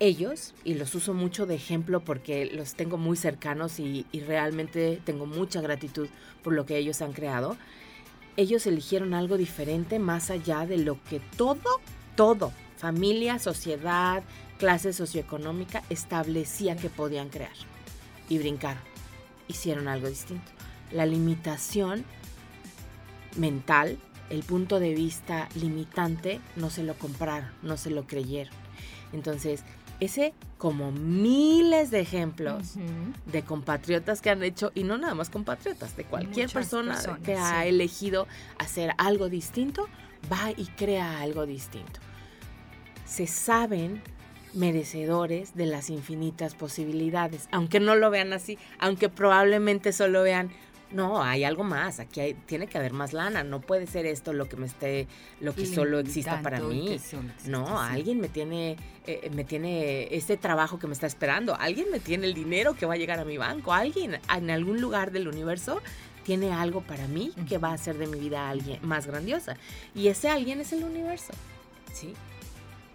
Ellos, 0.00 0.52
y 0.64 0.74
los 0.74 0.96
uso 0.96 1.14
mucho 1.14 1.46
de 1.46 1.54
ejemplo 1.54 2.00
porque 2.00 2.46
los 2.46 2.74
tengo 2.74 2.98
muy 2.98 3.16
cercanos 3.16 3.78
y, 3.78 4.04
y 4.10 4.20
realmente 4.20 5.00
tengo 5.04 5.26
mucha 5.26 5.60
gratitud 5.60 6.08
por 6.42 6.54
lo 6.54 6.66
que 6.66 6.76
ellos 6.76 7.02
han 7.02 7.12
creado, 7.12 7.56
ellos 8.36 8.66
eligieron 8.66 9.14
algo 9.14 9.36
diferente 9.36 10.00
más 10.00 10.28
allá 10.28 10.66
de 10.66 10.78
lo 10.78 11.00
que 11.04 11.20
todo, 11.36 11.80
todo, 12.16 12.52
familia, 12.76 13.38
sociedad, 13.38 14.24
clase 14.58 14.92
socioeconómica 14.92 15.82
establecía 15.88 16.76
que 16.76 16.90
podían 16.90 17.28
crear. 17.30 17.52
Y 18.28 18.38
brincaron. 18.38 18.82
Hicieron 19.48 19.88
algo 19.88 20.08
distinto. 20.08 20.50
La 20.92 21.06
limitación 21.06 22.04
mental, 23.36 23.98
el 24.30 24.42
punto 24.42 24.80
de 24.80 24.94
vista 24.94 25.48
limitante, 25.54 26.40
no 26.56 26.68
se 26.68 26.82
lo 26.82 26.94
compraron, 26.94 27.48
no 27.62 27.76
se 27.76 27.90
lo 27.90 28.06
creyeron. 28.06 28.52
Entonces, 29.12 29.64
ese 30.00 30.34
como 30.58 30.92
miles 30.92 31.90
de 31.90 32.00
ejemplos 32.00 32.74
de 33.26 33.42
compatriotas 33.42 34.20
que 34.20 34.30
han 34.30 34.42
hecho, 34.42 34.72
y 34.74 34.84
no 34.84 34.98
nada 34.98 35.14
más 35.14 35.30
compatriotas, 35.30 35.96
de 35.96 36.04
cualquier 36.04 36.50
persona 36.50 36.98
que 37.24 37.36
ha 37.36 37.64
elegido 37.66 38.26
hacer 38.58 38.92
algo 38.98 39.28
distinto, 39.28 39.88
va 40.30 40.50
y 40.56 40.66
crea 40.66 41.20
algo 41.20 41.46
distinto. 41.46 42.00
Se 43.06 43.26
saben 43.26 44.02
merecedores 44.54 45.54
de 45.54 45.66
las 45.66 45.90
infinitas 45.90 46.54
posibilidades, 46.54 47.48
aunque 47.52 47.80
no 47.80 47.94
lo 47.94 48.10
vean 48.10 48.32
así, 48.32 48.58
aunque 48.78 49.08
probablemente 49.08 49.92
solo 49.92 50.22
vean, 50.22 50.50
no, 50.90 51.22
hay 51.22 51.44
algo 51.44 51.64
más, 51.64 52.00
aquí 52.00 52.20
hay, 52.20 52.34
tiene 52.34 52.66
que 52.66 52.78
haber 52.78 52.92
más 52.92 53.12
lana, 53.12 53.44
no 53.44 53.60
puede 53.60 53.86
ser 53.86 54.06
esto 54.06 54.32
lo 54.32 54.48
que 54.48 54.56
me 54.56 54.66
esté, 54.66 55.06
lo 55.40 55.54
que 55.54 55.66
solo 55.66 55.98
exista 55.98 56.40
para 56.40 56.60
mí. 56.60 56.98
no, 57.46 57.78
alguien 57.78 58.20
me 58.20 58.28
tiene, 58.28 58.76
eh, 59.06 59.30
me 59.34 59.44
tiene 59.44 60.14
este 60.14 60.36
trabajo 60.36 60.78
que 60.78 60.86
me 60.86 60.94
está 60.94 61.06
esperando, 61.06 61.54
alguien 61.56 61.90
me 61.90 62.00
tiene 62.00 62.26
el 62.26 62.34
dinero 62.34 62.74
que 62.74 62.86
va 62.86 62.94
a 62.94 62.96
llegar 62.96 63.18
a 63.18 63.24
mi 63.24 63.36
banco, 63.36 63.72
alguien 63.74 64.18
en 64.34 64.50
algún 64.50 64.80
lugar 64.80 65.10
del 65.12 65.28
universo 65.28 65.82
tiene 66.24 66.52
algo 66.52 66.82
para 66.82 67.06
mí 67.06 67.32
que 67.48 67.58
va 67.58 67.70
a 67.70 67.74
hacer 67.74 67.96
de 67.96 68.06
mi 68.06 68.18
vida 68.18 68.48
alguien 68.50 68.78
más 68.82 69.06
grandiosa. 69.06 69.56
Y 69.94 70.08
ese 70.08 70.28
alguien 70.28 70.60
es 70.60 70.72
el 70.74 70.84
universo. 70.84 71.32
¿sí? 71.94 72.14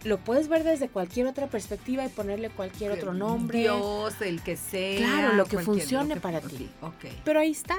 Lo 0.03 0.17
puedes 0.17 0.47
ver 0.47 0.63
desde 0.63 0.89
cualquier 0.89 1.27
otra 1.27 1.47
perspectiva 1.47 2.05
y 2.05 2.09
ponerle 2.09 2.49
cualquier 2.49 2.91
otro 2.91 3.13
nombre. 3.13 3.59
Dios, 3.59 4.21
el 4.21 4.41
que 4.41 4.57
sea. 4.57 4.97
Claro, 4.97 5.33
lo 5.33 5.45
que 5.45 5.59
funcione 5.59 6.17
para 6.17 6.41
ti. 6.41 6.69
Pero 7.23 7.39
ahí 7.39 7.51
está, 7.51 7.77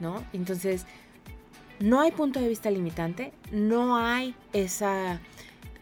¿no? 0.00 0.24
Entonces, 0.32 0.86
no 1.78 2.00
hay 2.00 2.10
punto 2.10 2.40
de 2.40 2.48
vista 2.48 2.70
limitante, 2.70 3.32
no 3.50 3.96
hay 3.96 4.34
esa, 4.52 5.20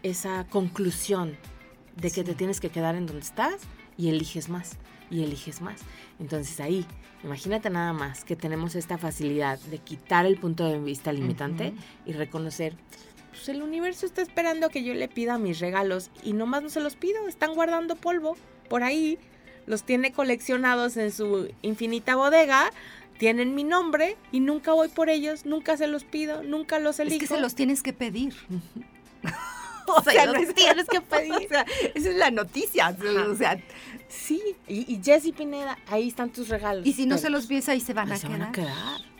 esa 0.02 0.46
conclusión 0.48 1.36
de 1.96 2.10
que 2.10 2.24
te 2.24 2.34
tienes 2.34 2.60
que 2.60 2.70
quedar 2.70 2.94
en 2.96 3.06
donde 3.06 3.22
estás 3.22 3.60
y 3.96 4.08
eliges 4.08 4.48
más 4.48 4.76
y 5.10 5.22
eliges 5.22 5.60
más. 5.60 5.80
Entonces 6.18 6.58
ahí, 6.60 6.86
imagínate 7.22 7.70
nada 7.70 7.92
más 7.92 8.24
que 8.24 8.36
tenemos 8.36 8.74
esta 8.74 8.98
facilidad 8.98 9.58
de 9.60 9.78
quitar 9.78 10.26
el 10.26 10.38
punto 10.38 10.68
de 10.68 10.78
vista 10.78 11.12
limitante 11.12 11.74
y 12.04 12.12
reconocer, 12.12 12.74
pues 13.34 13.48
el 13.48 13.62
universo 13.62 14.06
está 14.06 14.22
esperando 14.22 14.70
que 14.70 14.82
yo 14.82 14.94
le 14.94 15.08
pida 15.08 15.38
mis 15.38 15.60
regalos 15.60 16.10
y 16.22 16.32
nomás 16.32 16.62
no 16.62 16.68
se 16.70 16.80
los 16.80 16.96
pido, 16.96 17.28
están 17.28 17.54
guardando 17.54 17.96
polvo 17.96 18.36
por 18.68 18.82
ahí, 18.82 19.18
los 19.66 19.82
tiene 19.84 20.12
coleccionados 20.12 20.96
en 20.96 21.12
su 21.12 21.50
infinita 21.62 22.16
bodega, 22.16 22.70
tienen 23.18 23.54
mi 23.54 23.64
nombre 23.64 24.16
y 24.32 24.40
nunca 24.40 24.72
voy 24.72 24.88
por 24.88 25.08
ellos, 25.08 25.46
nunca 25.46 25.76
se 25.76 25.86
los 25.86 26.04
pido, 26.04 26.42
nunca 26.42 26.78
los 26.78 26.98
elijo. 27.00 27.16
Es 27.16 27.20
que 27.28 27.34
se 27.34 27.40
los 27.40 27.54
tienes 27.54 27.82
que 27.82 27.92
pedir. 27.92 28.34
o 29.86 30.02
sea, 30.02 30.26
los 30.26 30.54
tienes 30.54 30.86
que 30.86 31.00
pedir. 31.00 31.48
esa 31.94 32.10
es 32.10 32.16
la 32.16 32.30
noticia. 32.30 32.96
O 33.30 33.36
sea, 33.36 33.60
Sí, 34.08 34.40
y, 34.68 34.92
y 34.94 35.00
Jessy 35.02 35.32
Pineda, 35.32 35.76
ahí 35.88 36.08
están 36.08 36.30
tus 36.30 36.48
regalos. 36.48 36.86
Y 36.86 36.92
si 36.92 37.04
no 37.04 37.16
Pero, 37.16 37.22
se 37.22 37.30
los 37.30 37.48
vies 37.48 37.68
ahí 37.68 37.80
se 37.80 37.94
van 37.94 38.12
a 38.12 38.16
se 38.16 38.26
quedar. 38.26 38.38
van 38.38 38.48
a 38.48 38.52
quedar. 38.52 39.13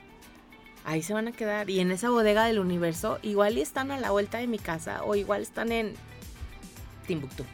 Ahí 0.85 1.03
se 1.03 1.15
van 1.15 1.29
a 1.29 1.33
quedar. 1.33 1.71
Y 1.71 1.81
en 1.81 1.91
esa 1.91 2.11
bodega 2.11 2.45
del 2.45 2.59
universo, 2.59 3.19
igual 3.23 3.59
están 3.59 3.91
a 3.91 3.99
la 3.99 4.11
vuelta 4.11 4.39
de 4.39 4.47
mi 4.47 4.59
casa 4.59 5.03
o 5.05 5.15
igual 5.15 5.43
están 5.43 5.73
en 5.73 5.95
Timbuktu. 7.07 7.45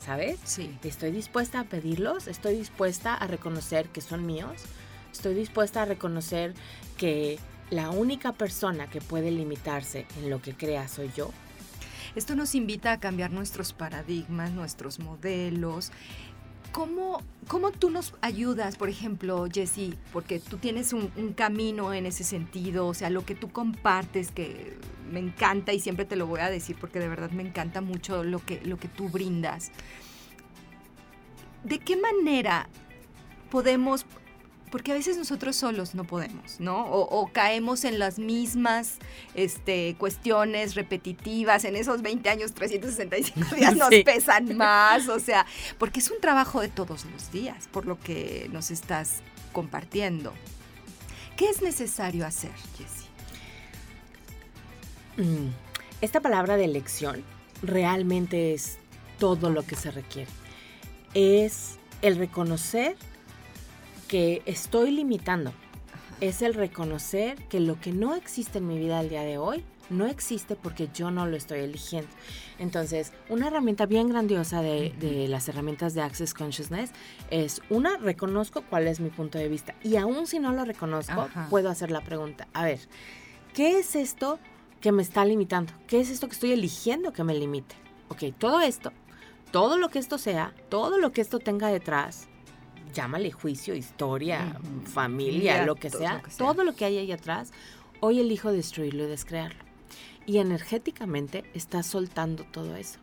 ¿Sabes? 0.00 0.40
Sí. 0.44 0.76
Estoy 0.82 1.12
dispuesta 1.12 1.60
a 1.60 1.64
pedirlos, 1.64 2.26
estoy 2.26 2.56
dispuesta 2.56 3.14
a 3.14 3.26
reconocer 3.28 3.88
que 3.88 4.00
son 4.00 4.26
míos, 4.26 4.62
estoy 5.12 5.34
dispuesta 5.34 5.82
a 5.82 5.84
reconocer 5.84 6.54
que 6.96 7.38
la 7.70 7.90
única 7.90 8.32
persona 8.32 8.88
que 8.88 9.00
puede 9.00 9.30
limitarse 9.30 10.06
en 10.18 10.28
lo 10.28 10.42
que 10.42 10.54
crea 10.54 10.88
soy 10.88 11.10
yo. 11.16 11.30
Esto 12.16 12.34
nos 12.34 12.54
invita 12.54 12.92
a 12.92 13.00
cambiar 13.00 13.30
nuestros 13.30 13.72
paradigmas, 13.72 14.50
nuestros 14.50 14.98
modelos. 14.98 15.92
¿Cómo, 16.72 17.20
cómo 17.48 17.70
tú 17.70 17.90
nos 17.90 18.14
ayudas, 18.22 18.76
por 18.76 18.88
ejemplo, 18.88 19.46
Jessie? 19.52 19.94
Porque 20.12 20.40
tú 20.40 20.56
tienes 20.56 20.92
un, 20.92 21.12
un 21.16 21.34
camino 21.34 21.92
en 21.92 22.06
ese 22.06 22.24
sentido, 22.24 22.86
o 22.86 22.94
sea, 22.94 23.10
lo 23.10 23.26
que 23.26 23.34
tú 23.34 23.52
compartes 23.52 24.30
que 24.30 24.78
me 25.10 25.20
encanta 25.20 25.72
y 25.72 25.80
siempre 25.80 26.06
te 26.06 26.16
lo 26.16 26.26
voy 26.26 26.40
a 26.40 26.50
decir 26.50 26.76
porque 26.80 26.98
de 26.98 27.08
verdad 27.08 27.30
me 27.30 27.42
encanta 27.42 27.80
mucho 27.82 28.24
lo 28.24 28.44
que, 28.44 28.60
lo 28.64 28.78
que 28.78 28.88
tú 28.88 29.08
brindas. 29.08 29.70
¿De 31.62 31.78
qué 31.78 31.96
manera 31.96 32.68
podemos 33.50 34.06
porque 34.72 34.90
a 34.90 34.94
veces 34.94 35.16
nosotros 35.16 35.54
solos 35.54 35.94
no 35.94 36.02
podemos, 36.04 36.58
¿no? 36.58 36.84
O, 36.86 37.02
o 37.20 37.28
caemos 37.30 37.84
en 37.84 38.00
las 38.00 38.18
mismas 38.18 38.94
este, 39.34 39.94
cuestiones 39.98 40.74
repetitivas, 40.74 41.64
en 41.64 41.76
esos 41.76 42.02
20 42.02 42.28
años, 42.30 42.52
365 42.54 43.54
días 43.54 43.76
nos 43.76 43.90
Sí. 43.90 44.02
pesan 44.02 44.56
más, 44.56 45.08
o 45.08 45.20
sea, 45.20 45.46
porque 45.78 46.00
es 46.00 46.10
un 46.10 46.18
trabajo 46.20 46.60
de 46.60 46.68
todos 46.68 47.04
los 47.04 47.30
días, 47.30 47.68
por 47.70 47.86
lo 47.86 48.00
que 48.00 48.48
nos 48.50 48.70
estás 48.72 49.20
compartiendo. 49.52 50.32
¿Qué 51.36 51.48
es 51.50 51.62
necesario 51.62 52.26
hacer, 52.26 52.52
Jessie? 52.78 53.08
Mm, 55.18 55.50
Esta 56.00 56.20
palabra 56.20 56.56
de 56.56 56.64
elección 56.64 57.22
realmente 57.62 58.54
es 58.54 58.78
todo 59.18 59.50
lo 59.50 59.64
que 59.64 59.76
se 59.76 59.90
requiere. 59.90 60.30
Es 61.14 61.76
el 62.00 62.16
reconocer 62.16 62.96
que 64.12 64.42
estoy 64.44 64.90
limitando. 64.90 65.54
Es 66.20 66.42
el 66.42 66.52
reconocer 66.52 67.42
que 67.48 67.60
lo 67.60 67.80
que 67.80 67.92
no 67.92 68.14
existe 68.14 68.58
en 68.58 68.66
mi 68.66 68.76
vida 68.76 68.98
al 68.98 69.08
día 69.08 69.22
de 69.22 69.38
hoy 69.38 69.64
no 69.88 70.06
existe 70.06 70.54
porque 70.54 70.90
yo 70.92 71.10
no 71.10 71.24
lo 71.24 71.34
estoy 71.34 71.60
eligiendo. 71.60 72.10
Entonces, 72.58 73.14
una 73.30 73.46
herramienta 73.46 73.86
bien 73.86 74.10
grandiosa 74.10 74.60
de, 74.60 74.94
de 75.00 75.28
las 75.28 75.48
herramientas 75.48 75.94
de 75.94 76.02
Access 76.02 76.34
Consciousness 76.34 76.90
es, 77.30 77.62
una, 77.70 77.96
reconozco 77.96 78.62
cuál 78.68 78.86
es 78.86 79.00
mi 79.00 79.08
punto 79.08 79.38
de 79.38 79.48
vista. 79.48 79.74
Y 79.82 79.96
aún 79.96 80.26
si 80.26 80.40
no 80.40 80.52
lo 80.52 80.66
reconozco, 80.66 81.22
Ajá. 81.22 81.46
puedo 81.48 81.70
hacer 81.70 81.90
la 81.90 82.02
pregunta, 82.02 82.48
a 82.52 82.64
ver, 82.64 82.80
¿qué 83.54 83.78
es 83.78 83.96
esto 83.96 84.38
que 84.82 84.92
me 84.92 85.02
está 85.02 85.24
limitando? 85.24 85.72
¿Qué 85.86 86.00
es 86.00 86.10
esto 86.10 86.28
que 86.28 86.34
estoy 86.34 86.52
eligiendo 86.52 87.14
que 87.14 87.24
me 87.24 87.34
limite? 87.34 87.76
Ok, 88.10 88.24
todo 88.36 88.60
esto, 88.60 88.92
todo 89.52 89.78
lo 89.78 89.88
que 89.88 90.00
esto 90.00 90.18
sea, 90.18 90.52
todo 90.68 90.98
lo 90.98 91.12
que 91.12 91.22
esto 91.22 91.38
tenga 91.38 91.68
detrás, 91.68 92.28
llámale 92.92 93.30
juicio, 93.32 93.74
historia, 93.74 94.58
familia, 94.92 95.58
Ya, 95.58 95.66
lo 95.66 95.74
que, 95.74 95.90
todo 95.90 96.00
sea, 96.00 96.14
lo 96.14 96.22
que 96.22 96.30
sea. 96.30 96.46
todo 96.46 96.64
lo 96.64 96.74
que 96.74 96.84
hay 96.84 96.98
ahí 96.98 97.12
atrás, 97.12 97.50
hoy 98.00 98.20
elijo 98.20 98.52
destruirlo 98.52 99.04
y 99.04 99.06
descrearlo. 99.08 99.62
Y 100.26 100.38
energéticamente 100.38 101.44
está 101.54 101.82
soltando 101.82 102.44
todo 102.44 102.76
eso. 102.76 102.98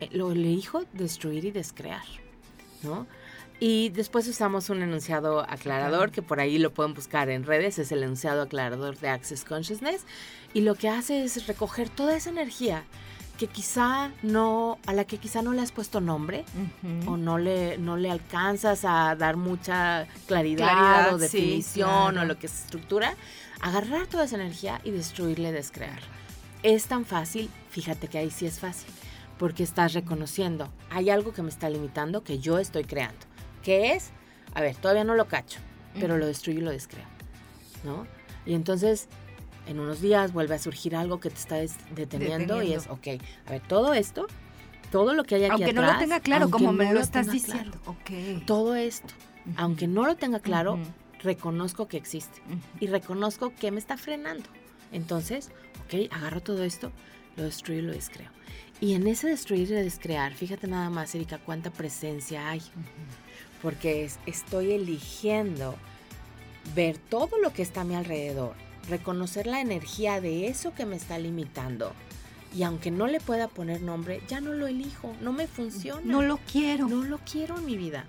Eh, 0.00 0.08
Lo 0.12 0.32
elijo 0.32 0.84
destruir 0.92 1.44
y 1.44 1.50
descrear, 1.50 2.04
¿no? 2.82 3.06
Y 3.62 3.90
después 3.90 4.26
usamos 4.26 4.70
un 4.70 4.82
enunciado 4.82 5.40
aclarador, 5.40 6.10
que 6.10 6.22
por 6.22 6.40
ahí 6.40 6.58
lo 6.58 6.72
pueden 6.72 6.94
buscar 6.94 7.28
en 7.28 7.44
redes, 7.44 7.78
es 7.78 7.92
el 7.92 8.02
enunciado 8.02 8.42
aclarador 8.42 8.96
de 8.98 9.10
Access 9.10 9.44
Consciousness, 9.44 10.06
y 10.54 10.62
lo 10.62 10.74
que 10.74 10.88
hace 10.88 11.22
es 11.24 11.46
recoger 11.46 11.90
toda 11.90 12.16
esa 12.16 12.30
energía 12.30 12.84
que 13.40 13.46
quizá 13.46 14.12
no, 14.22 14.78
a 14.86 14.92
la 14.92 15.06
que 15.06 15.16
quizá 15.16 15.40
no 15.40 15.54
le 15.54 15.62
has 15.62 15.72
puesto 15.72 16.02
nombre, 16.02 16.44
o 17.06 17.16
no 17.16 17.38
le, 17.38 17.78
no 17.78 17.96
le 17.96 18.10
alcanzas 18.10 18.84
a 18.84 19.16
dar 19.16 19.38
mucha 19.38 20.06
claridad, 20.26 20.68
Claridad, 20.68 21.14
o 21.14 21.18
sí, 21.18 21.22
definición 21.22 21.88
claro. 21.88 22.20
o 22.20 22.24
lo 22.26 22.38
que 22.38 22.48
es 22.48 22.64
estructura, 22.64 23.14
agarrar 23.62 24.08
toda 24.08 24.24
esa 24.24 24.36
energía 24.36 24.82
y 24.84 24.90
destruirle, 24.90 25.52
descrear. 25.52 26.00
Es 26.62 26.84
tan 26.84 27.06
fácil, 27.06 27.48
fíjate 27.70 28.08
que 28.08 28.18
ahí 28.18 28.30
sí 28.30 28.44
es 28.44 28.60
fácil, 28.60 28.92
porque 29.38 29.62
estás 29.62 29.94
reconociendo, 29.94 30.68
hay 30.90 31.08
algo 31.08 31.32
que 31.32 31.40
me 31.40 31.48
está 31.48 31.70
limitando 31.70 32.22
que 32.22 32.40
yo 32.40 32.58
estoy 32.58 32.84
creando. 32.84 33.24
¿Qué 33.62 33.94
es? 33.94 34.10
A 34.52 34.60
ver, 34.60 34.76
todavía 34.76 35.04
no 35.04 35.14
lo 35.14 35.28
cacho, 35.28 35.60
pero 35.98 36.18
lo 36.18 36.26
destruyo 36.26 36.58
y 36.58 36.62
lo 36.62 36.72
descreo, 36.72 37.06
¿no? 37.84 38.06
Y 38.44 38.52
entonces, 38.52 39.08
en 39.70 39.80
unos 39.80 40.00
días 40.00 40.32
vuelve 40.32 40.54
a 40.54 40.58
surgir 40.58 40.96
algo 40.96 41.20
que 41.20 41.30
te 41.30 41.36
está 41.38 41.56
deteniendo, 41.94 42.62
y 42.62 42.72
es, 42.72 42.86
ok, 42.88 43.06
a 43.46 43.50
ver, 43.52 43.62
todo 43.66 43.94
esto, 43.94 44.26
todo 44.90 45.14
lo 45.14 45.24
que 45.24 45.36
hay 45.36 45.44
aquí 45.44 45.52
Aunque 45.52 45.72
no 45.72 45.82
lo 45.82 45.86
atrás, 45.88 46.00
tenga 46.00 46.20
claro, 46.20 46.42
aunque 46.44 46.52
como 46.58 46.72
me 46.72 46.92
lo 46.92 47.00
estás 47.00 47.30
diciendo. 47.30 47.78
claro, 47.84 47.98
Ok. 47.98 48.44
todo 48.46 48.74
esto, 48.74 49.14
aunque 49.56 49.86
no 49.86 50.04
lo 50.06 50.16
tenga 50.16 50.40
claro, 50.40 50.78
reconozco 51.22 51.86
que 51.86 51.96
existe 51.96 52.40
y 52.80 52.86
reconozco 52.88 53.52
que 53.54 53.70
me 53.70 53.78
está 53.78 53.96
frenando. 53.96 54.48
Entonces, 54.92 55.50
ok, 55.84 56.10
agarro 56.12 56.40
todo 56.42 56.64
esto, 56.64 56.90
lo 57.36 57.44
destruyo 57.44 57.80
y 57.80 57.84
lo 57.84 57.92
descreo. 57.92 58.30
Y 58.80 58.94
en 58.94 59.06
ese 59.06 59.28
destruir 59.28 59.70
y 59.70 59.74
descrear, 59.74 60.32
fíjate 60.34 60.66
nada 60.66 60.90
más, 60.90 61.14
Erika, 61.14 61.38
cuánta 61.38 61.70
presencia 61.70 62.48
hay. 62.48 62.62
Porque 63.62 64.04
es- 64.04 64.18
estoy 64.26 64.72
eligiendo 64.72 65.76
ver 66.74 66.96
todo 66.98 67.38
lo 67.38 67.52
que 67.52 67.62
está 67.62 67.82
a 67.82 67.84
mi 67.84 67.94
alrededor, 67.94 68.54
reconocer 68.88 69.46
la 69.46 69.60
energía 69.60 70.20
de 70.20 70.48
eso 70.48 70.74
que 70.74 70.86
me 70.86 70.96
está 70.96 71.18
limitando. 71.18 71.92
Y 72.54 72.64
aunque 72.64 72.90
no 72.90 73.06
le 73.06 73.20
pueda 73.20 73.46
poner 73.48 73.80
nombre, 73.82 74.22
ya 74.28 74.40
no 74.40 74.52
lo 74.52 74.66
elijo, 74.66 75.14
no 75.20 75.32
me 75.32 75.46
funciona. 75.46 76.00
No 76.04 76.22
lo 76.22 76.38
quiero. 76.50 76.88
No 76.88 77.02
lo 77.04 77.18
quiero 77.18 77.58
en 77.58 77.66
mi 77.66 77.76
vida. 77.76 78.06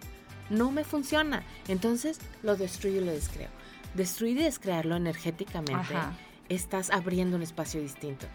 No 0.49 0.72
me 0.72 0.84
funciona. 0.84 1.43
Entonces 1.67 2.19
lo 2.41 2.55
destruyo 2.55 3.01
y 3.01 3.05
lo 3.05 3.11
descreo. 3.11 3.49
Destruir 3.93 4.38
y 4.39 4.43
descrearlo 4.43 4.95
energéticamente, 4.95 5.74
Ajá. 5.95 6.13
estás 6.49 6.89
abriendo 6.89 7.36
un 7.38 7.43
espacio 7.43 7.80
distinto. 7.82 8.26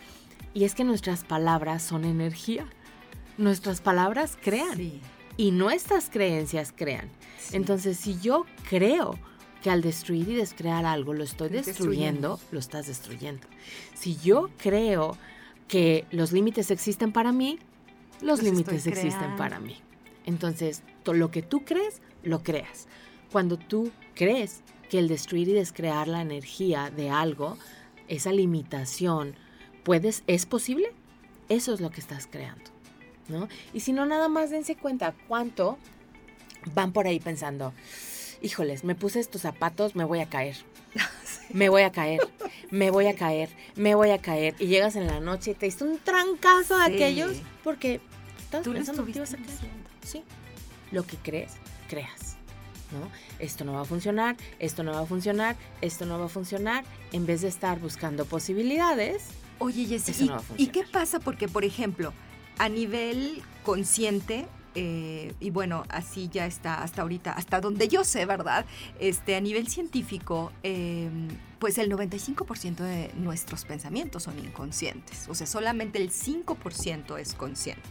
Y 0.55 0.64
es 0.64 0.74
que 0.74 0.84
nuestras 0.84 1.24
palabras 1.24 1.82
son 1.82 2.05
energía. 2.05 2.66
Nuestras 3.37 3.80
palabras 3.80 4.39
crean 4.41 4.76
Sí, 4.76 5.01
y 5.37 5.51
nuestras 5.51 6.09
creencias 6.09 6.72
crean. 6.74 7.09
sí. 7.39 7.57
Entonces, 7.57 7.99
si 7.99 8.18
yo 8.20 8.47
creo 8.70 9.18
que 9.63 9.71
al 9.71 9.83
destruir 9.83 10.29
y 10.29 10.35
descrear 10.35 10.85
algo 10.85 11.13
lo 11.15 11.25
estoy 11.25 11.49
destruyendo, 11.49 12.31
destruyendo. 12.37 12.41
lo 12.53 12.59
estás 12.59 12.87
destruyendo. 12.87 13.47
Si 13.95 14.17
yo 14.17 14.51
creo 14.59 15.17
que 15.69 16.05
los 16.11 16.33
límites 16.33 16.71
existen 16.71 17.13
para 17.13 17.33
mí, 17.33 17.59
los 18.21 18.39
Los 18.39 18.43
límites 18.43 18.87
existen 18.87 19.37
para 19.37 19.59
mí. 19.61 19.77
Entonces, 20.25 20.83
to- 21.03 21.13
lo 21.15 21.31
que 21.31 21.43
tú 21.43 21.65
crees, 21.65 22.01
lo 22.23 22.43
creas. 22.43 22.87
Cuando 23.33 23.57
tú 23.59 23.91
crees 24.15 24.61
que 24.89 24.99
el 24.99 25.09
destruir 25.09 25.49
y 25.49 25.53
descrear 25.53 26.07
la 26.09 26.23
energía 26.23 26.91
de 26.91 27.11
algo, 27.11 27.59
esa 28.09 28.33
limitación, 28.33 29.35
puedes, 29.83 30.23
es 30.29 30.47
posible, 30.47 30.93
eso 31.49 31.75
es 31.75 31.81
lo 31.81 31.91
que 31.91 32.01
estás 32.01 32.27
creando. 32.27 32.71
¿no? 33.29 33.49
Y 33.75 33.81
si 33.81 33.93
no, 33.93 34.07
nada 34.07 34.29
más 34.29 34.51
dense 34.51 34.77
cuenta 34.77 35.13
cuánto 35.27 35.79
van 36.75 36.93
por 36.93 37.07
ahí 37.09 37.19
pensando, 37.21 37.73
híjoles, 38.43 38.84
me 38.84 38.95
puse 38.95 39.20
estos 39.20 39.43
zapatos, 39.43 39.95
me 39.97 40.05
voy 40.05 40.20
a 40.20 40.26
caer. 40.28 40.57
Me 41.51 41.68
voy 41.68 41.82
a 41.82 41.93
caer, 41.93 42.18
me 42.72 42.91
voy 42.91 43.07
a 43.07 43.14
caer, 43.14 43.49
me 43.76 43.95
voy 43.95 44.11
a 44.11 44.18
caer. 44.18 44.57
Y 44.59 44.66
llegas 44.66 44.97
en 44.97 45.07
la 45.07 45.20
noche 45.20 45.53
y 45.53 45.55
te 45.55 45.66
diste 45.66 45.84
un 45.84 45.97
trancazo 45.99 46.76
de 46.76 46.87
Sí. 46.87 46.95
aquellos 46.95 47.37
porque 47.62 48.01
estabas 48.41 48.64
Tú 48.64 48.72
pensando 48.72 49.05
que 49.07 49.12
te 49.12 49.18
ibas 49.20 49.32
a 49.32 49.37
estuviste 49.37 49.66
caer. 49.68 49.72
diciendo. 50.03 50.26
Sí. 50.26 50.34
Lo 50.91 51.07
que 51.07 51.16
crees, 51.18 51.53
creas. 51.89 52.37
¿no? 52.91 53.09
Esto 53.39 53.64
no 53.64 53.74
va 53.74 53.82
a 53.82 53.84
funcionar, 53.84 54.37
esto 54.59 54.82
no 54.82 54.91
va 54.93 55.01
a 55.03 55.07
funcionar, 55.07 55.55
esto 55.82 56.05
no 56.05 56.18
va 56.18 56.26
a 56.26 56.28
funcionar. 56.28 56.84
En 57.12 57.26
vez 57.26 57.43
de 57.43 57.49
estar 57.49 57.78
buscando 57.78 58.24
posibilidades, 58.24 59.24
Oye, 59.61 59.87
Jessy, 59.87 60.24
¿y, 60.24 60.26
no 60.26 60.34
va 60.34 60.39
a 60.41 60.43
¿y 60.57 60.66
qué 60.66 60.82
pasa? 60.82 61.20
Porque, 61.20 61.47
por 61.49 61.64
ejemplo, 61.64 62.12
a 62.59 62.68
nivel 62.68 63.41
consciente, 63.62 64.47
eh, 64.79 65.33
y 65.41 65.49
bueno, 65.49 65.85
así 65.89 66.29
ya 66.31 66.45
está 66.45 66.83
hasta 66.83 67.01
ahorita, 67.01 67.33
hasta 67.33 67.62
donde 67.62 67.89
yo 67.89 68.05
sé, 68.05 68.27
¿verdad? 68.27 68.66
Este, 69.01 69.35
a 69.35 69.41
nivel 69.41 69.68
científico, 69.68 70.53
eh, 70.62 71.09
pues 71.59 71.79
el 71.79 71.91
95% 71.91 72.77
de 72.77 73.11
nuestros 73.16 73.64
pensamientos 73.64 74.24
son 74.24 74.39
inconscientes. 74.39 75.29
O 75.31 75.35
sea, 75.35 75.47
solamente 75.47 75.99
el 75.99 76.11
5% 76.11 77.18
es 77.18 77.33
consciente. 77.33 77.83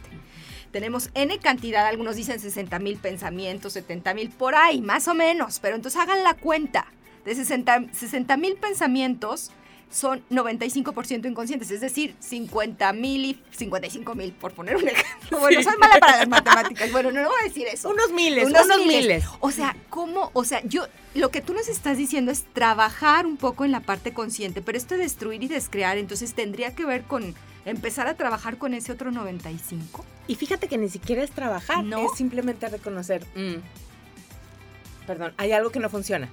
Tenemos 0.70 1.10
N 1.14 1.36
cantidad, 1.40 1.86
algunos 1.86 2.14
dicen 2.14 2.38
60 2.38 2.78
mil 2.78 2.98
pensamientos, 2.98 3.72
70 3.72 4.14
mil, 4.14 4.30
por 4.30 4.54
ahí, 4.54 4.80
más 4.80 5.08
o 5.08 5.14
menos. 5.14 5.58
Pero 5.58 5.74
entonces 5.74 6.00
hagan 6.00 6.22
la 6.22 6.34
cuenta. 6.34 6.86
De 7.24 7.34
60 7.34 8.36
mil 8.36 8.54
pensamientos, 8.54 9.50
son 9.90 10.22
95% 10.30 11.28
inconscientes, 11.28 11.70
es 11.70 11.80
decir, 11.80 12.14
50 12.18 12.92
mil 12.92 13.24
y 13.24 13.42
55 13.52 14.14
mil, 14.14 14.32
por 14.32 14.52
poner 14.52 14.76
un 14.76 14.88
ejemplo. 14.88 15.38
Bueno, 15.38 15.62
soy 15.62 15.76
mala 15.78 15.98
para 15.98 16.18
las 16.18 16.28
matemáticas. 16.28 16.90
Bueno, 16.92 17.10
no, 17.12 17.22
no 17.22 17.28
voy 17.28 17.38
a 17.40 17.44
decir 17.44 17.66
eso. 17.72 17.88
Unos 17.88 18.12
miles, 18.12 18.46
unos, 18.46 18.66
miles. 18.84 19.24
O 19.40 19.50
sea, 19.50 19.76
¿cómo? 19.88 20.30
O 20.34 20.44
sea, 20.44 20.62
yo, 20.64 20.86
lo 21.14 21.30
que 21.30 21.40
tú 21.40 21.54
nos 21.54 21.68
estás 21.68 21.96
diciendo 21.96 22.32
es 22.32 22.44
trabajar 22.52 23.26
un 23.26 23.36
poco 23.36 23.64
en 23.64 23.72
la 23.72 23.80
parte 23.80 24.12
consciente, 24.12 24.60
pero 24.60 24.76
esto 24.76 24.94
de 24.94 25.02
destruir 25.02 25.42
y 25.42 25.48
descrear, 25.48 25.98
entonces 25.98 26.34
tendría 26.34 26.74
que 26.74 26.84
ver 26.84 27.04
con 27.04 27.34
empezar 27.64 28.06
a 28.06 28.14
trabajar 28.14 28.58
con 28.58 28.74
ese 28.74 28.92
otro 28.92 29.10
95. 29.10 30.04
Y 30.26 30.34
fíjate 30.34 30.68
que 30.68 30.78
ni 30.78 30.88
siquiera 30.88 31.22
es 31.22 31.30
trabajar, 31.30 31.84
¿No? 31.84 32.06
es 32.06 32.12
simplemente 32.16 32.68
reconocer, 32.68 33.24
mm, 33.34 35.06
perdón, 35.06 35.32
hay 35.36 35.52
algo 35.52 35.70
que 35.70 35.78
no 35.78 35.88
funciona. 35.88 36.28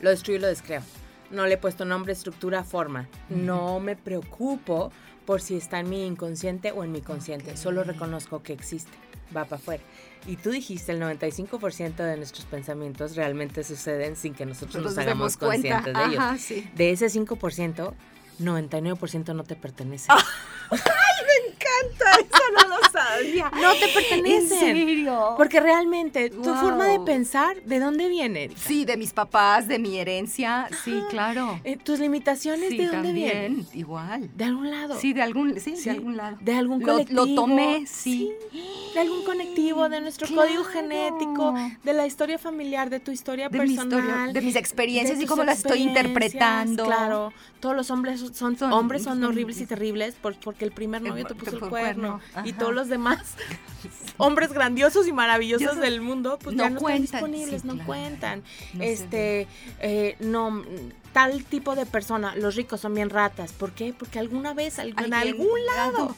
Lo 0.00 0.10
destruyo 0.10 0.38
y 0.38 0.42
lo 0.42 0.48
descreo. 0.48 0.82
No 1.30 1.46
le 1.46 1.54
he 1.54 1.58
puesto 1.58 1.84
nombre, 1.84 2.12
estructura, 2.12 2.64
forma. 2.64 3.08
No 3.28 3.80
me 3.80 3.96
preocupo 3.96 4.92
por 5.24 5.40
si 5.40 5.56
está 5.56 5.80
en 5.80 5.88
mi 5.88 6.06
inconsciente 6.06 6.72
o 6.72 6.84
en 6.84 6.92
mi 6.92 7.00
consciente. 7.00 7.56
Solo 7.56 7.84
reconozco 7.84 8.42
que 8.42 8.52
existe. 8.52 8.92
Va 9.34 9.44
para 9.44 9.56
afuera. 9.56 9.82
Y 10.26 10.36
tú 10.36 10.50
dijiste, 10.50 10.92
el 10.92 11.00
95% 11.00 11.96
de 11.96 12.16
nuestros 12.16 12.44
pensamientos 12.46 13.16
realmente 13.16 13.64
suceden 13.64 14.16
sin 14.16 14.34
que 14.34 14.46
nosotros 14.46 14.82
nos 14.82 14.98
hagamos 14.98 15.36
conscientes 15.36 15.92
de 15.94 16.04
ellos. 16.04 16.74
De 16.74 16.90
ese 16.90 17.06
5%, 17.06 17.94
99% 18.40 19.34
no 19.34 19.44
te 19.44 19.56
pertenece. 19.56 20.08
¡Ay, 20.70 20.78
me 20.78 21.50
encanta! 21.82 22.04
Eso 22.20 22.68
no 22.68 22.76
lo 22.76 22.90
sabía. 22.90 23.50
No 23.60 23.72
te 23.74 23.88
pertenece. 23.88 24.54
¿En 24.54 24.76
serio? 24.76 25.34
Porque 25.36 25.60
realmente 25.60 26.30
tu 26.30 26.54
forma 26.54 26.86
de 26.86 27.00
pensar, 27.00 27.62
¿de 27.62 27.78
dónde 27.80 28.08
viene? 28.08 28.50
Sí, 28.56 28.84
de 28.84 28.96
mis 28.96 29.12
papás, 29.12 29.68
de 29.68 29.78
mi 29.78 29.98
herencia. 29.98 30.68
Sí, 30.84 31.02
claro. 31.10 31.60
Eh, 31.64 31.76
tus 31.76 31.98
limitaciones, 31.98 32.70
¿de 32.70 32.86
dónde 32.86 33.12
vienen? 33.12 33.66
Igual. 33.72 34.30
¿De 34.34 34.44
algún 34.44 34.70
lado? 34.70 34.98
Sí, 34.98 35.12
de 35.12 35.22
algún, 35.22 35.58
sí, 35.60 35.74
de 35.74 35.90
algún 35.90 36.16
lado. 36.16 36.36
De 36.40 36.54
algún 36.54 36.80
colectivo. 36.80 37.26
Lo, 37.26 37.34
tomé, 37.34 37.84
sí. 37.86 38.32
De 38.94 39.00
algún 39.00 39.24
conectivo, 39.24 39.88
de 39.88 40.00
nuestro 40.00 40.32
código 40.34 40.64
genético, 40.64 41.54
de 41.82 41.92
la 41.92 42.06
historia 42.06 42.38
familiar, 42.38 42.90
de 42.90 43.00
tu 43.00 43.10
historia 43.10 43.50
personal. 43.50 44.32
de 44.32 44.40
mis 44.40 44.56
experiencias 44.56 45.20
y 45.20 45.26
cómo 45.26 45.44
las 45.44 45.58
estoy 45.58 45.82
interpretando. 45.82 46.84
Claro. 46.84 47.32
Todos 47.60 47.74
los 47.74 47.90
hombres 47.90 48.22
son, 48.34 48.56
hombres 48.72 49.04
son 49.04 49.22
horribles 49.24 49.60
y 49.60 49.66
terribles 49.66 50.14
porque 50.20 50.64
el 50.64 50.72
primer 50.72 51.02
novio 51.02 51.24
te 51.24 51.34
puso 51.34 51.56
el, 51.56 51.63
cuerno, 51.68 52.20
y 52.44 52.52
todos 52.52 52.74
los 52.74 52.88
demás 52.88 53.18
hombres 54.16 54.52
grandiosos 54.52 55.06
y 55.08 55.12
maravillosos 55.12 55.76
del 55.76 56.00
mundo 56.00 56.38
pues 56.40 56.54
no 56.56 56.64
ya 56.64 56.70
no 56.70 56.80
cuentan, 56.80 57.04
están 57.04 57.32
disponibles, 57.32 57.64
no 57.64 57.84
cuentan. 57.84 58.42
este 58.80 59.48
eh, 59.80 60.16
no 60.20 60.64
tal 61.12 61.44
tipo 61.44 61.76
de 61.76 61.86
persona, 61.86 62.34
los 62.36 62.56
ricos 62.56 62.80
son 62.80 62.94
bien 62.94 63.10
ratas, 63.10 63.52
¿por 63.52 63.72
qué? 63.72 63.94
Porque 63.96 64.18
alguna 64.18 64.54
vez 64.54 64.78
en 64.78 65.14
algún 65.14 65.64
lado 65.76 66.16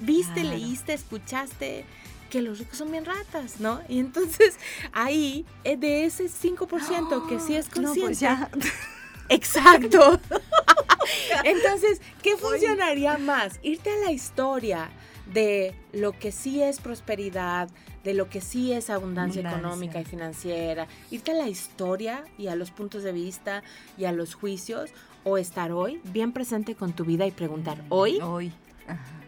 viste, 0.00 0.44
leíste, 0.44 0.94
escuchaste 0.94 1.84
que 2.30 2.42
los 2.42 2.58
ricos 2.58 2.78
son 2.78 2.90
bien 2.90 3.04
ratas, 3.04 3.60
¿no? 3.60 3.80
Y 3.88 4.00
entonces 4.00 4.56
ahí, 4.92 5.44
eh, 5.62 5.76
de 5.76 6.04
ese 6.04 6.24
5% 6.24 7.28
que 7.28 7.38
sí 7.38 7.54
es 7.54 7.68
pues 7.72 7.86
consciente, 7.86 8.48
Exacto. 9.28 10.20
Entonces, 11.44 12.00
¿qué 12.22 12.36
funcionaría 12.36 13.18
más? 13.18 13.58
Irte 13.62 13.90
a 13.90 14.04
la 14.04 14.12
historia 14.12 14.90
de 15.32 15.74
lo 15.92 16.12
que 16.12 16.32
sí 16.32 16.62
es 16.62 16.80
prosperidad, 16.80 17.68
de 18.02 18.14
lo 18.14 18.28
que 18.28 18.40
sí 18.40 18.72
es 18.72 18.90
abundancia, 18.90 19.40
económica 19.40 20.00
y 20.00 20.04
financiera, 20.04 20.86
irte 21.10 21.32
a 21.32 21.34
la 21.34 21.48
historia 21.48 22.24
y 22.36 22.48
a 22.48 22.54
los 22.54 22.70
puntos 22.70 23.02
de 23.02 23.12
vista 23.12 23.62
y 23.96 24.04
a 24.04 24.12
los 24.12 24.34
juicios, 24.34 24.90
o 25.24 25.38
estar 25.38 25.72
hoy 25.72 26.00
bien 26.04 26.32
presente 26.32 26.74
con 26.74 26.92
tu 26.92 27.04
vida 27.04 27.26
y 27.26 27.30
preguntar, 27.30 27.78
mm, 27.78 27.86
hoy, 27.88 28.20
hoy. 28.20 28.52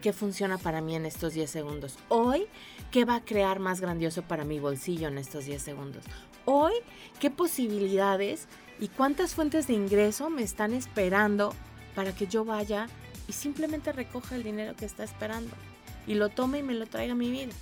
¿qué 0.01 0.13
funciona 0.13 0.59
para 0.59 0.79
mí 0.79 0.95
en 0.95 1.07
estos 1.07 1.33
10 1.33 1.49
segundos? 1.49 1.97
Hoy, 2.07 2.45
¿qué 2.91 3.03
va 3.03 3.15
a 3.15 3.25
crear 3.25 3.59
más 3.59 3.81
grandioso 3.81 4.21
para 4.21 4.45
mi 4.45 4.59
bolsillo 4.59 5.07
en 5.07 5.17
estos 5.17 5.45
10 5.45 5.59
segundos? 5.59 6.05
Hoy, 6.45 6.73
¿qué 7.19 7.31
posibilidades 7.31 8.47
y 8.79 8.89
cuántas 8.89 9.33
fuentes 9.33 9.67
de 9.67 9.73
ingreso 9.73 10.29
me 10.29 10.43
están 10.43 10.73
esperando 10.73 11.53
para 11.95 12.13
que 12.13 12.27
yo 12.27 12.45
vaya 12.45 12.87
y 13.27 13.33
simplemente 13.33 13.91
recoja 13.91 14.35
el 14.35 14.43
dinero 14.43 14.75
que 14.75 14.85
está 14.85 15.03
esperando 15.03 15.55
y 16.05 16.13
lo 16.13 16.29
tome 16.29 16.59
y 16.59 16.63
me 16.63 16.73
lo 16.73 16.85
traiga 16.85 17.13
a 17.13 17.17
mi 17.17 17.31
vida. 17.31 17.53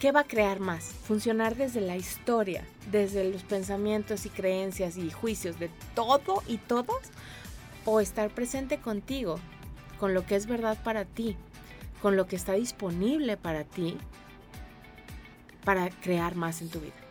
¿Qué 0.00 0.12
va 0.12 0.20
a 0.20 0.24
crear 0.24 0.60
más? 0.60 0.84
Funcionar 0.84 1.56
desde 1.56 1.80
la 1.80 1.96
historia, 1.96 2.64
desde 2.92 3.24
los 3.30 3.42
pensamientos 3.42 4.26
y 4.26 4.30
creencias 4.30 4.96
y 4.96 5.10
juicios 5.10 5.58
de 5.58 5.70
todo 5.96 6.42
y 6.46 6.58
todos, 6.58 7.00
o 7.84 8.00
estar 8.00 8.30
presente 8.30 8.78
contigo, 8.78 9.40
con 9.98 10.14
lo 10.14 10.24
que 10.24 10.36
es 10.36 10.46
verdad 10.46 10.78
para 10.84 11.04
ti, 11.04 11.36
con 12.00 12.16
lo 12.16 12.28
que 12.28 12.36
está 12.36 12.52
disponible 12.52 13.36
para 13.36 13.64
ti, 13.64 13.96
para 15.64 15.90
crear 15.90 16.36
más 16.36 16.62
en 16.62 16.68
tu 16.68 16.78
vida 16.80 17.07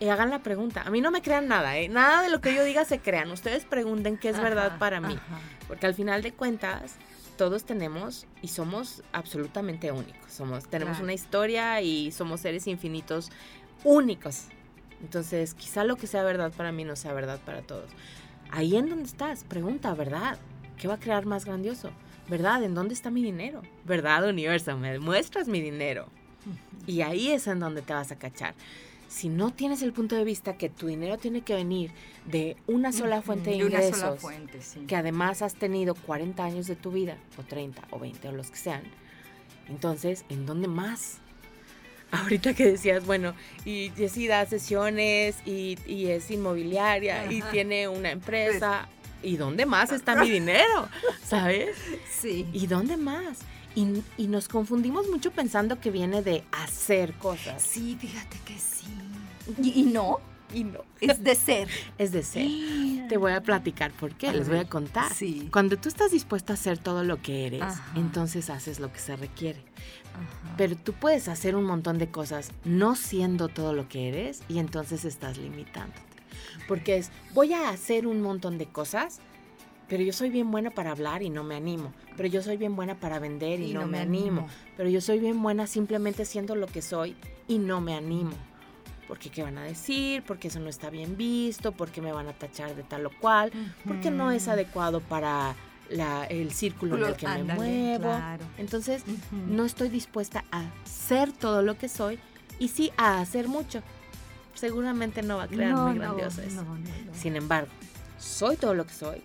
y 0.00 0.08
hagan 0.08 0.30
la 0.30 0.42
pregunta. 0.42 0.82
A 0.82 0.90
mí 0.90 1.00
no 1.00 1.10
me 1.10 1.22
crean 1.22 1.48
nada, 1.48 1.76
¿eh? 1.76 1.88
Nada 1.88 2.22
de 2.22 2.30
lo 2.30 2.40
que 2.40 2.54
yo 2.54 2.64
diga 2.64 2.84
se 2.84 3.00
crean. 3.00 3.30
Ustedes 3.30 3.64
pregunten 3.64 4.16
qué 4.16 4.28
es 4.28 4.40
verdad 4.40 4.78
para 4.78 5.00
mí. 5.00 5.18
Porque 5.66 5.86
al 5.86 5.94
final 5.94 6.22
de 6.22 6.32
cuentas, 6.32 6.96
todos 7.36 7.64
tenemos 7.64 8.26
y 8.42 8.48
somos 8.48 9.02
absolutamente 9.12 9.90
únicos. 9.90 10.32
Somos, 10.32 10.68
tenemos 10.68 11.00
una 11.00 11.12
historia 11.12 11.80
y 11.80 12.12
somos 12.12 12.40
seres 12.40 12.66
infinitos 12.66 13.30
únicos. 13.84 14.46
Entonces, 15.00 15.54
quizá 15.54 15.84
lo 15.84 15.96
que 15.96 16.06
sea 16.06 16.22
verdad 16.22 16.52
para 16.56 16.72
mí 16.72 16.84
no 16.84 16.96
sea 16.96 17.12
verdad 17.12 17.40
para 17.44 17.62
todos. 17.62 17.90
Ahí 18.50 18.76
en 18.76 18.88
donde 18.88 19.04
estás, 19.04 19.44
pregunta, 19.44 19.94
¿verdad? 19.94 20.38
¿Qué 20.78 20.88
va 20.88 20.94
a 20.94 21.00
crear 21.00 21.26
más 21.26 21.44
grandioso? 21.44 21.90
¿Verdad? 22.28 22.62
¿En 22.62 22.74
dónde 22.74 22.94
está 22.94 23.10
mi 23.10 23.22
dinero? 23.22 23.62
¿Verdad, 23.84 24.28
universo? 24.28 24.76
Me 24.76 24.92
demuestras 24.92 25.48
mi 25.48 25.60
dinero. 25.60 26.06
Y 26.86 27.02
ahí 27.02 27.30
es 27.30 27.46
en 27.46 27.58
donde 27.58 27.82
te 27.82 27.92
vas 27.92 28.12
a 28.12 28.16
cachar 28.16 28.54
si 29.08 29.28
no 29.28 29.52
tienes 29.52 29.82
el 29.82 29.92
punto 29.92 30.14
de 30.14 30.24
vista 30.24 30.56
que 30.56 30.68
tu 30.68 30.86
dinero 30.86 31.18
tiene 31.18 31.40
que 31.40 31.54
venir 31.54 31.90
de 32.26 32.56
una 32.66 32.92
sola 32.92 33.22
fuente 33.22 33.50
de, 33.50 33.56
ingresos, 33.56 34.20
que 34.86 34.96
además 34.96 35.42
has 35.42 35.54
tenido 35.54 35.94
40 35.94 36.44
años 36.44 36.66
de 36.66 36.76
tu 36.76 36.92
vida, 36.92 37.16
o 37.38 37.42
30, 37.42 37.82
o 37.90 37.98
20, 37.98 38.28
o 38.28 38.32
los 38.32 38.50
que 38.50 38.58
sean, 38.58 38.82
entonces, 39.68 40.24
¿en 40.28 40.46
dónde 40.46 40.68
más? 40.68 41.18
Ahorita 42.10 42.54
que 42.54 42.64
decías, 42.64 43.04
bueno, 43.04 43.34
y 43.64 43.90
Jessy 43.96 44.26
da 44.28 44.46
sesiones 44.46 45.36
y, 45.44 45.76
es 45.86 46.30
inmobiliaria 46.30 47.30
y 47.30 47.42
tiene 47.42 47.88
una 47.88 48.10
empresa. 48.10 48.88
¿Y 49.22 49.36
dónde 49.36 49.66
más 49.66 49.90
está 49.90 50.14
mi 50.14 50.30
dinero? 50.30 50.88
¿Sabes? 51.24 51.76
Sí. 52.08 52.46
¿Y 52.52 52.66
dónde 52.68 52.96
más? 52.96 53.40
Y, 53.74 54.26
nos 54.26 54.48
confundimos 54.48 55.08
mucho 55.08 55.30
pensando 55.30 55.80
que 55.80 55.90
viene 55.90 56.22
de 56.22 56.44
hacer 56.50 57.14
cosas. 57.14 57.62
Sí, 57.62 57.96
fíjate 58.00 58.38
que 58.44 58.58
sí. 58.58 58.86
Y, 59.62 59.82
no. 59.82 60.20
Y 60.52 60.64
no. 60.64 60.80
Es 61.00 61.22
de 61.22 61.34
ser. 61.34 61.68
es 61.98 62.10
de 62.10 62.22
ser. 62.22 62.48
Te 63.08 63.16
voy 63.16 63.32
a 63.32 63.40
platicar 63.40 63.92
por 63.92 64.14
qué, 64.14 64.32
les 64.32 64.48
voy 64.48 64.58
a 64.58 64.68
contar. 64.68 65.12
Sí. 65.14 65.48
Cuando 65.52 65.76
tú 65.76 65.88
estás 65.88 66.10
dispuesta 66.10 66.52
a 66.52 66.54
hacer 66.54 66.78
todo 66.78 67.04
lo 67.04 67.22
que 67.22 67.46
eres, 67.46 67.62
entonces 67.94 68.50
haces 68.50 68.80
lo 68.80 68.92
que 68.92 68.98
se 68.98 69.16
requiere. 69.16 69.62
Pero 70.56 70.76
tú 70.76 70.92
puedes 70.92 71.28
hacer 71.28 71.54
un 71.54 71.64
montón 71.64 71.98
de 71.98 72.10
cosas 72.10 72.50
no 72.64 72.96
siendo 72.96 73.48
todo 73.48 73.72
lo 73.72 73.88
que 73.88 74.08
eres 74.08 74.42
y 74.48 74.58
entonces 74.58 75.04
estás 75.04 75.38
limitándote. 75.38 76.00
Porque 76.66 76.96
es, 76.96 77.10
voy 77.32 77.52
a 77.52 77.68
hacer 77.68 78.06
un 78.06 78.20
montón 78.20 78.58
de 78.58 78.66
cosas, 78.66 79.20
pero 79.88 80.02
yo 80.02 80.12
soy 80.12 80.30
bien 80.30 80.50
buena 80.50 80.70
para 80.70 80.90
hablar 80.90 81.22
y 81.22 81.30
no 81.30 81.44
me 81.44 81.56
animo, 81.56 81.92
pero 82.16 82.28
yo 82.28 82.42
soy 82.42 82.56
bien 82.56 82.76
buena 82.76 82.94
para 82.94 83.18
vender 83.18 83.60
y, 83.60 83.72
no, 83.72 83.86
me, 83.86 83.98
animo. 83.98 84.46
pero 84.76 84.88
yo 84.88 85.00
soy 85.00 85.18
bien 85.18 85.42
buena 85.42 85.66
simplemente 85.66 86.24
siendo 86.24 86.54
lo 86.54 86.66
que 86.66 86.82
soy 86.82 87.16
y 87.46 87.58
no 87.58 87.80
me 87.80 87.94
animo. 87.94 88.32
Porque 89.06 89.30
qué 89.30 89.42
van 89.42 89.56
a 89.56 89.64
decir, 89.64 90.22
porque 90.26 90.48
eso 90.48 90.60
no 90.60 90.68
está 90.68 90.90
bien 90.90 91.16
visto, 91.16 91.72
porque 91.72 92.02
me 92.02 92.12
van 92.12 92.28
a 92.28 92.34
tachar 92.34 92.76
de 92.76 92.82
tal 92.82 93.06
o 93.06 93.10
cual, 93.10 93.50
porque 93.86 94.10
no 94.10 94.30
es 94.30 94.48
adecuado 94.48 95.00
para 95.00 95.56
el 96.28 96.52
círculo 96.52 96.98
en 96.98 97.04
el 97.04 97.16
que 97.16 97.26
me 97.26 97.54
muevo. 97.54 98.14
Entonces, 98.58 99.04
no 99.32 99.64
estoy 99.64 99.88
dispuesta 99.88 100.44
a 100.52 100.64
ser 100.84 101.32
todo 101.32 101.62
lo 101.62 101.78
que 101.78 101.88
soy 101.88 102.18
y 102.58 102.68
sí 102.68 102.92
a 102.98 103.20
hacer 103.20 103.48
mucho. 103.48 103.82
Seguramente 104.52 105.22
no 105.22 105.38
va 105.38 105.44
a 105.44 105.48
crear 105.48 105.74
muy 105.74 105.98
grandioso 105.98 106.42
eso. 106.42 106.62
Sin 107.14 107.34
embargo, 107.36 107.70
soy 108.18 108.56
todo 108.56 108.74
lo 108.74 108.84
que 108.84 108.92
soy, 108.92 109.22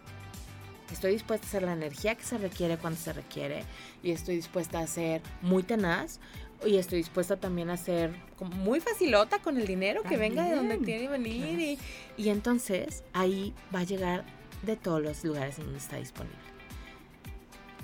Estoy 0.94 1.14
dispuesta 1.14 1.48
a 1.48 1.50
hacer 1.50 1.64
la 1.64 1.74
energía 1.74 2.14
que 2.14 2.24
se 2.24 2.38
requiere 2.38 2.78
cuando 2.78 3.00
se 3.00 3.14
requiere 3.14 3.64
y 4.04 4.12
estoy 4.12 4.36
dispuesta 4.36 4.78
a 4.78 4.86
ser 4.86 5.24
muy 5.41 5.64
tenaz 5.64 6.20
y 6.64 6.78
estoy 6.78 7.00
dispuesta 7.00 7.36
también 7.36 7.72
a 7.72 7.78
ser 7.78 8.14
muy 8.39 8.80
facilota 8.80 9.39
con 9.39 9.58
el 9.58 9.66
dinero 9.66 10.04
que 10.04 10.18
venga 10.18 10.44
de 10.46 10.56
donde 10.56 10.78
tiene 10.78 11.02
que 11.02 11.08
venir 11.10 11.60
y, 11.60 11.80
y, 12.16 12.30
entonces 12.30 13.04
ahí 13.12 13.56
va 13.74 13.80
a 13.80 13.84
llegar 13.84 14.24
de 14.62 14.76
todos 14.76 15.02
los 15.02 15.24
lugares 15.24 15.58
en 15.58 15.66
donde 15.66 15.80
está 15.80 15.98
disponible. 15.98 16.38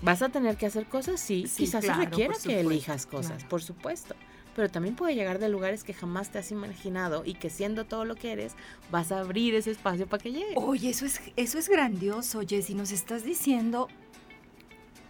¿Vas 0.03 0.21
a 0.21 0.29
tener 0.29 0.55
que 0.55 0.67
hacer 0.67 0.85
cosas? 0.85 1.19
Sí, 1.19 1.51
quizás 1.57 1.83
se 1.83 1.93
requiera 1.93 2.35
que 2.41 2.59
elijas 2.59 3.07
cosas, 3.07 3.43
por 3.43 3.63
supuesto 3.63 4.15
pero 4.59 4.69
también 4.69 4.93
puede 4.93 5.15
llegar 5.15 5.39
de 5.39 5.47
lugares 5.47 5.85
que 5.85 5.93
jamás 5.93 6.31
te 6.31 6.37
has 6.37 6.51
imaginado 6.51 7.23
y 7.23 7.35
que 7.35 7.49
siendo 7.49 7.85
todo 7.85 8.03
lo 8.03 8.15
que 8.15 8.33
eres, 8.33 8.55
vas 8.91 9.09
a 9.13 9.21
abrir 9.21 9.55
ese 9.55 9.71
espacio 9.71 10.05
para 10.05 10.21
que 10.21 10.33
llegue. 10.33 10.53
Oye, 10.57 10.89
eso 10.89 11.05
es, 11.05 11.21
eso 11.37 11.57
es 11.57 11.69
grandioso, 11.69 12.41
Jessy. 12.45 12.73
Nos 12.73 12.91
estás 12.91 13.23
diciendo 13.23 13.87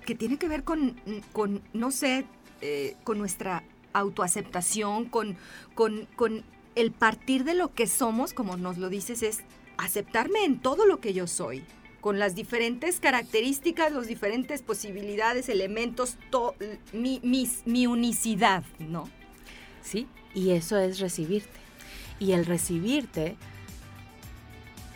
que 0.05 0.13
tiene 0.13 0.37
que 0.37 0.47
ver 0.47 0.63
con, 0.63 1.01
con 1.33 1.63
no 1.73 1.89
sé, 1.89 2.27
eh, 2.61 2.95
con 3.03 3.17
nuestra 3.17 3.63
autoaceptación, 3.93 5.05
con, 5.05 5.35
con, 5.73 6.05
con 6.15 6.43
el 6.75 6.91
partir 6.91 7.43
de 7.43 7.55
lo 7.55 7.73
que 7.73 7.87
somos, 7.87 8.33
como 8.33 8.55
nos 8.55 8.77
lo 8.77 8.87
dices, 8.87 9.23
es 9.23 9.39
aceptarme 9.77 10.43
en 10.43 10.59
todo 10.59 10.85
lo 10.85 10.99
que 10.99 11.15
yo 11.15 11.25
soy, 11.25 11.63
con 12.01 12.19
las 12.19 12.35
diferentes 12.35 12.99
características, 12.99 13.93
las 13.93 14.05
diferentes 14.05 14.61
posibilidades, 14.61 15.49
elementos, 15.49 16.19
mi, 16.93 17.19
mi 17.65 17.87
unicidad, 17.87 18.63
¿no? 18.77 19.09
Sí, 19.81 20.07
y 20.33 20.51
eso 20.51 20.77
es 20.77 20.99
recibirte. 20.99 21.59
Y 22.19 22.33
el 22.33 22.45
recibirte 22.45 23.37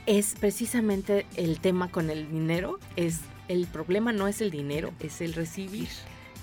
es 0.06 0.36
precisamente 0.40 1.26
el 1.36 1.60
tema 1.60 1.90
con 1.90 2.10
el 2.10 2.30
dinero, 2.30 2.80
es 2.96 3.22
el 3.48 3.68
problema 3.68 4.12
no 4.12 4.28
es 4.28 4.42
el 4.42 4.52
dinero, 4.52 4.94
es 5.00 5.22
el 5.22 5.34
recibir 5.34 5.90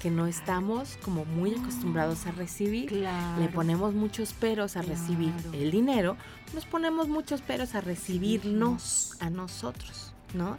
que 0.01 0.11
no 0.11 0.27
estamos 0.27 0.99
como 1.03 1.27
muy 1.27 1.55
acostumbrados 1.55 2.27
a 2.27 2.33
recibir. 2.33 2.91
Le 2.93 3.49
ponemos 3.49 3.95
muchos 3.95 4.33
peros 4.33 4.77
a 4.77 4.83
recibir 4.83 5.33
el 5.53 5.71
dinero, 5.71 6.17
nos 6.55 6.65
ponemos 6.65 7.09
muchos 7.09 7.43
peros 7.43 7.75
a 7.75 7.83
recibirnos 7.83 9.17
a 9.21 9.29
nosotros, 9.29 10.15
¿no? 10.35 10.59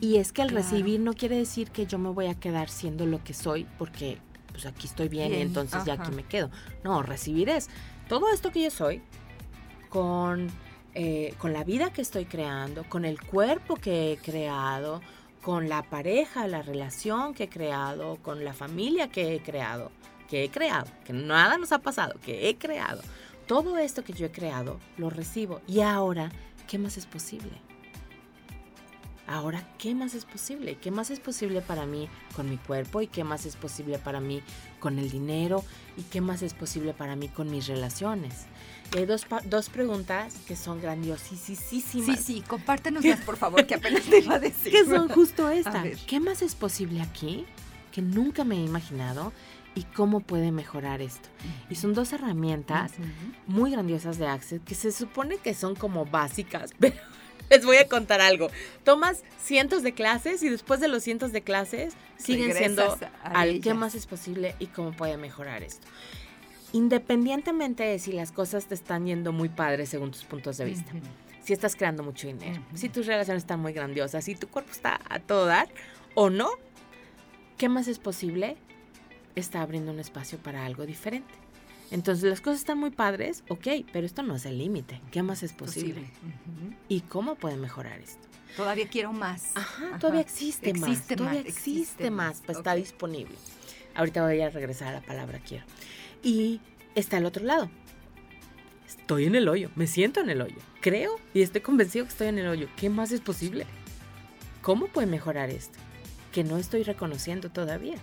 Y 0.00 0.16
es 0.16 0.32
que 0.32 0.42
el 0.42 0.50
recibir 0.50 1.00
no 1.00 1.14
quiere 1.14 1.36
decir 1.36 1.70
que 1.70 1.86
yo 1.86 1.98
me 1.98 2.10
voy 2.10 2.26
a 2.26 2.34
quedar 2.34 2.68
siendo 2.68 3.06
lo 3.06 3.22
que 3.22 3.32
soy 3.32 3.66
porque 3.78 4.18
pues 4.54 4.66
aquí 4.66 4.86
estoy 4.86 5.08
bien, 5.08 5.34
y 5.34 5.40
entonces 5.40 5.84
ya 5.84 5.94
aquí 5.94 6.12
me 6.12 6.22
quedo. 6.22 6.48
No, 6.84 7.02
recibir 7.02 7.48
es 7.48 7.68
todo 8.08 8.32
esto 8.32 8.52
que 8.52 8.62
yo 8.62 8.70
soy 8.70 9.02
con, 9.88 10.48
eh, 10.94 11.34
con 11.38 11.52
la 11.52 11.64
vida 11.64 11.92
que 11.92 12.02
estoy 12.02 12.24
creando, 12.24 12.84
con 12.84 13.04
el 13.04 13.20
cuerpo 13.20 13.74
que 13.74 14.12
he 14.12 14.16
creado, 14.16 15.00
con 15.42 15.68
la 15.68 15.82
pareja, 15.82 16.46
la 16.46 16.62
relación 16.62 17.34
que 17.34 17.44
he 17.44 17.48
creado, 17.48 18.16
con 18.22 18.44
la 18.44 18.54
familia 18.54 19.08
que 19.08 19.34
he 19.34 19.40
creado, 19.40 19.90
que 20.28 20.44
he 20.44 20.50
creado, 20.50 20.86
que 21.04 21.12
nada 21.12 21.58
nos 21.58 21.72
ha 21.72 21.80
pasado, 21.80 22.14
que 22.24 22.48
he 22.48 22.56
creado. 22.56 23.02
Todo 23.48 23.76
esto 23.76 24.04
que 24.04 24.12
yo 24.12 24.26
he 24.26 24.30
creado 24.30 24.78
lo 24.98 25.10
recibo. 25.10 25.62
Y 25.66 25.80
ahora, 25.80 26.30
¿qué 26.68 26.78
más 26.78 26.96
es 26.96 27.06
posible? 27.06 27.50
Ahora, 29.26 29.66
¿qué 29.78 29.94
más 29.94 30.14
es 30.14 30.24
posible? 30.24 30.76
¿Qué 30.76 30.90
más 30.90 31.10
es 31.10 31.18
posible 31.18 31.62
para 31.62 31.86
mí 31.86 32.08
con 32.36 32.50
mi 32.50 32.58
cuerpo? 32.58 33.00
¿Y 33.00 33.06
qué 33.06 33.24
más 33.24 33.46
es 33.46 33.56
posible 33.56 33.98
para 33.98 34.20
mí 34.20 34.42
con 34.80 34.98
el 34.98 35.10
dinero? 35.10 35.64
¿Y 35.96 36.02
qué 36.02 36.20
más 36.20 36.42
es 36.42 36.52
posible 36.52 36.92
para 36.92 37.16
mí 37.16 37.28
con 37.28 37.50
mis 37.50 37.66
relaciones? 37.66 38.46
hay 38.96 39.06
dos, 39.06 39.26
dos 39.46 39.70
preguntas 39.70 40.36
que 40.46 40.56
son 40.56 40.80
grandiosísimas. 40.80 41.64
Sí, 41.64 42.16
sí, 42.16 42.44
compártenoslas, 42.46 43.20
por 43.20 43.36
favor, 43.36 43.66
que 43.66 43.74
apenas 43.74 44.02
te 44.10 44.18
iba 44.18 44.34
a 44.34 44.38
decir. 44.38 44.72
que 44.72 44.84
son 44.84 45.08
justo 45.08 45.48
estas. 45.48 46.00
¿Qué 46.06 46.20
más 46.20 46.42
es 46.42 46.54
posible 46.54 47.02
aquí 47.02 47.44
que 47.92 48.02
nunca 48.02 48.44
me 48.44 48.56
he 48.56 48.64
imaginado? 48.64 49.32
¿Y 49.76 49.82
cómo 49.82 50.20
puede 50.20 50.52
mejorar 50.52 51.02
esto? 51.02 51.28
Y 51.68 51.74
son 51.74 51.94
dos 51.94 52.12
herramientas 52.12 52.92
muy 53.48 53.72
grandiosas 53.72 54.18
de 54.18 54.28
Access 54.28 54.60
que 54.64 54.76
se 54.76 54.92
supone 54.92 55.38
que 55.38 55.52
son 55.52 55.74
como 55.74 56.06
básicas, 56.06 56.70
pero 56.78 56.94
les 57.50 57.64
voy 57.64 57.76
a 57.76 57.88
contar 57.88 58.20
algo. 58.20 58.48
Tomas 58.84 59.22
cientos 59.42 59.82
de 59.82 59.92
clases 59.92 60.42
y 60.42 60.48
después 60.48 60.80
de 60.80 60.88
los 60.88 61.02
cientos 61.02 61.32
de 61.32 61.42
clases 61.42 61.94
siguen 62.16 62.54
siendo 62.54 62.98
al 63.22 63.60
qué 63.60 63.74
más 63.74 63.94
es 63.94 64.06
posible 64.06 64.54
y 64.58 64.66
cómo 64.66 64.92
puede 64.92 65.16
mejorar 65.16 65.62
esto 65.62 65.86
independientemente 66.74 67.84
de 67.84 68.00
si 68.00 68.10
las 68.10 68.32
cosas 68.32 68.66
te 68.66 68.74
están 68.74 69.06
yendo 69.06 69.32
muy 69.32 69.48
padres 69.48 69.88
según 69.88 70.10
tus 70.10 70.24
puntos 70.24 70.58
de 70.58 70.64
vista. 70.64 70.90
Si 71.44 71.52
estás 71.52 71.76
creando 71.76 72.02
mucho 72.02 72.26
dinero, 72.26 72.60
si 72.74 72.88
tus 72.88 73.06
relaciones 73.06 73.44
están 73.44 73.60
muy 73.60 73.72
grandiosas, 73.72 74.24
si 74.24 74.34
tu 74.34 74.48
cuerpo 74.48 74.72
está 74.72 75.00
a 75.08 75.20
todo 75.20 75.46
dar 75.46 75.68
o 76.14 76.30
no, 76.30 76.50
¿qué 77.58 77.68
más 77.68 77.86
es 77.86 78.00
posible? 78.00 78.56
Está 79.36 79.62
abriendo 79.62 79.92
un 79.92 80.00
espacio 80.00 80.38
para 80.38 80.66
algo 80.66 80.84
diferente. 80.84 81.32
Entonces 81.90 82.24
las 82.24 82.40
cosas 82.40 82.60
están 82.60 82.78
muy 82.78 82.90
padres, 82.90 83.44
ok, 83.48 83.66
pero 83.92 84.06
esto 84.06 84.22
no 84.22 84.36
es 84.36 84.46
el 84.46 84.58
límite. 84.58 85.00
¿Qué 85.10 85.22
más 85.22 85.42
es 85.42 85.52
posible? 85.52 86.04
¿Y 86.88 87.00
cómo 87.02 87.34
puede 87.36 87.56
mejorar 87.56 88.00
esto? 88.00 88.26
Todavía 88.56 88.88
quiero 88.88 89.12
más. 89.12 89.52
Ajá, 89.54 89.98
todavía 89.98 90.20
existe, 90.20 90.74
más. 90.74 91.06
Todavía 91.06 91.40
existe, 91.40 92.10
más, 92.10 92.42
pues 92.44 92.58
está 92.58 92.74
disponible. 92.74 93.34
Ahorita 93.94 94.24
voy 94.24 94.40
a 94.40 94.50
regresar 94.50 94.88
a 94.88 94.92
la 94.92 95.00
palabra 95.00 95.40
quiero 95.46 95.64
y 96.22 96.60
está 96.94 97.18
al 97.18 97.26
otro 97.26 97.44
lado. 97.44 97.70
Estoy 98.86 99.26
en 99.26 99.34
el 99.34 99.48
hoyo, 99.48 99.70
me 99.76 99.86
siento 99.86 100.20
en 100.20 100.30
el 100.30 100.40
hoyo. 100.40 100.56
Creo 100.80 101.16
y 101.32 101.42
estoy 101.42 101.60
convencido 101.60 102.06
que 102.06 102.10
estoy 102.10 102.28
en 102.28 102.38
el 102.38 102.48
hoyo. 102.48 102.68
¿Qué 102.76 102.88
más 102.88 103.12
es 103.12 103.20
posible? 103.20 103.66
¿Cómo 104.62 104.86
puede 104.86 105.06
mejorar 105.06 105.50
esto? 105.50 105.78
Que 106.32 106.42
no 106.42 106.56
estoy 106.56 106.82
reconociendo 106.82 107.50
todavía. 107.50 107.96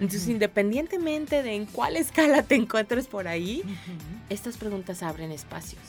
Entonces, 0.00 0.28
independientemente 0.28 1.42
de 1.42 1.54
en 1.54 1.66
cuál 1.66 1.96
escala 1.96 2.42
te 2.42 2.54
encuentres 2.54 3.06
por 3.06 3.28
ahí, 3.28 3.62
estas 4.30 4.56
preguntas 4.56 5.02
abren 5.02 5.30
espacios. 5.30 5.82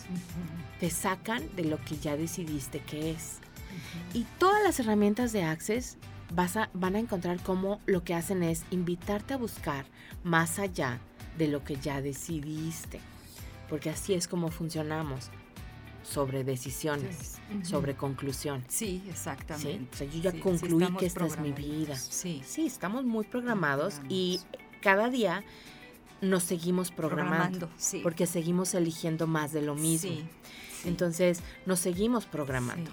Te 0.80 0.90
sacan 0.90 1.44
de 1.56 1.64
lo 1.64 1.84
que 1.84 1.98
ya 1.98 2.18
decidiste 2.18 2.80
que 2.80 3.12
es. 3.12 3.40
Y 4.14 4.26
todas 4.38 4.62
las 4.64 4.80
herramientas 4.80 5.32
de 5.32 5.44
Access 5.44 5.98
vas 6.34 6.58
a, 6.58 6.70
van 6.74 6.96
a 6.96 7.00
encontrar 7.00 7.42
cómo 7.42 7.80
lo 7.86 8.04
que 8.04 8.14
hacen 8.14 8.44
es 8.44 8.64
invitarte 8.70 9.34
a 9.34 9.38
buscar 9.38 9.86
más 10.24 10.60
allá 10.60 11.00
de 11.38 11.48
lo 11.48 11.64
que 11.64 11.78
ya 11.78 12.02
decidiste. 12.02 13.00
Porque 13.70 13.90
así 13.90 14.14
es 14.14 14.28
como 14.28 14.50
funcionamos 14.50 15.32
sobre 16.12 16.44
decisiones, 16.44 17.40
sobre 17.64 17.96
conclusión. 17.96 18.64
Sí, 18.68 19.02
exactamente. 19.10 19.88
O 19.94 19.98
sea, 19.98 20.08
yo 20.08 20.22
ya 20.22 20.40
concluí 20.40 20.86
que 20.98 21.06
esta 21.06 21.26
es 21.26 21.40
mi 21.40 21.52
vida. 21.54 21.96
Sí. 21.96 22.42
Sí, 22.46 22.66
estamos 22.66 23.06
muy 23.06 23.26
programados 23.26 24.02
y 24.10 24.42
cada 24.82 25.10
día 25.10 25.44
nos 26.22 26.44
seguimos 26.44 26.92
programando, 26.92 27.70
porque 28.04 28.28
seguimos 28.28 28.74
eligiendo 28.74 29.26
más 29.26 29.54
de 29.54 29.62
lo 29.62 29.76
mismo. 29.76 30.12
Entonces, 30.84 31.42
nos 31.66 31.80
seguimos 31.80 32.26
programando. 32.26 32.92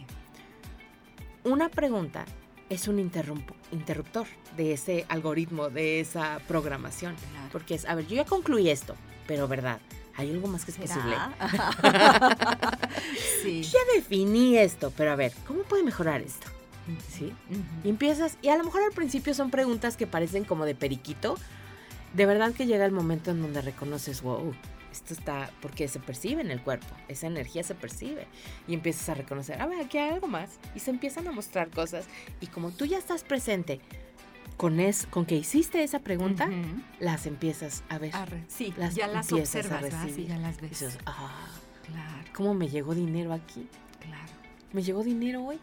Una 1.44 1.68
pregunta 1.68 2.24
es 2.68 2.86
un 2.86 2.98
interruptor 2.98 4.26
de 4.56 4.74
ese 4.74 5.06
algoritmo, 5.08 5.70
de 5.70 6.00
esa 6.00 6.40
programación. 6.46 7.16
Porque 7.50 7.74
es, 7.74 7.86
a 7.86 7.94
ver, 7.94 8.06
yo 8.06 8.16
ya 8.16 8.24
concluí 8.24 8.68
esto, 8.68 8.94
pero 9.26 9.48
verdad, 9.48 9.80
¿hay 10.18 10.32
algo 10.32 10.48
más 10.48 10.64
que 10.64 10.72
es 10.72 10.76
posible? 10.76 11.16
sí. 13.42 13.62
ya 13.62 13.78
definí 13.94 14.58
esto, 14.58 14.92
pero 14.96 15.12
a 15.12 15.16
ver, 15.16 15.32
¿cómo 15.46 15.62
puede 15.62 15.84
mejorar 15.84 16.20
esto? 16.20 16.48
¿Sí? 17.08 17.32
Y 17.84 17.88
empiezas, 17.88 18.36
y 18.42 18.48
a 18.48 18.56
lo 18.56 18.64
mejor 18.64 18.82
al 18.82 18.92
principio 18.92 19.32
son 19.32 19.50
preguntas 19.50 19.96
que 19.96 20.06
parecen 20.06 20.44
como 20.44 20.64
de 20.64 20.74
periquito. 20.74 21.36
De 22.14 22.26
verdad 22.26 22.52
que 22.52 22.66
llega 22.66 22.84
el 22.84 22.92
momento 22.92 23.30
en 23.30 23.42
donde 23.42 23.60
reconoces, 23.60 24.22
wow, 24.22 24.54
esto 24.90 25.14
está, 25.14 25.50
porque 25.60 25.86
se 25.86 26.00
percibe 26.00 26.40
en 26.40 26.50
el 26.50 26.62
cuerpo, 26.62 26.86
esa 27.06 27.26
energía 27.26 27.62
se 27.62 27.74
percibe 27.74 28.26
y 28.66 28.74
empiezas 28.74 29.10
a 29.10 29.14
reconocer, 29.14 29.60
a 29.60 29.66
ver, 29.66 29.80
aquí 29.80 29.98
hay 29.98 30.10
algo 30.10 30.26
más 30.26 30.58
y 30.74 30.80
se 30.80 30.90
empiezan 30.90 31.28
a 31.28 31.32
mostrar 31.32 31.70
cosas 31.70 32.06
y 32.40 32.46
como 32.46 32.70
tú 32.70 32.86
ya 32.86 32.98
estás 32.98 33.22
presente 33.22 33.80
con, 34.59 34.80
es, 34.80 35.06
con 35.06 35.24
que 35.24 35.36
hiciste 35.36 35.82
esa 35.84 36.00
pregunta, 36.00 36.50
las 36.98 37.26
empiezas 37.26 37.84
a 37.88 37.98
ver. 37.98 38.12
sí, 38.48 38.74
las 38.76 38.94
ya 38.94 39.06
las 39.06 39.32
observas, 39.32 39.84
a 39.94 40.06
ya 40.09 40.36
las 40.36 40.61
ves. 40.61 40.98
ah, 41.06 41.46
claro. 41.86 42.28
¿Cómo 42.34 42.54
me 42.54 42.68
llegó 42.68 42.94
dinero 42.94 43.32
aquí? 43.32 43.68
Claro. 44.00 44.32
Me 44.72 44.82
llegó 44.82 45.02
dinero 45.04 45.44
hoy. 45.44 45.61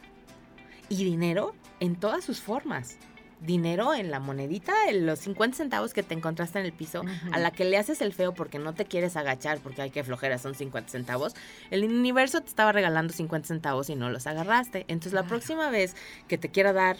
Y 0.87 1.03
dinero 1.03 1.55
en 1.79 1.97
todas 1.97 2.23
sus 2.23 2.39
formas 2.39 2.97
dinero 3.41 3.93
en 3.93 4.11
la 4.11 4.19
monedita, 4.19 4.73
en 4.89 5.05
los 5.05 5.19
50 5.19 5.57
centavos 5.57 5.93
que 5.93 6.03
te 6.03 6.13
encontraste 6.13 6.57
en 6.59 6.65
el 6.65 6.71
piso, 6.71 7.03
a 7.31 7.37
la 7.37 7.51
que 7.51 7.65
le 7.65 7.77
haces 7.77 8.01
el 8.01 8.13
feo 8.13 8.33
porque 8.33 8.59
no 8.59 8.73
te 8.73 8.85
quieres 8.85 9.17
agachar 9.17 9.59
porque 9.59 9.81
hay 9.81 9.91
que 9.91 10.03
flojera, 10.03 10.37
son 10.37 10.55
50 10.55 10.89
centavos, 10.89 11.35
el 11.69 11.83
universo 11.83 12.41
te 12.41 12.47
estaba 12.47 12.71
regalando 12.71 13.13
50 13.13 13.47
centavos 13.47 13.89
y 13.89 13.95
no 13.95 14.09
los 14.09 14.25
agarraste. 14.25 14.85
Entonces 14.87 15.13
la 15.13 15.27
próxima 15.27 15.69
vez 15.69 15.95
que 16.27 16.37
te 16.37 16.49
quiera 16.49 16.73
dar 16.73 16.97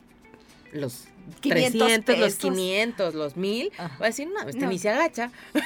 los 0.72 1.08
300, 1.42 2.18
los 2.18 2.36
500, 2.36 3.16
los 3.16 3.36
1000, 3.38 3.72
voy 3.78 3.88
a 4.00 4.06
decir, 4.06 4.28
no, 4.28 4.48
este 4.48 4.68
ni 4.68 4.80
se 4.80 4.90
agacha. 4.90 5.32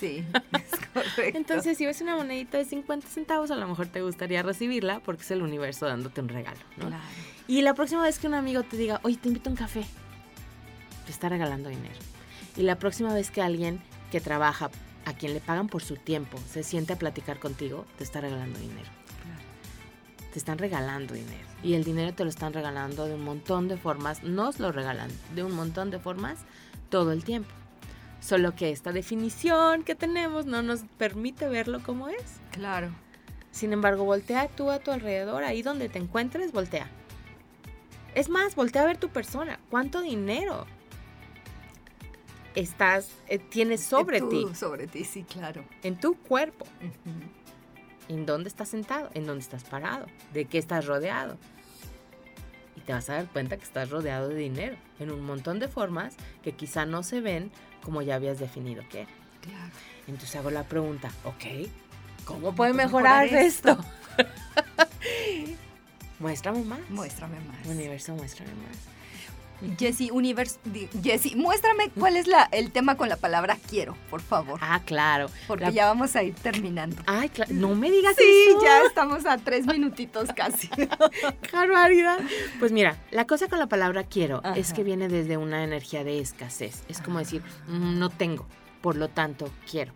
Sí, 0.00 0.24
es 0.52 0.80
correcto. 0.92 1.38
Entonces, 1.38 1.78
si 1.78 1.86
ves 1.86 2.00
una 2.00 2.16
monedita 2.16 2.58
de 2.58 2.64
50 2.64 3.06
centavos, 3.06 3.50
a 3.52 3.56
lo 3.56 3.66
mejor 3.66 3.86
te 3.86 4.02
gustaría 4.02 4.42
recibirla 4.42 5.00
porque 5.00 5.22
es 5.22 5.30
el 5.30 5.40
universo 5.40 5.86
dándote 5.86 6.20
un 6.20 6.28
regalo, 6.28 6.58
¿no? 6.76 6.88
Claro. 6.88 7.02
Y 7.46 7.62
la 7.62 7.74
próxima 7.74 8.02
vez 8.02 8.18
que 8.18 8.26
un 8.26 8.34
amigo 8.34 8.62
te 8.64 8.76
diga, 8.76 9.00
oye, 9.04 9.16
te 9.16 9.28
invito 9.28 9.50
a 9.50 9.52
un 9.52 9.56
café, 9.56 9.84
te 11.06 11.12
está 11.12 11.28
regalando 11.28 11.68
dinero. 11.68 11.94
Y 12.56 12.62
la 12.62 12.78
próxima 12.78 13.14
vez 13.14 13.30
que 13.30 13.42
alguien 13.42 13.80
que 14.10 14.20
trabaja, 14.20 14.70
a 15.04 15.12
quien 15.12 15.34
le 15.34 15.40
pagan 15.40 15.68
por 15.68 15.82
su 15.82 15.96
tiempo, 15.96 16.38
se 16.50 16.62
siente 16.62 16.94
a 16.94 16.96
platicar 16.96 17.38
contigo, 17.38 17.84
te 17.98 18.04
está 18.04 18.20
regalando 18.20 18.58
dinero. 18.58 18.88
Te 20.34 20.40
están 20.40 20.58
regalando 20.58 21.14
dinero. 21.14 21.46
Y 21.62 21.74
el 21.74 21.84
dinero 21.84 22.12
te 22.12 22.24
lo 22.24 22.28
están 22.28 22.52
regalando 22.52 23.06
de 23.06 23.14
un 23.14 23.22
montón 23.22 23.68
de 23.68 23.76
formas, 23.76 24.24
nos 24.24 24.58
lo 24.58 24.72
regalan 24.72 25.08
de 25.32 25.44
un 25.44 25.52
montón 25.52 25.92
de 25.92 26.00
formas 26.00 26.40
todo 26.88 27.12
el 27.12 27.22
tiempo. 27.22 27.50
Solo 28.18 28.56
que 28.56 28.72
esta 28.72 28.90
definición 28.90 29.84
que 29.84 29.94
tenemos 29.94 30.44
no 30.44 30.60
nos 30.60 30.80
permite 30.98 31.48
verlo 31.48 31.84
como 31.84 32.08
es. 32.08 32.40
Claro. 32.50 32.90
Sin 33.52 33.72
embargo, 33.72 34.02
voltea 34.02 34.48
tú 34.48 34.72
a 34.72 34.80
tu 34.80 34.90
alrededor, 34.90 35.44
ahí 35.44 35.62
donde 35.62 35.88
te 35.88 36.00
encuentres, 36.00 36.50
voltea. 36.50 36.90
Es 38.16 38.28
más, 38.28 38.56
voltea 38.56 38.82
a 38.82 38.86
ver 38.86 38.96
tu 38.96 39.10
persona. 39.10 39.60
¿Cuánto 39.70 40.00
dinero 40.00 40.66
estás, 42.56 43.08
eh, 43.28 43.38
tienes 43.38 43.84
sobre 43.84 44.20
ti? 44.20 44.48
Sobre 44.52 44.88
ti, 44.88 45.04
sí, 45.04 45.22
claro. 45.22 45.64
En 45.84 45.96
tu 46.00 46.16
cuerpo. 46.16 46.66
Ujú. 46.80 47.43
¿En 48.08 48.26
dónde 48.26 48.48
estás 48.48 48.68
sentado? 48.68 49.10
¿En 49.14 49.26
dónde 49.26 49.42
estás 49.42 49.64
parado? 49.64 50.06
¿De 50.32 50.44
qué 50.44 50.58
estás 50.58 50.86
rodeado? 50.86 51.38
Y 52.76 52.80
te 52.80 52.92
vas 52.92 53.08
a 53.08 53.14
dar 53.14 53.26
cuenta 53.28 53.56
que 53.56 53.64
estás 53.64 53.90
rodeado 53.90 54.28
de 54.28 54.36
dinero 54.36 54.76
en 54.98 55.10
un 55.10 55.22
montón 55.22 55.58
de 55.58 55.68
formas 55.68 56.14
que 56.42 56.52
quizá 56.52 56.86
no 56.86 57.02
se 57.02 57.20
ven 57.20 57.50
como 57.82 58.02
ya 58.02 58.16
habías 58.16 58.38
definido 58.38 58.82
que 58.90 59.02
era. 59.02 59.10
Claro. 59.40 59.72
Entonces 60.06 60.36
hago 60.36 60.50
la 60.50 60.64
pregunta, 60.64 61.10
ok, 61.24 61.68
¿cómo 62.24 62.40
¿Cómo 62.40 62.54
puede 62.54 62.72
mejorar, 62.72 63.24
mejorar 63.24 63.44
esto? 63.44 63.78
muéstrame 66.18 66.62
más. 66.64 66.80
Muéstrame 66.90 67.38
más. 67.40 67.66
Universo, 67.66 68.14
muéstrame 68.14 68.52
más. 68.54 68.93
Jessy, 69.78 70.10
univers 70.10 70.58
di- 70.64 70.88
Jessy, 71.02 71.34
muéstrame 71.36 71.88
cuál 71.98 72.16
es 72.16 72.26
la, 72.26 72.44
el 72.52 72.70
tema 72.70 72.96
con 72.96 73.08
la 73.08 73.16
palabra 73.16 73.56
quiero, 73.68 73.96
por 74.10 74.20
favor. 74.20 74.58
Ah, 74.62 74.80
claro. 74.84 75.28
Porque 75.46 75.64
La- 75.64 75.70
ya 75.70 75.86
vamos 75.86 76.16
a 76.16 76.22
ir 76.22 76.34
terminando. 76.34 76.96
Ay, 77.06 77.28
cla- 77.30 77.48
no 77.48 77.74
me 77.74 77.90
digas 77.90 78.14
Sí, 78.16 78.24
eso. 78.50 78.62
ya 78.62 78.82
estamos 78.82 79.24
a 79.26 79.38
tres 79.38 79.66
minutitos 79.66 80.28
casi. 80.34 80.68
¡Qué 80.68 80.88
barbaridad! 81.52 82.18
Pues 82.58 82.72
mira, 82.72 82.98
la 83.10 83.26
cosa 83.26 83.48
con 83.48 83.58
la 83.58 83.66
palabra 83.68 84.04
quiero 84.04 84.42
es 84.54 84.72
que 84.72 84.82
viene 84.84 85.08
desde 85.08 85.36
una 85.36 85.64
energía 85.64 86.04
de 86.04 86.18
escasez. 86.18 86.82
Es 86.88 87.00
como 87.00 87.18
decir, 87.18 87.42
"Mm, 87.68 87.98
no 87.98 88.10
tengo, 88.10 88.46
por 88.82 88.96
lo 88.96 89.08
tanto 89.08 89.50
quiero. 89.70 89.92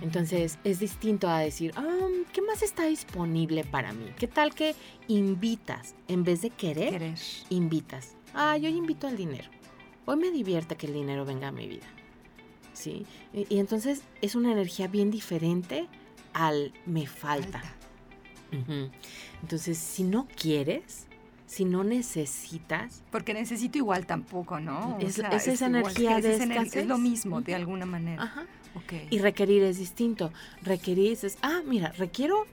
Entonces 0.00 0.58
es 0.64 0.78
distinto 0.80 1.28
a 1.28 1.38
decir, 1.40 1.72
"Ah, 1.76 1.84
¿qué 2.32 2.40
más 2.40 2.62
está 2.62 2.86
disponible 2.86 3.62
para 3.64 3.92
mí? 3.92 4.06
¿Qué 4.18 4.26
tal 4.26 4.54
que 4.54 4.74
invitas 5.08 5.94
en 6.08 6.24
vez 6.24 6.40
de 6.40 6.48
querer? 6.50 6.90
Querer. 6.90 7.14
Invitas. 7.50 8.16
Ah, 8.34 8.56
yo 8.56 8.68
invito 8.68 9.06
al 9.06 9.16
dinero. 9.16 9.48
Hoy 10.06 10.16
me 10.16 10.30
divierte 10.30 10.76
que 10.76 10.86
el 10.86 10.92
dinero 10.94 11.24
venga 11.24 11.48
a 11.48 11.52
mi 11.52 11.66
vida. 11.66 11.86
¿Sí? 12.72 13.04
Y, 13.34 13.46
y 13.54 13.58
entonces 13.58 14.02
es 14.22 14.34
una 14.34 14.52
energía 14.52 14.86
bien 14.88 15.10
diferente 15.10 15.86
al 16.32 16.72
me 16.86 17.06
falta. 17.06 17.62
Entonces, 19.42 19.78
si 19.78 20.02
no 20.02 20.26
quieres, 20.36 21.06
si 21.46 21.64
no 21.64 21.84
necesitas, 21.84 23.02
Porque 23.10 23.32
necesito 23.34 23.78
igual 23.78 24.06
tampoco, 24.06 24.58
¿no? 24.60 24.96
Es- 25.00 25.18
es 25.18 25.48
esa 25.48 25.66
energía 25.66 26.20
de 26.20 26.34
escasez. 26.36 26.76
es 26.76 26.86
lo 26.86 26.98
mismo, 26.98 27.40
de 27.42 27.54
alguna 27.54 27.86
manera. 27.86 28.22
ajá, 28.22 28.46
Ok. 28.74 28.92
y 29.10 29.18
requerir 29.18 29.62
es 29.62 29.78
distinto. 29.78 30.32
Requerir 30.62 31.18
es, 31.22 31.38
ah, 31.42 31.60
mira, 31.66 31.92
requiero, 31.92 32.46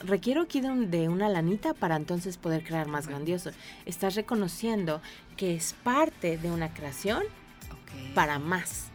requiero 0.00 0.42
aquí 0.42 0.60
de, 0.60 0.68
un- 0.70 0.90
de 0.90 1.08
una 1.08 1.28
lanita 1.28 1.74
para 1.74 1.96
entonces 1.96 2.36
poder 2.36 2.64
crear 2.64 2.86
más 2.88 3.06
grandioso. 3.08 3.50
Estás 3.86 4.14
reconociendo 4.14 5.00
que 5.36 5.54
es 5.54 5.74
parte 5.82 6.38
de 6.38 6.50
una 6.50 6.72
creación 6.72 7.22
para 8.14 8.38
más. 8.38 8.86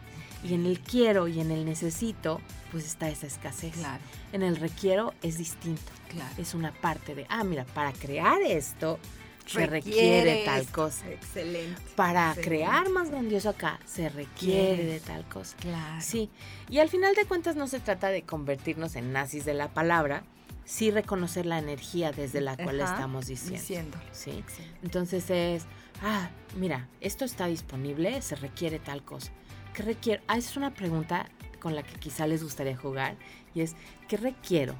Y 0.42 0.54
en 0.54 0.66
el 0.66 0.78
quiero 0.80 1.26
y 1.28 1.40
en 1.40 1.50
el 1.50 1.64
necesito, 1.64 2.40
pues 2.70 2.84
está 2.84 3.08
esa 3.08 3.26
escasez. 3.26 3.72
Claro, 3.76 4.02
En 4.32 4.42
el 4.42 4.56
requiero 4.56 5.14
es 5.22 5.38
distinto. 5.38 5.90
claro. 6.10 6.34
Es 6.38 6.52
una 6.54 6.72
parte 6.72 7.14
de, 7.14 7.24
ah, 7.30 7.44
mira, 7.44 7.64
para 7.64 7.92
crear 7.92 8.42
esto 8.42 8.98
se 9.46 9.66
requiere 9.66 10.42
tal 10.46 10.66
cosa. 10.68 11.08
Excelente. 11.10 11.80
Para 11.96 12.28
Excelente. 12.30 12.48
crear 12.48 12.88
más 12.90 13.10
grandioso 13.10 13.50
acá 13.50 13.78
se 13.86 14.08
requiere 14.08 14.74
Quiere. 14.76 14.84
de 14.84 15.00
tal 15.00 15.24
cosa. 15.28 15.54
Claro. 15.58 16.00
Sí, 16.00 16.30
y 16.70 16.78
al 16.78 16.88
final 16.88 17.14
de 17.14 17.24
cuentas 17.26 17.54
no 17.56 17.66
se 17.66 17.78
trata 17.80 18.08
de 18.08 18.22
convertirnos 18.22 18.96
en 18.96 19.12
nazis 19.12 19.44
de 19.44 19.52
la 19.54 19.68
palabra, 19.68 20.24
sí 20.64 20.90
reconocer 20.90 21.46
la 21.46 21.58
energía 21.58 22.12
desde 22.12 22.40
la 22.40 22.56
cual 22.56 22.80
estamos 22.80 23.26
diciendo. 23.26 23.98
Sí. 24.12 24.42
Entonces 24.82 25.28
es, 25.30 25.64
ah, 26.02 26.30
mira, 26.56 26.88
esto 27.00 27.24
está 27.24 27.46
disponible, 27.46 28.20
se 28.22 28.36
requiere 28.36 28.78
tal 28.78 29.04
cosa. 29.04 29.32
¿Qué 29.74 29.82
requiero? 29.82 30.22
Ah, 30.28 30.36
es 30.36 30.56
una 30.56 30.72
pregunta 30.72 31.28
con 31.60 31.74
la 31.74 31.82
que 31.82 31.94
quizá 31.98 32.26
les 32.26 32.42
gustaría 32.42 32.76
jugar 32.76 33.16
y 33.54 33.60
es, 33.60 33.74
¿qué 34.08 34.16
requiero 34.16 34.74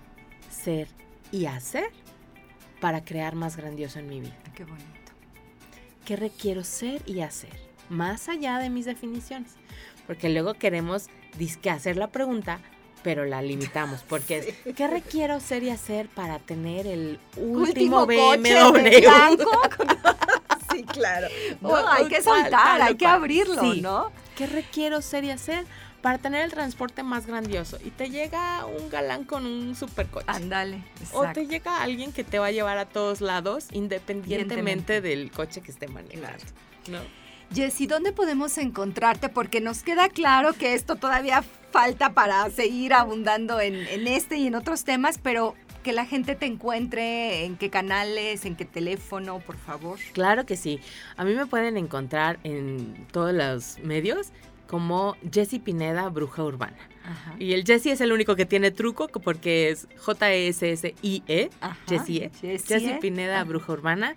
ser 0.51 0.89
y 1.32 1.47
hacer 1.47 1.91
para 2.80 3.05
crear 3.05 3.35
más 3.35 3.57
grandioso 3.57 3.99
en 3.99 4.09
mi 4.09 4.20
vida? 4.20 4.37
Qué 4.55 4.64
bonito. 4.64 4.91
¿Qué 6.05 6.16
requiero 6.16 6.64
ser 6.64 7.03
y 7.07 7.20
hacer? 7.20 7.51
Más 7.89 8.28
allá 8.28 8.59
de 8.59 8.70
mis 8.70 8.85
definiciones. 8.85 9.53
Porque 10.07 10.28
luego 10.28 10.55
queremos 10.55 11.09
disque 11.39 11.70
hacer 11.70 11.97
la 11.97 12.09
pregunta, 12.09 12.61
pero 13.05 13.25
la 13.27 13.41
limitamos. 13.43 14.01
Porque 14.09 14.57
¿qué 14.77 14.89
requiero 14.89 15.39
ser 15.39 15.63
y 15.63 15.71
hacer 15.71 16.09
para 16.09 16.41
tener 16.41 16.89
el 16.89 17.21
último, 17.37 18.07
coche 18.07 18.17
BMW? 18.17 19.45
sí, 20.73 20.83
claro. 20.85 21.29
No, 21.61 21.77
hay 21.89 22.07
que 22.09 22.21
soltar, 22.23 22.51
tal 22.51 22.83
hay 22.83 22.97
que 22.97 23.07
abrirlo, 23.07 23.61
Sí. 23.61 23.81
¿no? 23.81 24.11
¿Qué 24.37 24.47
requiero 24.49 25.01
ser 25.03 25.23
y 25.25 25.31
hacer 25.31 25.65
para 26.03 26.19
tener 26.19 26.45
el 26.45 26.51
transporte 26.51 27.03
más 27.03 27.27
grandioso? 27.27 27.79
Y 27.85 27.91
te 27.91 28.11
llega 28.11 28.65
un 28.67 28.91
galán 28.91 29.25
con 29.25 29.47
un 29.47 29.77
supercoche. 29.77 30.27
Ándale. 30.27 30.83
O 31.13 31.25
te 31.33 31.47
llega 31.47 31.83
alguien 31.83 32.13
que 32.13 32.25
te 32.25 32.39
va 32.39 32.47
a 32.47 32.51
llevar 32.51 32.79
a 32.79 32.87
todos 32.87 33.21
lados, 33.21 33.67
independientemente 33.71 34.55
Independientemente. 34.97 35.01
del 35.01 35.31
coche 35.31 35.61
que 35.61 35.71
esté 35.71 35.87
manejando. 35.87 36.45
¿no? 36.89 37.24
Jessy, 37.53 37.86
¿dónde 37.86 38.12
podemos 38.12 38.57
encontrarte? 38.59 39.28
Porque 39.28 39.61
nos 39.61 39.82
queda 39.82 40.09
claro 40.09 40.53
que 40.55 40.74
esto 40.74 40.97
todavía 40.97 41.45
falta 41.70 42.12
para 42.12 42.49
seguir 42.51 42.95
abundando 42.95 43.61
en, 43.61 43.74
en 43.74 44.07
este 44.07 44.36
y 44.36 44.47
en 44.47 44.55
otros 44.55 44.84
temas, 44.84 45.18
pero 45.18 45.55
que 45.84 45.92
la 45.92 46.07
gente 46.07 46.34
te 46.34 46.47
encuentre, 46.47 47.45
en 47.45 47.57
qué 47.57 47.70
canales, 47.70 48.45
en 48.47 48.57
qué 48.57 48.64
teléfono, 48.64 49.38
por 49.38 49.57
favor. 49.57 49.99
Claro 50.12 50.47
que 50.47 50.57
sí. 50.57 50.80
A 51.16 51.24
mí 51.24 51.34
me 51.34 51.47
pueden 51.47 51.76
encontrar 51.76 52.40
en 52.42 53.07
todos 53.12 53.32
los 53.32 53.78
medios 53.84 54.32
como 54.66 55.16
Jessie 55.30 55.61
Pineda, 55.61 56.09
bruja 56.09 56.42
urbana. 56.42 56.78
Ajá. 57.05 57.34
Y 57.38 57.53
el 57.53 57.64
Jessie 57.64 57.92
es 57.92 58.01
el 58.01 58.12
único 58.12 58.34
que 58.34 58.47
tiene 58.47 58.70
truco 58.70 59.09
porque 59.09 59.68
es 59.68 59.86
J-E-S-S-I-E. 59.99 61.51
Ajá. 61.61 61.76
Jessie, 61.86 62.30
Jessie, 62.40 62.66
Jessie 62.66 62.92
¿eh? 62.92 62.99
Pineda, 63.01 63.36
Ajá. 63.36 63.45
bruja 63.45 63.72
urbana. 63.72 64.16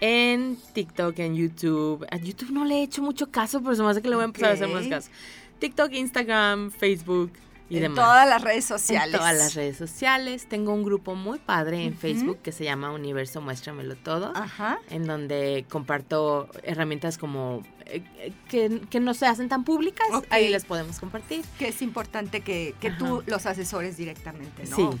En 0.00 0.56
TikTok, 0.72 1.18
en 1.18 1.34
YouTube. 1.36 2.06
A 2.10 2.16
YouTube 2.16 2.50
no 2.50 2.64
le 2.64 2.80
he 2.80 2.82
hecho 2.82 3.02
mucho 3.02 3.30
caso, 3.30 3.62
pero 3.62 3.74
se 3.74 3.82
me 3.82 3.90
hace 3.90 4.02
que 4.02 4.08
le 4.08 4.16
voy 4.16 4.22
a 4.22 4.26
empezar 4.26 4.50
a 4.50 4.54
hacer 4.54 4.68
más 4.68 4.86
caso. 4.86 5.10
TikTok, 5.58 5.92
Instagram, 5.92 6.70
Facebook 6.70 7.32
y 7.68 7.76
en 7.76 7.82
demás. 7.82 8.04
todas 8.04 8.28
las 8.28 8.42
redes 8.42 8.64
sociales. 8.64 9.14
En 9.14 9.18
todas 9.18 9.36
las 9.36 9.54
redes 9.54 9.76
sociales. 9.76 10.46
Tengo 10.48 10.72
un 10.72 10.84
grupo 10.84 11.14
muy 11.14 11.38
padre 11.38 11.84
en. 11.84 11.96
Facebook 11.96 12.38
que 12.42 12.52
se 12.52 12.64
llama 12.64 12.92
Universo 12.92 13.40
Muéstramelo 13.40 13.96
Todo 13.96 14.32
Ajá. 14.36 14.78
en 14.90 15.06
donde 15.06 15.64
comparto 15.68 16.48
herramientas 16.62 17.16
como 17.16 17.62
eh, 17.86 18.02
eh, 18.18 18.32
que, 18.48 18.82
que 18.90 19.00
no 19.00 19.14
se 19.14 19.26
hacen 19.26 19.48
tan 19.48 19.64
públicas, 19.64 20.06
ahí 20.30 20.48
las 20.48 20.64
podemos 20.64 20.98
compartir. 21.00 21.44
Que 21.58 21.68
es 21.68 21.80
importante 21.82 22.42
que, 22.42 22.74
que 22.80 22.90
tú 22.90 23.22
los 23.26 23.46
asesores 23.46 23.96
directamente, 23.96 24.64
¿no? 24.66 24.76
Sí. 24.76 24.98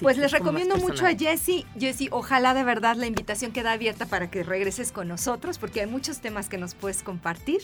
Pues 0.00 0.16
les 0.18 0.32
recomiendo 0.32 0.76
mucho 0.76 1.06
a. 1.06 1.14
Jessie. 1.14 1.66
Jessie, 1.78 2.08
ojalá 2.10 2.54
de 2.54 2.64
verdad 2.64 2.96
la 2.96 3.06
invitación 3.06 3.52
queda 3.52 3.72
abierta 3.72 4.06
para 4.06 4.30
que 4.30 4.42
regreses 4.42 4.92
con 4.92 5.08
nosotros, 5.08 5.58
porque 5.58 5.80
hay 5.80 5.86
muchos 5.86 6.20
temas 6.20 6.48
que 6.48 6.58
nos 6.58 6.74
puedes 6.74 7.02
compartir. 7.02 7.62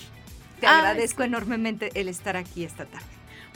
Te 0.61 0.66
Ay, 0.66 0.76
agradezco 0.78 1.22
enormemente 1.22 1.91
el 1.95 2.09
estar 2.09 2.37
aquí 2.37 2.64
esta 2.64 2.85
tarde. 2.85 3.07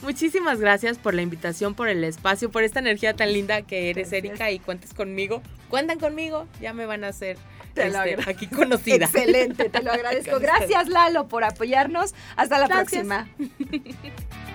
Muchísimas 0.01 0.59
gracias 0.59 0.97
por 0.97 1.13
la 1.13 1.21
invitación, 1.21 1.73
por 1.73 1.87
el 1.87 2.03
espacio, 2.03 2.51
por 2.51 2.63
esta 2.63 2.79
energía 2.79 3.15
tan 3.15 3.31
linda 3.31 3.61
que 3.61 3.89
eres, 3.89 4.09
Gracias. 4.11 4.31
Erika, 4.31 4.51
y 4.51 4.59
cuentes 4.59 4.93
conmigo. 4.93 5.41
Cuentan 5.69 5.99
conmigo, 5.99 6.47
ya 6.59 6.73
me 6.73 6.85
van 6.85 7.03
a 7.03 7.09
hacer 7.09 7.37
Te 7.73 7.89
lo 7.89 8.03
este, 8.03 8.29
aquí 8.29 8.47
conocida. 8.47 9.05
Excelente, 9.05 9.69
te 9.69 9.81
lo 9.81 9.91
agradezco. 9.93 10.39
Gracias, 10.39 10.89
Lalo, 10.89 11.27
por 11.27 11.43
apoyarnos. 11.43 12.13
Hasta 12.35 12.59
la 12.59 12.67
Gracias. 12.67 13.05
próxima. 13.05 13.27